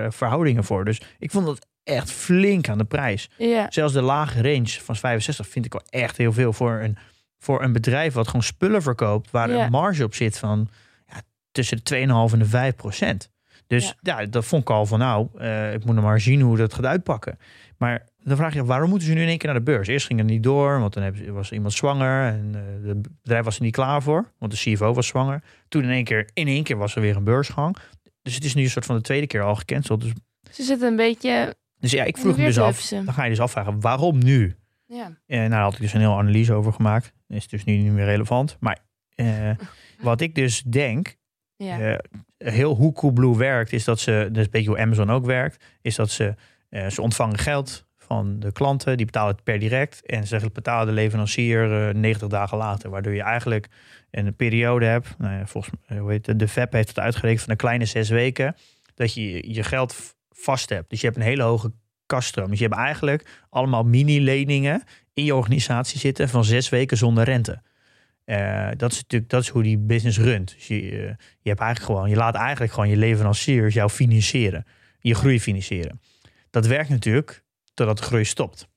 verhoudingen 0.08 0.64
voor. 0.64 0.84
Dus 0.84 1.00
ik 1.18 1.30
vond 1.30 1.46
dat 1.46 1.66
echt 1.84 2.10
flink 2.10 2.68
aan 2.68 2.78
de 2.78 2.84
prijs. 2.84 3.30
ja. 3.38 3.66
Zelfs 3.70 3.92
de 3.92 4.02
lage 4.02 4.42
range 4.42 4.68
van 4.68 4.96
65 4.96 5.48
vind 5.48 5.64
ik 5.64 5.72
wel 5.72 5.82
echt 5.90 6.16
heel 6.16 6.32
veel 6.32 6.52
voor 6.52 6.72
een, 6.80 6.96
voor 7.38 7.62
een 7.62 7.72
bedrijf 7.72 8.14
wat 8.14 8.26
gewoon 8.26 8.42
spullen 8.42 8.82
verkoopt. 8.82 9.30
Waar 9.30 9.50
Ja. 9.50 9.64
een 9.64 9.70
marge 9.70 10.04
op 10.04 10.14
zit 10.14 10.38
van 10.38 10.68
ja, 11.06 11.20
tussen 11.52 11.80
de 11.82 12.06
2,5 12.28 12.32
en 12.32 12.38
de 12.38 12.44
5 12.44 12.76
procent. 12.76 13.30
Dus 13.66 13.94
ja. 14.00 14.26
dat 14.26 14.44
vond 14.44 14.62
ik 14.62 14.70
al 14.70 14.86
van 14.86 14.98
nou, 14.98 15.28
eh, 15.38 15.72
ik 15.74 15.84
moet 15.84 15.94
nog 15.94 16.04
maar 16.04 16.20
zien 16.20 16.40
hoe 16.40 16.56
dat 16.56 16.74
gaat 16.74 16.84
uitpakken. 16.84 17.38
Maar 17.76 18.06
dan 18.24 18.36
vraag 18.36 18.54
je, 18.54 18.64
waarom 18.64 18.88
moeten 18.88 19.08
ze 19.08 19.14
nu 19.14 19.22
in 19.22 19.28
één 19.28 19.38
keer 19.38 19.48
naar 19.50 19.58
de 19.58 19.64
beurs? 19.64 19.88
Eerst 19.88 20.06
ging 20.06 20.18
het 20.18 20.28
niet 20.28 20.42
door, 20.42 20.80
want 20.80 20.94
dan 20.94 21.32
was 21.32 21.52
iemand 21.52 21.72
zwanger 21.72 22.26
en 22.32 22.50
eh, 22.54 22.88
het 22.88 23.02
bedrijf 23.22 23.44
was 23.44 23.56
er 23.56 23.62
niet 23.62 23.74
klaar 23.74 24.02
voor, 24.02 24.32
want 24.38 24.52
de 24.52 24.58
CFO 24.58 24.92
was 24.94 25.06
zwanger. 25.06 25.42
Toen 25.68 25.82
in 25.82 25.90
één 25.90 26.04
keer, 26.04 26.30
in 26.32 26.46
één 26.46 26.62
keer 26.62 26.76
was 26.76 26.94
er 26.94 27.00
weer 27.00 27.16
een 27.16 27.24
beursgang. 27.24 27.76
Dus 28.26 28.34
het 28.34 28.44
is 28.44 28.54
nu 28.54 28.62
een 28.62 28.70
soort 28.70 28.84
van 28.86 28.96
de 28.96 29.02
tweede 29.02 29.26
keer 29.26 29.42
al 29.42 29.54
gecanceld. 29.54 30.00
Dus, 30.00 30.12
Ze 30.50 30.62
zitten 30.62 30.88
een 30.88 30.96
beetje... 30.96 31.54
dus 31.78 31.90
ja, 31.90 32.04
ik 32.04 32.16
vroeg 32.16 32.30
me 32.32 32.36
weer 32.36 32.46
dus 32.46 32.58
af, 32.58 32.88
dan 32.88 33.12
ga 33.12 33.22
je 33.24 33.30
dus 33.30 33.40
afvragen, 33.40 33.80
waarom 33.80 34.24
nu? 34.24 34.54
Ja. 34.86 35.04
En 35.26 35.38
nou, 35.38 35.50
daar 35.50 35.60
had 35.62 35.74
ik 35.74 35.80
dus 35.80 35.92
een 35.92 36.00
heel 36.00 36.18
analyse 36.18 36.52
over 36.52 36.72
gemaakt. 36.72 37.12
Is 37.28 37.48
dus 37.48 37.64
nu 37.64 37.76
niet 37.76 37.92
meer 37.92 38.04
relevant. 38.04 38.56
Maar 38.60 38.78
eh, 39.14 39.50
wat 40.00 40.20
ik 40.20 40.34
dus 40.34 40.62
denk, 40.62 41.16
Ja. 41.56 41.78
eh, 41.80 41.98
heel 42.38 42.74
hoe 42.74 42.92
Coolblue 42.92 43.36
werkt, 43.36 43.72
is 43.72 43.84
dat 43.84 44.00
ze, 44.00 44.28
dus 44.32 44.44
een 44.44 44.50
beetje 44.50 44.68
hoe 44.68 44.78
Amazon 44.78 45.10
ook 45.10 45.24
werkt, 45.26 45.64
is 45.80 45.94
dat 45.94 46.10
ze, 46.10 46.34
eh, 46.68 46.86
ze 46.86 47.02
ontvangen 47.02 47.38
geld 47.38 47.86
van 47.96 48.38
de 48.40 48.52
klanten, 48.52 48.96
die 48.96 49.06
betalen 49.06 49.34
het 49.34 49.44
per 49.44 49.58
direct 49.58 50.06
en 50.06 50.26
ze 50.26 50.50
betalen 50.52 50.86
de 50.86 50.92
leverancier 50.92 51.88
eh, 51.88 51.94
90 51.94 52.28
dagen 52.28 52.58
later, 52.58 52.90
waardoor 52.90 53.14
je 53.14 53.22
eigenlijk 53.22 53.68
een 54.16 54.36
periode 54.36 54.84
hebt, 54.84 55.14
nou 55.18 55.34
ja, 55.34 55.46
volgens 55.46 55.74
mij, 55.88 55.98
hoe 55.98 56.10
heet 56.10 56.26
het, 56.26 56.38
de 56.38 56.48
VEP 56.48 56.72
heeft 56.72 56.88
het 56.88 56.98
uitgerekend 56.98 57.40
van 57.40 57.50
een 57.50 57.56
kleine 57.56 57.84
zes 57.84 58.08
weken, 58.08 58.56
dat 58.94 59.14
je 59.14 59.52
je 59.52 59.62
geld 59.62 60.16
vast 60.30 60.68
hebt. 60.68 60.90
Dus 60.90 61.00
je 61.00 61.06
hebt 61.06 61.18
een 61.18 61.24
hele 61.24 61.42
hoge 61.42 61.72
kaststroom. 62.06 62.50
Dus 62.50 62.58
je 62.58 62.64
hebt 62.64 62.76
eigenlijk 62.76 63.44
allemaal 63.50 63.84
mini-leningen 63.84 64.82
in 65.14 65.24
je 65.24 65.34
organisatie 65.34 65.98
zitten 65.98 66.28
van 66.28 66.44
zes 66.44 66.68
weken 66.68 66.96
zonder 66.96 67.24
rente. 67.24 67.62
Eh, 68.24 68.68
dat 68.76 68.92
is 68.92 68.96
natuurlijk 68.96 69.30
dat 69.30 69.42
is 69.42 69.48
hoe 69.48 69.62
die 69.62 69.78
business 69.78 70.18
runt. 70.18 70.54
Dus 70.54 70.66
je, 70.66 70.74
eh, 70.74 70.90
je, 71.40 71.48
hebt 71.48 71.60
eigenlijk 71.60 71.80
gewoon, 71.80 72.10
je 72.10 72.16
laat 72.16 72.34
eigenlijk 72.34 72.72
gewoon 72.72 72.88
je 72.88 72.96
leveranciers 72.96 73.74
jou 73.74 73.90
financieren. 73.90 74.66
Je 75.00 75.14
groei 75.14 75.40
financieren. 75.40 76.00
Dat 76.50 76.66
werkt 76.66 76.88
natuurlijk 76.88 77.42
totdat 77.74 77.98
de 77.98 78.02
groei 78.02 78.24
stopt. 78.24 78.68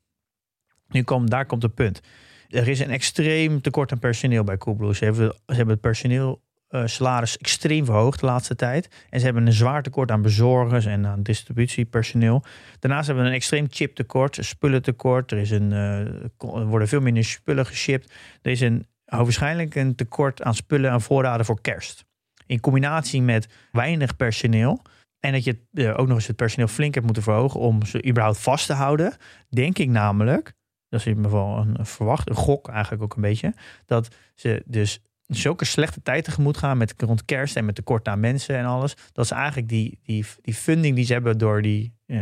Nu 0.87 1.03
komt, 1.03 1.29
daar 1.29 1.45
komt 1.45 1.63
het 1.63 1.73
punt. 1.73 2.01
Er 2.49 2.67
is 2.67 2.79
een 2.79 2.91
extreem 2.91 3.61
tekort 3.61 3.91
aan 3.91 3.99
personeel 3.99 4.43
bij 4.43 4.57
Coolblue. 4.57 4.95
Ze 4.95 5.05
hebben, 5.05 5.33
het 5.45 5.81
personeel 5.81 6.41
eh, 6.67 7.21
extreem 7.39 7.85
verhoogd 7.85 8.19
de 8.19 8.25
laatste 8.25 8.55
tijd. 8.55 9.05
En 9.09 9.19
ze 9.19 9.25
hebben 9.25 9.45
een 9.45 9.53
zwaar 9.53 9.83
tekort 9.83 10.11
aan 10.11 10.21
bezorgers 10.21 10.85
en 10.85 11.05
aan 11.05 11.23
distributiepersoneel. 11.23 12.43
Daarnaast 12.79 13.05
hebben 13.05 13.23
we 13.23 13.29
een 13.29 13.35
extreem 13.35 13.67
chiptekort, 13.69 14.37
spullentekort. 14.41 15.31
Er, 15.31 15.37
is 15.37 15.51
een, 15.51 15.73
eh, 15.73 16.65
worden 16.67 16.87
veel 16.87 17.01
minder 17.01 17.23
spullen 17.23 17.65
geshipped. 17.65 18.11
Er 18.41 18.51
is 18.51 18.61
een, 18.61 18.87
waarschijnlijk 19.05 19.75
een 19.75 19.95
tekort 19.95 20.43
aan 20.43 20.55
spullen 20.55 20.91
en 20.91 21.01
voorraden 21.01 21.45
voor 21.45 21.61
kerst. 21.61 22.05
In 22.45 22.59
combinatie 22.59 23.21
met 23.21 23.47
weinig 23.71 24.15
personeel. 24.15 24.81
En 25.19 25.31
dat 25.31 25.43
je 25.43 25.57
eh, 25.73 25.99
ook 25.99 26.07
nog 26.07 26.17
eens 26.17 26.27
het 26.27 26.35
personeel 26.35 26.67
flink 26.67 26.93
hebt 26.93 27.05
moeten 27.05 27.23
verhogen 27.23 27.59
om 27.59 27.85
ze 27.85 28.05
überhaupt 28.05 28.39
vast 28.39 28.65
te 28.65 28.73
houden. 28.73 29.13
Denk 29.49 29.77
ik 29.77 29.89
namelijk, 29.89 30.53
dat 30.89 30.99
is 30.99 31.05
in 31.05 31.15
ieder 31.15 31.31
geval 31.31 31.57
een, 31.57 31.79
een 31.79 31.85
verwacht, 31.85 32.29
een 32.29 32.35
gok 32.35 32.67
eigenlijk 32.69 33.03
ook 33.03 33.15
een 33.15 33.21
beetje. 33.21 33.53
Dat 33.85 34.07
ze 34.35 34.63
dus 34.65 34.99
zulke 35.27 35.65
slechte 35.65 36.01
tijd 36.01 36.23
tegemoet 36.23 36.57
gaan 36.57 36.77
met 36.77 36.93
rond 36.97 37.25
kerst 37.25 37.55
en 37.55 37.65
met 37.65 37.75
tekort 37.75 38.07
aan 38.07 38.19
mensen 38.19 38.55
en 38.57 38.65
alles. 38.65 38.93
Dat 39.11 39.27
ze 39.27 39.33
eigenlijk 39.35 39.69
die, 39.69 39.99
die, 40.03 40.25
die 40.41 40.53
funding 40.53 40.95
die 40.95 41.05
ze 41.05 41.13
hebben 41.13 41.37
door 41.37 41.61
die. 41.61 41.93
eh, 42.05 42.19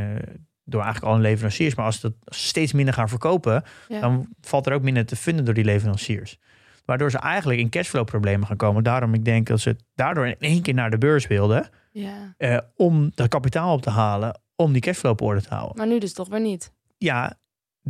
door 0.70 0.82
eigenlijk 0.82 1.14
alle 1.14 1.22
leveranciers. 1.24 1.76
Maar 1.76 1.86
als, 1.86 2.00
dat, 2.00 2.14
ze 2.26 2.40
steeds 2.40 2.74
minder 2.74 2.94
gaan 2.94 3.10
verkopen, 3.10 3.64
Ja. 3.88 4.00
dan 4.00 4.28
valt 4.42 4.66
er 4.68 4.74
ook 4.74 4.82
minder 4.82 5.06
te 5.06 5.16
vinden 5.16 5.46
door 5.46 5.54
die 5.54 5.64
leveranciers. 5.66 6.38
Waardoor 6.86 7.12
ze 7.12 7.18
eigenlijk 7.18 7.60
in 7.60 7.70
cashflow 7.70 8.06
problemen 8.06 8.48
gaan 8.48 8.58
komen. 8.58 8.84
Daarom 8.84 9.14
ik 9.14 9.26
denk 9.26 9.48
dat 9.48 9.60
ze 9.60 9.76
daardoor 9.96 10.28
in 10.28 10.36
één 10.40 10.62
keer 10.62 10.74
naar 10.74 10.90
de 10.90 10.98
beurs 10.98 11.28
wilden. 11.28 11.70
ja. 11.92 12.34
eh, 12.38 12.58
om 12.76 13.12
dat 13.16 13.28
kapitaal 13.28 13.74
op 13.74 13.82
te 13.82 13.90
halen. 13.90 14.40
Om 14.56 14.72
die 14.72 14.82
cashflow 14.82 15.12
op 15.12 15.22
orde 15.22 15.42
te 15.42 15.54
houden. 15.54 15.78
Maar 15.78 15.88
nu 15.88 16.00
dus 16.00 16.14
toch 16.14 16.28
weer 16.30 16.42
niet. 16.42 16.72
Ja, 16.98 17.38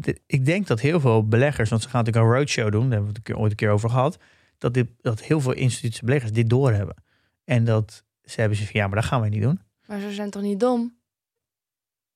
de- 0.03 0.21
ik 0.25 0.45
denk 0.45 0.67
dat 0.67 0.79
heel 0.81 0.99
veel 0.99 1.27
beleggers, 1.27 1.69
want 1.69 1.81
ze 1.81 1.89
gaan 1.89 2.03
natuurlijk 2.03 2.31
een 2.31 2.37
roadshow 2.39 2.71
doen, 2.71 2.81
daar 2.89 2.91
hebben 2.91 3.13
we 3.13 3.19
het 3.23 3.33
ooit 3.37 3.51
een 3.51 3.57
keer 3.57 3.69
over 3.69 3.89
gehad, 3.89 4.17
dat, 4.57 4.73
dit, 4.73 4.87
dat 5.01 5.21
heel 5.21 5.41
veel 5.41 5.53
institutionele 5.53 6.05
beleggers 6.05 6.31
dit 6.31 6.49
doorhebben. 6.49 6.95
En 7.43 7.63
dat 7.63 8.03
ze 8.23 8.39
hebben 8.39 8.57
ze 8.57 8.63
van 8.65 8.79
ja, 8.79 8.87
maar 8.87 8.95
dat 8.95 9.05
gaan 9.05 9.19
wij 9.19 9.29
niet 9.29 9.41
doen. 9.41 9.59
Maar 9.87 9.99
ze 9.99 10.11
zijn 10.13 10.29
toch 10.29 10.41
niet 10.41 10.59
dom? 10.59 10.95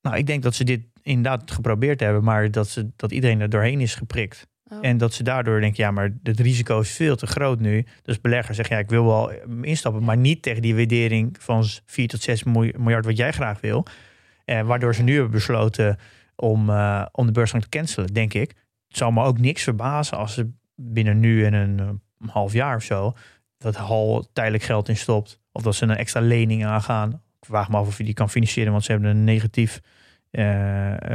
Nou, 0.02 0.18
ik 0.18 0.26
denk 0.28 0.44
dat 0.44 0.56
ze 0.56 0.64
dit 0.64 0.82
inderdaad 1.02 1.52
geprobeerd 1.52 2.00
hebben, 2.00 2.24
maar 2.24 2.52
dat, 2.52 2.68
ze, 2.70 2.90
dat 2.96 3.12
iedereen 3.12 3.40
er 3.42 3.50
doorheen 3.50 3.80
is 3.82 3.96
geprikt. 3.96 4.48
Oh. 4.72 4.78
En 4.82 4.98
dat 4.98 5.14
ze 5.14 5.24
daardoor 5.24 5.60
denken, 5.62 5.84
ja, 5.84 5.92
maar 5.92 6.14
het 6.24 6.40
risico 6.40 6.80
is 6.80 6.92
veel 6.92 7.16
te 7.16 7.28
groot 7.28 7.60
nu. 7.60 7.86
Dus 8.02 8.22
beleggers 8.22 8.56
zeggen, 8.58 8.76
ja, 8.76 8.82
ik 8.82 8.90
wil 8.90 9.06
wel 9.06 9.32
instappen, 9.62 10.04
maar 10.04 10.18
niet 10.18 10.42
tegen 10.42 10.62
die 10.62 10.76
waardering 10.76 11.36
van 11.40 11.64
4 11.86 12.08
tot 12.08 12.22
6 12.22 12.44
milj- 12.44 12.74
miljard 12.78 13.06
wat 13.06 13.18
jij 13.18 13.32
graag 13.32 13.62
wil. 13.62 13.86
Eh, 14.46 14.62
waardoor 14.62 14.96
ze 14.96 15.04
nu 15.04 15.14
hebben 15.14 15.32
besloten 15.32 15.98
om, 16.42 16.70
eh, 16.70 17.06
om 17.12 17.26
de 17.26 17.32
beursgang 17.32 17.64
te 17.64 17.70
cancelen, 17.70 18.14
denk 18.14 18.34
ik. 18.34 18.50
Het 18.88 18.98
zal 18.98 19.12
me 19.12 19.24
ook 19.24 19.39
niks 19.39 19.64
verbazen 19.64 20.18
als 20.18 20.34
ze 20.34 20.50
binnen 20.76 21.20
nu 21.20 21.46
en 21.46 21.54
een, 21.54 21.80
eh, 21.80 22.30
half 22.30 22.54
jaar 22.54 22.76
of 22.76 22.84
zo 22.84 23.14
dat 23.62 23.76
Hal 23.76 24.28
tijdelijk 24.34 24.64
geld 24.64 24.89
in 24.89 24.98
stopt. 24.98 25.39
Of 25.52 25.62
dat 25.62 25.76
ze 25.76 25.84
een 25.84 25.96
extra 25.96 26.22
lening 26.22 26.66
aangaan. 26.66 27.12
Ik 27.12 27.48
vraag 27.48 27.70
me 27.70 27.78
af 27.78 27.88
of 27.88 27.98
je 27.98 28.04
die 28.04 28.14
kan 28.14 28.30
financieren, 28.30 28.72
want 28.72 28.84
ze 28.84 28.92
hebben 28.92 29.10
een 29.10 29.24
negatief 29.24 29.82
eh, 30.32 30.44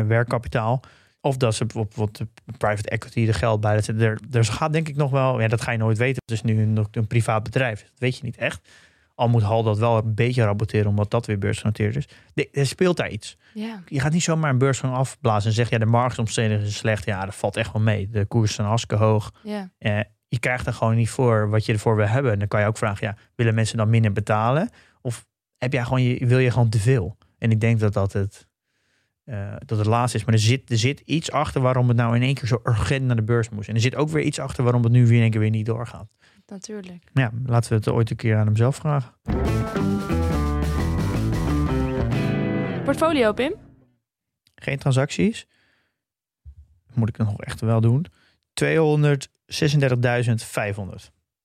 werkkapitaal. 0.07 0.81
Of 1.21 1.37
dat 1.37 1.55
ze 1.55 1.65
bijvoorbeeld 1.65 2.17
de 2.19 2.29
private 2.59 2.89
equity 2.89 3.27
er 3.27 3.35
geld 3.35 3.61
bij. 3.61 3.75
Dat 3.75 3.87
er, 3.87 4.19
dus 4.29 4.49
gaat 4.49 4.73
denk 4.73 4.89
ik 4.89 4.97
nog 4.97 5.11
wel, 5.11 5.41
ja, 5.41 5.49
dat 5.49 5.61
ga 5.61 5.73
je 5.73 5.79
nooit 5.79 5.99
weten. 5.99 6.23
Het 6.25 6.35
is 6.35 6.43
nu 6.43 6.63
een, 6.63 6.87
een 6.91 7.07
privaat 7.07 7.43
bedrijf. 7.43 7.83
Dat 7.83 7.99
weet 7.99 8.17
je 8.17 8.25
niet 8.25 8.37
echt. 8.37 8.69
Al 9.17 9.29
moet 9.29 9.43
Hal 9.43 9.63
dat 9.63 9.79
wel 9.79 9.97
een 9.97 10.15
beetje 10.15 10.45
rapporteren, 10.45 10.87
omdat 10.87 11.11
dat 11.11 11.27
weer 11.27 11.39
beursgenoteerd 11.39 11.97
is. 11.97 12.09
De- 12.35 12.49
Er 12.53 12.67
speelt 12.67 12.97
daar 12.97 13.11
iets. 13.11 13.37
Je 13.89 14.01
gaat 14.01 14.13
niet 14.13 14.23
zomaar 14.23 14.51
een 14.51 14.59
beursgang 14.59 14.95
afblazen 14.95 15.49
en 15.49 15.55
zeggen, 15.57 15.79
ja, 15.79 15.85
de 15.85 15.91
marktomstandigheden 15.91 16.67
zijn 16.67 16.79
slecht. 16.81 17.05
Ja, 17.05 17.25
dat 17.25 17.35
valt 17.35 17.57
echt 17.57 17.73
wel 17.73 17.83
mee. 17.83 18.09
De 18.11 18.25
koersen 18.27 18.55
zijn 18.55 18.67
hartstikke 18.67 19.05
hoog. 19.05 19.33
Eh, 19.79 19.99
je 20.29 20.39
krijgt 20.39 20.67
er 20.67 20.73
gewoon 20.73 20.95
niet 20.97 21.11
voor 21.11 21.51
wat 21.51 21.67
je 21.67 21.73
ervoor 21.73 21.97
wil 21.97 22.07
hebben. 22.07 22.33
En 22.33 22.39
dan 22.39 22.49
kan 22.49 22.61
je 22.61 22.67
ook 22.67 22.79
vragen, 22.79 23.07
ja, 23.07 23.17
willen 23.35 23.55
mensen 23.55 23.77
dan 23.77 23.91
minder 23.91 24.13
betalen? 24.13 24.71
Of 25.01 25.27
heb 25.59 25.73
jij 25.73 25.83
gewoon, 25.85 26.03
je, 26.03 26.27
wil 26.27 26.39
je 26.39 26.51
gewoon 26.51 26.69
te 26.69 26.79
veel? 26.79 27.17
En 27.39 27.51
ik 27.51 27.61
denk 27.61 27.81
dat 27.81 27.93
dat 27.93 28.13
het, 28.13 28.47
eh, 29.25 29.53
dat 29.67 29.79
het 29.79 29.87
laatste 29.87 30.19
is. 30.19 30.25
Maar 30.25 30.35
er 30.35 30.41
zit, 30.41 30.71
er 30.71 30.79
zit 30.79 31.01
iets 31.01 31.31
achter 31.31 31.61
waarom 31.61 31.89
het 31.89 31.97
nou 31.97 32.17
in 32.17 32.23
één 32.23 32.35
keer 32.35 32.49
zo 32.49 32.61
urgent 32.65 33.05
naar 33.05 33.17
de 33.17 33.23
beurs 33.23 33.49
moest. 33.49 33.69
En 33.69 33.75
er 33.75 33.81
zit 33.81 33.95
ook 33.97 34.09
weer 34.09 34.23
iets 34.25 34.39
achter 34.39 34.65
waarom 34.65 34.83
het 34.83 34.93
nu 34.93 35.07
weer 35.07 35.17
in 35.17 35.23
één 35.23 35.31
keer 35.31 35.41
weer 35.41 35.51
niet 35.51 35.67
doorgaat. 35.67 36.09
Natuurlijk. 36.47 37.05
Ja, 37.13 37.31
laten 37.47 37.71
we 37.71 37.77
het 37.77 37.89
ooit 37.89 38.11
een 38.11 38.17
keer 38.17 38.37
aan 38.37 38.47
hem 38.47 38.57
zelf 38.57 38.77
vragen. 38.77 39.13
Portfolio, 42.85 43.33
Pim? 43.33 43.55
Geen 44.55 44.79
transacties. 44.79 45.47
Moet 46.95 47.09
ik 47.09 47.17
dan 47.17 47.27
nog 47.27 47.41
echt 47.41 47.61
wel 47.61 47.81
doen. 47.81 48.07
236.500. 48.65 48.71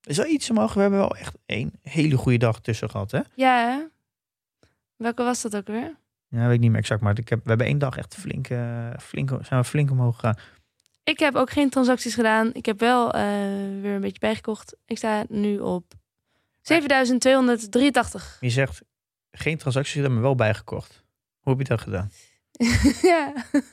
Is 0.04 0.18
wel 0.18 0.26
iets 0.26 0.50
omhoog. 0.50 0.74
We 0.74 0.82
hebben 0.82 1.00
wel 1.00 1.16
echt 1.16 1.38
één 1.46 1.72
hele 1.82 2.18
goede 2.18 2.38
dag 2.38 2.60
tussen 2.60 2.90
gehad, 2.90 3.12
hè? 3.12 3.20
Ja, 3.36 3.70
hè? 3.70 3.84
Welke 4.96 5.24
was 5.24 5.42
dat 5.42 5.56
ook 5.56 5.68
weer? 5.68 5.96
Ja, 6.28 6.46
weet 6.46 6.56
ik 6.56 6.60
niet 6.60 6.70
meer 6.70 6.80
exact, 6.80 7.02
maar 7.02 7.18
ik 7.18 7.30
heb, 7.30 7.44
we 7.44 7.50
hebben 7.50 7.68
één 7.68 7.78
dag 7.78 7.98
echt 7.98 8.16
flink, 8.16 8.48
eh, 8.48 8.88
flink, 9.00 9.30
zijn 9.42 9.62
we 9.62 9.68
flink 9.68 9.92
omhoog 9.92 10.16
gegaan. 10.16 10.36
Ik 11.04 11.20
heb 11.20 11.36
ook 11.36 11.50
geen 11.50 11.70
transacties 11.70 12.14
gedaan. 12.14 12.50
Ik 12.54 12.66
heb 12.66 12.80
wel 12.80 13.12
eh, 13.14 13.22
weer 13.82 13.94
een 13.94 14.02
beetje 14.02 14.20
bijgekocht. 14.20 14.76
Ik 14.86 14.98
sta 14.98 15.24
nu 15.30 15.60
op 15.60 15.94
7283. 16.62 18.38
Je 18.40 18.50
zegt 18.50 18.82
geen 19.32 19.58
transacties 19.58 19.94
gedaan, 19.94 20.14
maar 20.14 20.22
wel 20.22 20.36
bijgekocht. 20.36 21.04
Hoe 21.40 21.54
heb 21.58 21.62
je 21.62 21.68
dat 21.68 21.82
gedaan? 21.82 22.12
ja. 23.12 23.34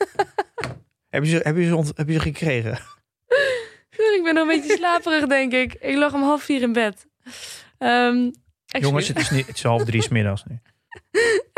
Heb 1.08 1.24
je 1.24 1.30
ze, 1.30 1.40
heb 1.42 1.56
je 1.56 1.64
ze, 1.66 1.76
ont- 1.76 1.96
heb 1.96 2.06
je 2.08 2.12
ze 2.14 2.20
gekregen? 2.20 2.72
ik 4.16 4.20
ben 4.24 4.34
nog 4.34 4.48
een 4.48 4.60
beetje 4.60 4.76
slaperig, 4.76 5.26
denk 5.26 5.52
ik. 5.52 5.74
Ik 5.74 5.96
lag 5.96 6.14
om 6.14 6.22
half 6.22 6.42
vier 6.42 6.62
in 6.62 6.72
bed. 6.72 7.06
Ehm. 7.78 8.30
Jongens, 8.64 9.08
het 9.08 9.18
is, 9.18 9.30
niet, 9.30 9.46
het 9.46 9.56
is 9.56 9.62
half 9.62 9.84
drie 9.84 10.02
's 10.02 10.08
middags 10.08 10.44
nu. 10.44 10.58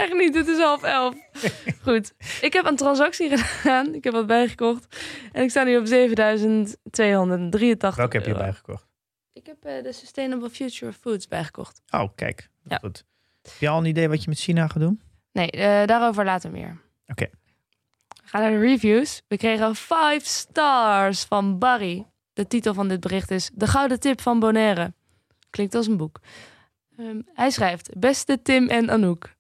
Echt 0.00 0.12
niet, 0.14 0.34
het 0.34 0.48
is 0.48 0.58
half 0.58 0.82
elf. 0.82 1.14
Goed. 1.86 2.12
Ik 2.40 2.52
heb 2.52 2.64
een 2.66 2.76
transactie 2.76 3.36
gedaan. 3.38 3.94
Ik 3.94 4.04
heb 4.04 4.12
wat 4.12 4.26
bijgekocht. 4.26 4.96
En 5.32 5.42
ik 5.42 5.50
sta 5.50 5.62
nu 5.62 5.76
op 5.78 5.86
7283 5.86 7.96
Welke 7.96 8.16
heb 8.16 8.26
je 8.26 8.32
euro. 8.32 8.42
bijgekocht? 8.42 8.86
Ik 9.32 9.46
heb 9.46 9.64
eh, 9.64 9.82
de 9.82 9.92
Sustainable 9.92 10.50
Future 10.50 10.92
Foods 10.92 11.28
bijgekocht. 11.28 11.82
Oh, 11.90 12.08
kijk. 12.14 12.48
Ja. 12.64 12.76
Goed. 12.76 13.04
Heb 13.42 13.52
je 13.58 13.68
al 13.68 13.78
een 13.78 13.84
idee 13.84 14.08
wat 14.08 14.22
je 14.22 14.28
met 14.28 14.38
China 14.38 14.68
gaat 14.68 14.82
doen? 14.82 15.00
Nee, 15.32 15.50
eh, 15.50 15.86
daarover 15.86 16.24
later 16.24 16.50
meer. 16.50 16.80
Oké. 17.06 17.26
We 18.08 18.22
gaan 18.28 18.40
naar 18.40 18.50
de 18.50 18.58
reviews. 18.58 19.22
We 19.28 19.36
kregen 19.36 19.74
5 19.74 20.24
stars 20.24 21.24
van 21.24 21.58
Barry. 21.58 22.06
De 22.32 22.46
titel 22.46 22.74
van 22.74 22.88
dit 22.88 23.00
bericht 23.00 23.30
is 23.30 23.50
De 23.54 23.66
Gouden 23.66 24.00
Tip 24.00 24.20
van 24.20 24.38
Bonaire. 24.38 24.92
Klinkt 25.50 25.74
als 25.74 25.86
een 25.86 25.96
boek. 25.96 26.20
Ehm, 26.98 27.20
hij 27.34 27.50
schrijft: 27.50 27.98
Beste 27.98 28.42
Tim 28.42 28.68
en 28.68 28.90
Anouk. 28.90 29.38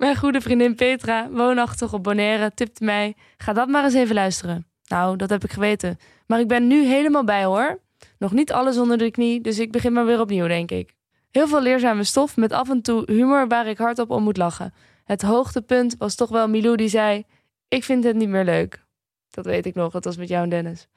Mijn 0.00 0.16
goede 0.16 0.40
vriendin 0.40 0.74
Petra, 0.74 1.30
woonachtig 1.30 1.92
op 1.92 2.02
Bonaire, 2.02 2.50
tipte 2.54 2.84
mij: 2.84 3.14
Ga 3.36 3.52
dat 3.52 3.68
maar 3.68 3.84
eens 3.84 3.94
even 3.94 4.14
luisteren. 4.14 4.66
Nou, 4.86 5.16
dat 5.16 5.30
heb 5.30 5.44
ik 5.44 5.52
geweten. 5.52 5.98
Maar 6.26 6.40
ik 6.40 6.48
ben 6.48 6.66
nu 6.66 6.84
helemaal 6.84 7.24
bij 7.24 7.44
hoor. 7.44 7.80
Nog 8.18 8.32
niet 8.32 8.52
alles 8.52 8.78
onder 8.78 8.98
de 8.98 9.10
knie, 9.10 9.40
dus 9.40 9.58
ik 9.58 9.72
begin 9.72 9.92
maar 9.92 10.06
weer 10.06 10.20
opnieuw, 10.20 10.46
denk 10.46 10.70
ik. 10.70 10.94
Heel 11.30 11.48
veel 11.48 11.62
leerzame 11.62 12.04
stof 12.04 12.36
met 12.36 12.52
af 12.52 12.70
en 12.70 12.82
toe 12.82 13.02
humor 13.06 13.48
waar 13.48 13.66
ik 13.66 13.78
hardop 13.78 14.10
om 14.10 14.22
moet 14.22 14.36
lachen. 14.36 14.74
Het 15.04 15.22
hoogtepunt 15.22 15.94
was 15.98 16.14
toch 16.14 16.28
wel 16.28 16.48
Milou 16.48 16.76
die 16.76 16.88
zei: 16.88 17.24
Ik 17.68 17.84
vind 17.84 18.04
het 18.04 18.16
niet 18.16 18.28
meer 18.28 18.44
leuk. 18.44 18.84
Dat 19.30 19.44
weet 19.44 19.66
ik 19.66 19.74
nog, 19.74 19.92
dat 19.92 20.04
was 20.04 20.16
met 20.16 20.28
jou 20.28 20.42
en 20.42 20.50
Dennis. 20.50 20.88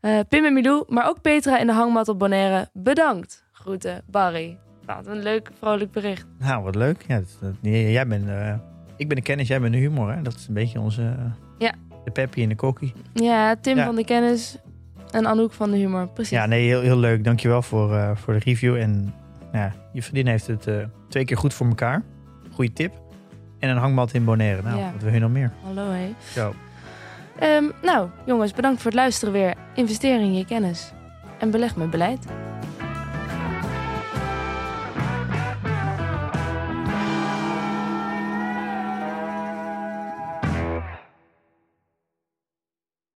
Eh, 0.00 0.18
Pim 0.28 0.44
en 0.44 0.52
Milou, 0.52 0.84
maar 0.88 1.08
ook 1.08 1.20
Petra 1.20 1.58
in 1.58 1.66
de 1.66 1.72
hangmat 1.72 2.08
op 2.08 2.18
Bonaire. 2.18 2.68
Bedankt. 2.72 3.44
Groeten, 3.52 4.04
Barry. 4.06 4.69
Wat 4.96 5.06
een 5.06 5.22
leuk, 5.22 5.50
vrolijk 5.58 5.90
bericht. 5.92 6.26
Nou, 6.38 6.62
wat 6.62 6.74
leuk. 6.74 7.04
Ja, 7.08 7.16
dat, 7.16 7.36
dat- 7.40 7.54
jij 7.72 8.06
bent, 8.06 8.28
eh, 8.28 8.54
ik 8.96 9.08
ben 9.08 9.16
de 9.16 9.22
kennis, 9.22 9.48
jij 9.48 9.60
bent 9.60 9.72
de 9.72 9.78
humor. 9.78 10.12
Hè? 10.12 10.22
Dat 10.22 10.34
is 10.34 10.48
een 10.48 10.54
beetje 10.54 10.80
onze... 10.80 11.02
eh, 11.02 11.24
Ja. 11.58 11.72
De 12.04 12.10
peppy 12.10 12.42
en 12.42 12.48
de 12.48 12.54
kokkie. 12.54 12.92
Ja, 13.14 13.56
Tim 13.60 13.76
Ja. 13.76 13.84
van 13.84 13.94
de 13.94 14.04
kennis 14.04 14.56
en 15.10 15.26
Anouk 15.26 15.52
van 15.52 15.70
de 15.70 15.76
humor. 15.76 16.08
Precies. 16.08 16.30
Ja, 16.32 16.46
nee, 16.46 16.66
heel, 16.66 16.80
heel 16.80 16.98
leuk. 16.98 17.24
Dankjewel 17.24 17.62
voor, 17.62 17.94
eh 17.96 18.10
voor 18.16 18.32
de 18.34 18.40
review. 18.44 18.76
En 18.76 19.14
nou 19.52 19.64
ja, 19.64 19.72
je 19.92 20.02
vriendin 20.02 20.26
heeft 20.26 20.46
het 20.46 20.68
twee 21.08 21.24
keer 21.24 21.36
goed 21.36 21.54
voor 21.54 21.66
elkaar. 21.66 22.02
Goeie 22.52 22.72
tip. 22.72 22.92
En 23.58 23.68
een 23.70 23.76
hangmat 23.76 24.12
in 24.14 24.24
Bonaire. 24.24 24.62
Nou, 24.62 24.78
Ja. 24.78 24.92
wat 24.92 25.02
wil 25.02 25.12
je 25.12 25.18
nog 25.20 25.30
meer? 25.30 25.52
Hallo, 25.64 25.90
hé. 25.90 26.14
Zo. 26.32 26.54
Ehm, 27.38 27.64
nou, 27.82 28.08
jongens, 28.26 28.52
bedankt 28.52 28.76
voor 28.82 28.90
het 28.90 29.00
luisteren 29.00 29.32
weer. 29.34 29.54
Investeer 29.74 30.20
in 30.20 30.34
je 30.34 30.44
kennis. 30.44 30.92
En 31.38 31.50
beleg 31.50 31.76
met 31.76 31.90
beleid. 31.90 32.26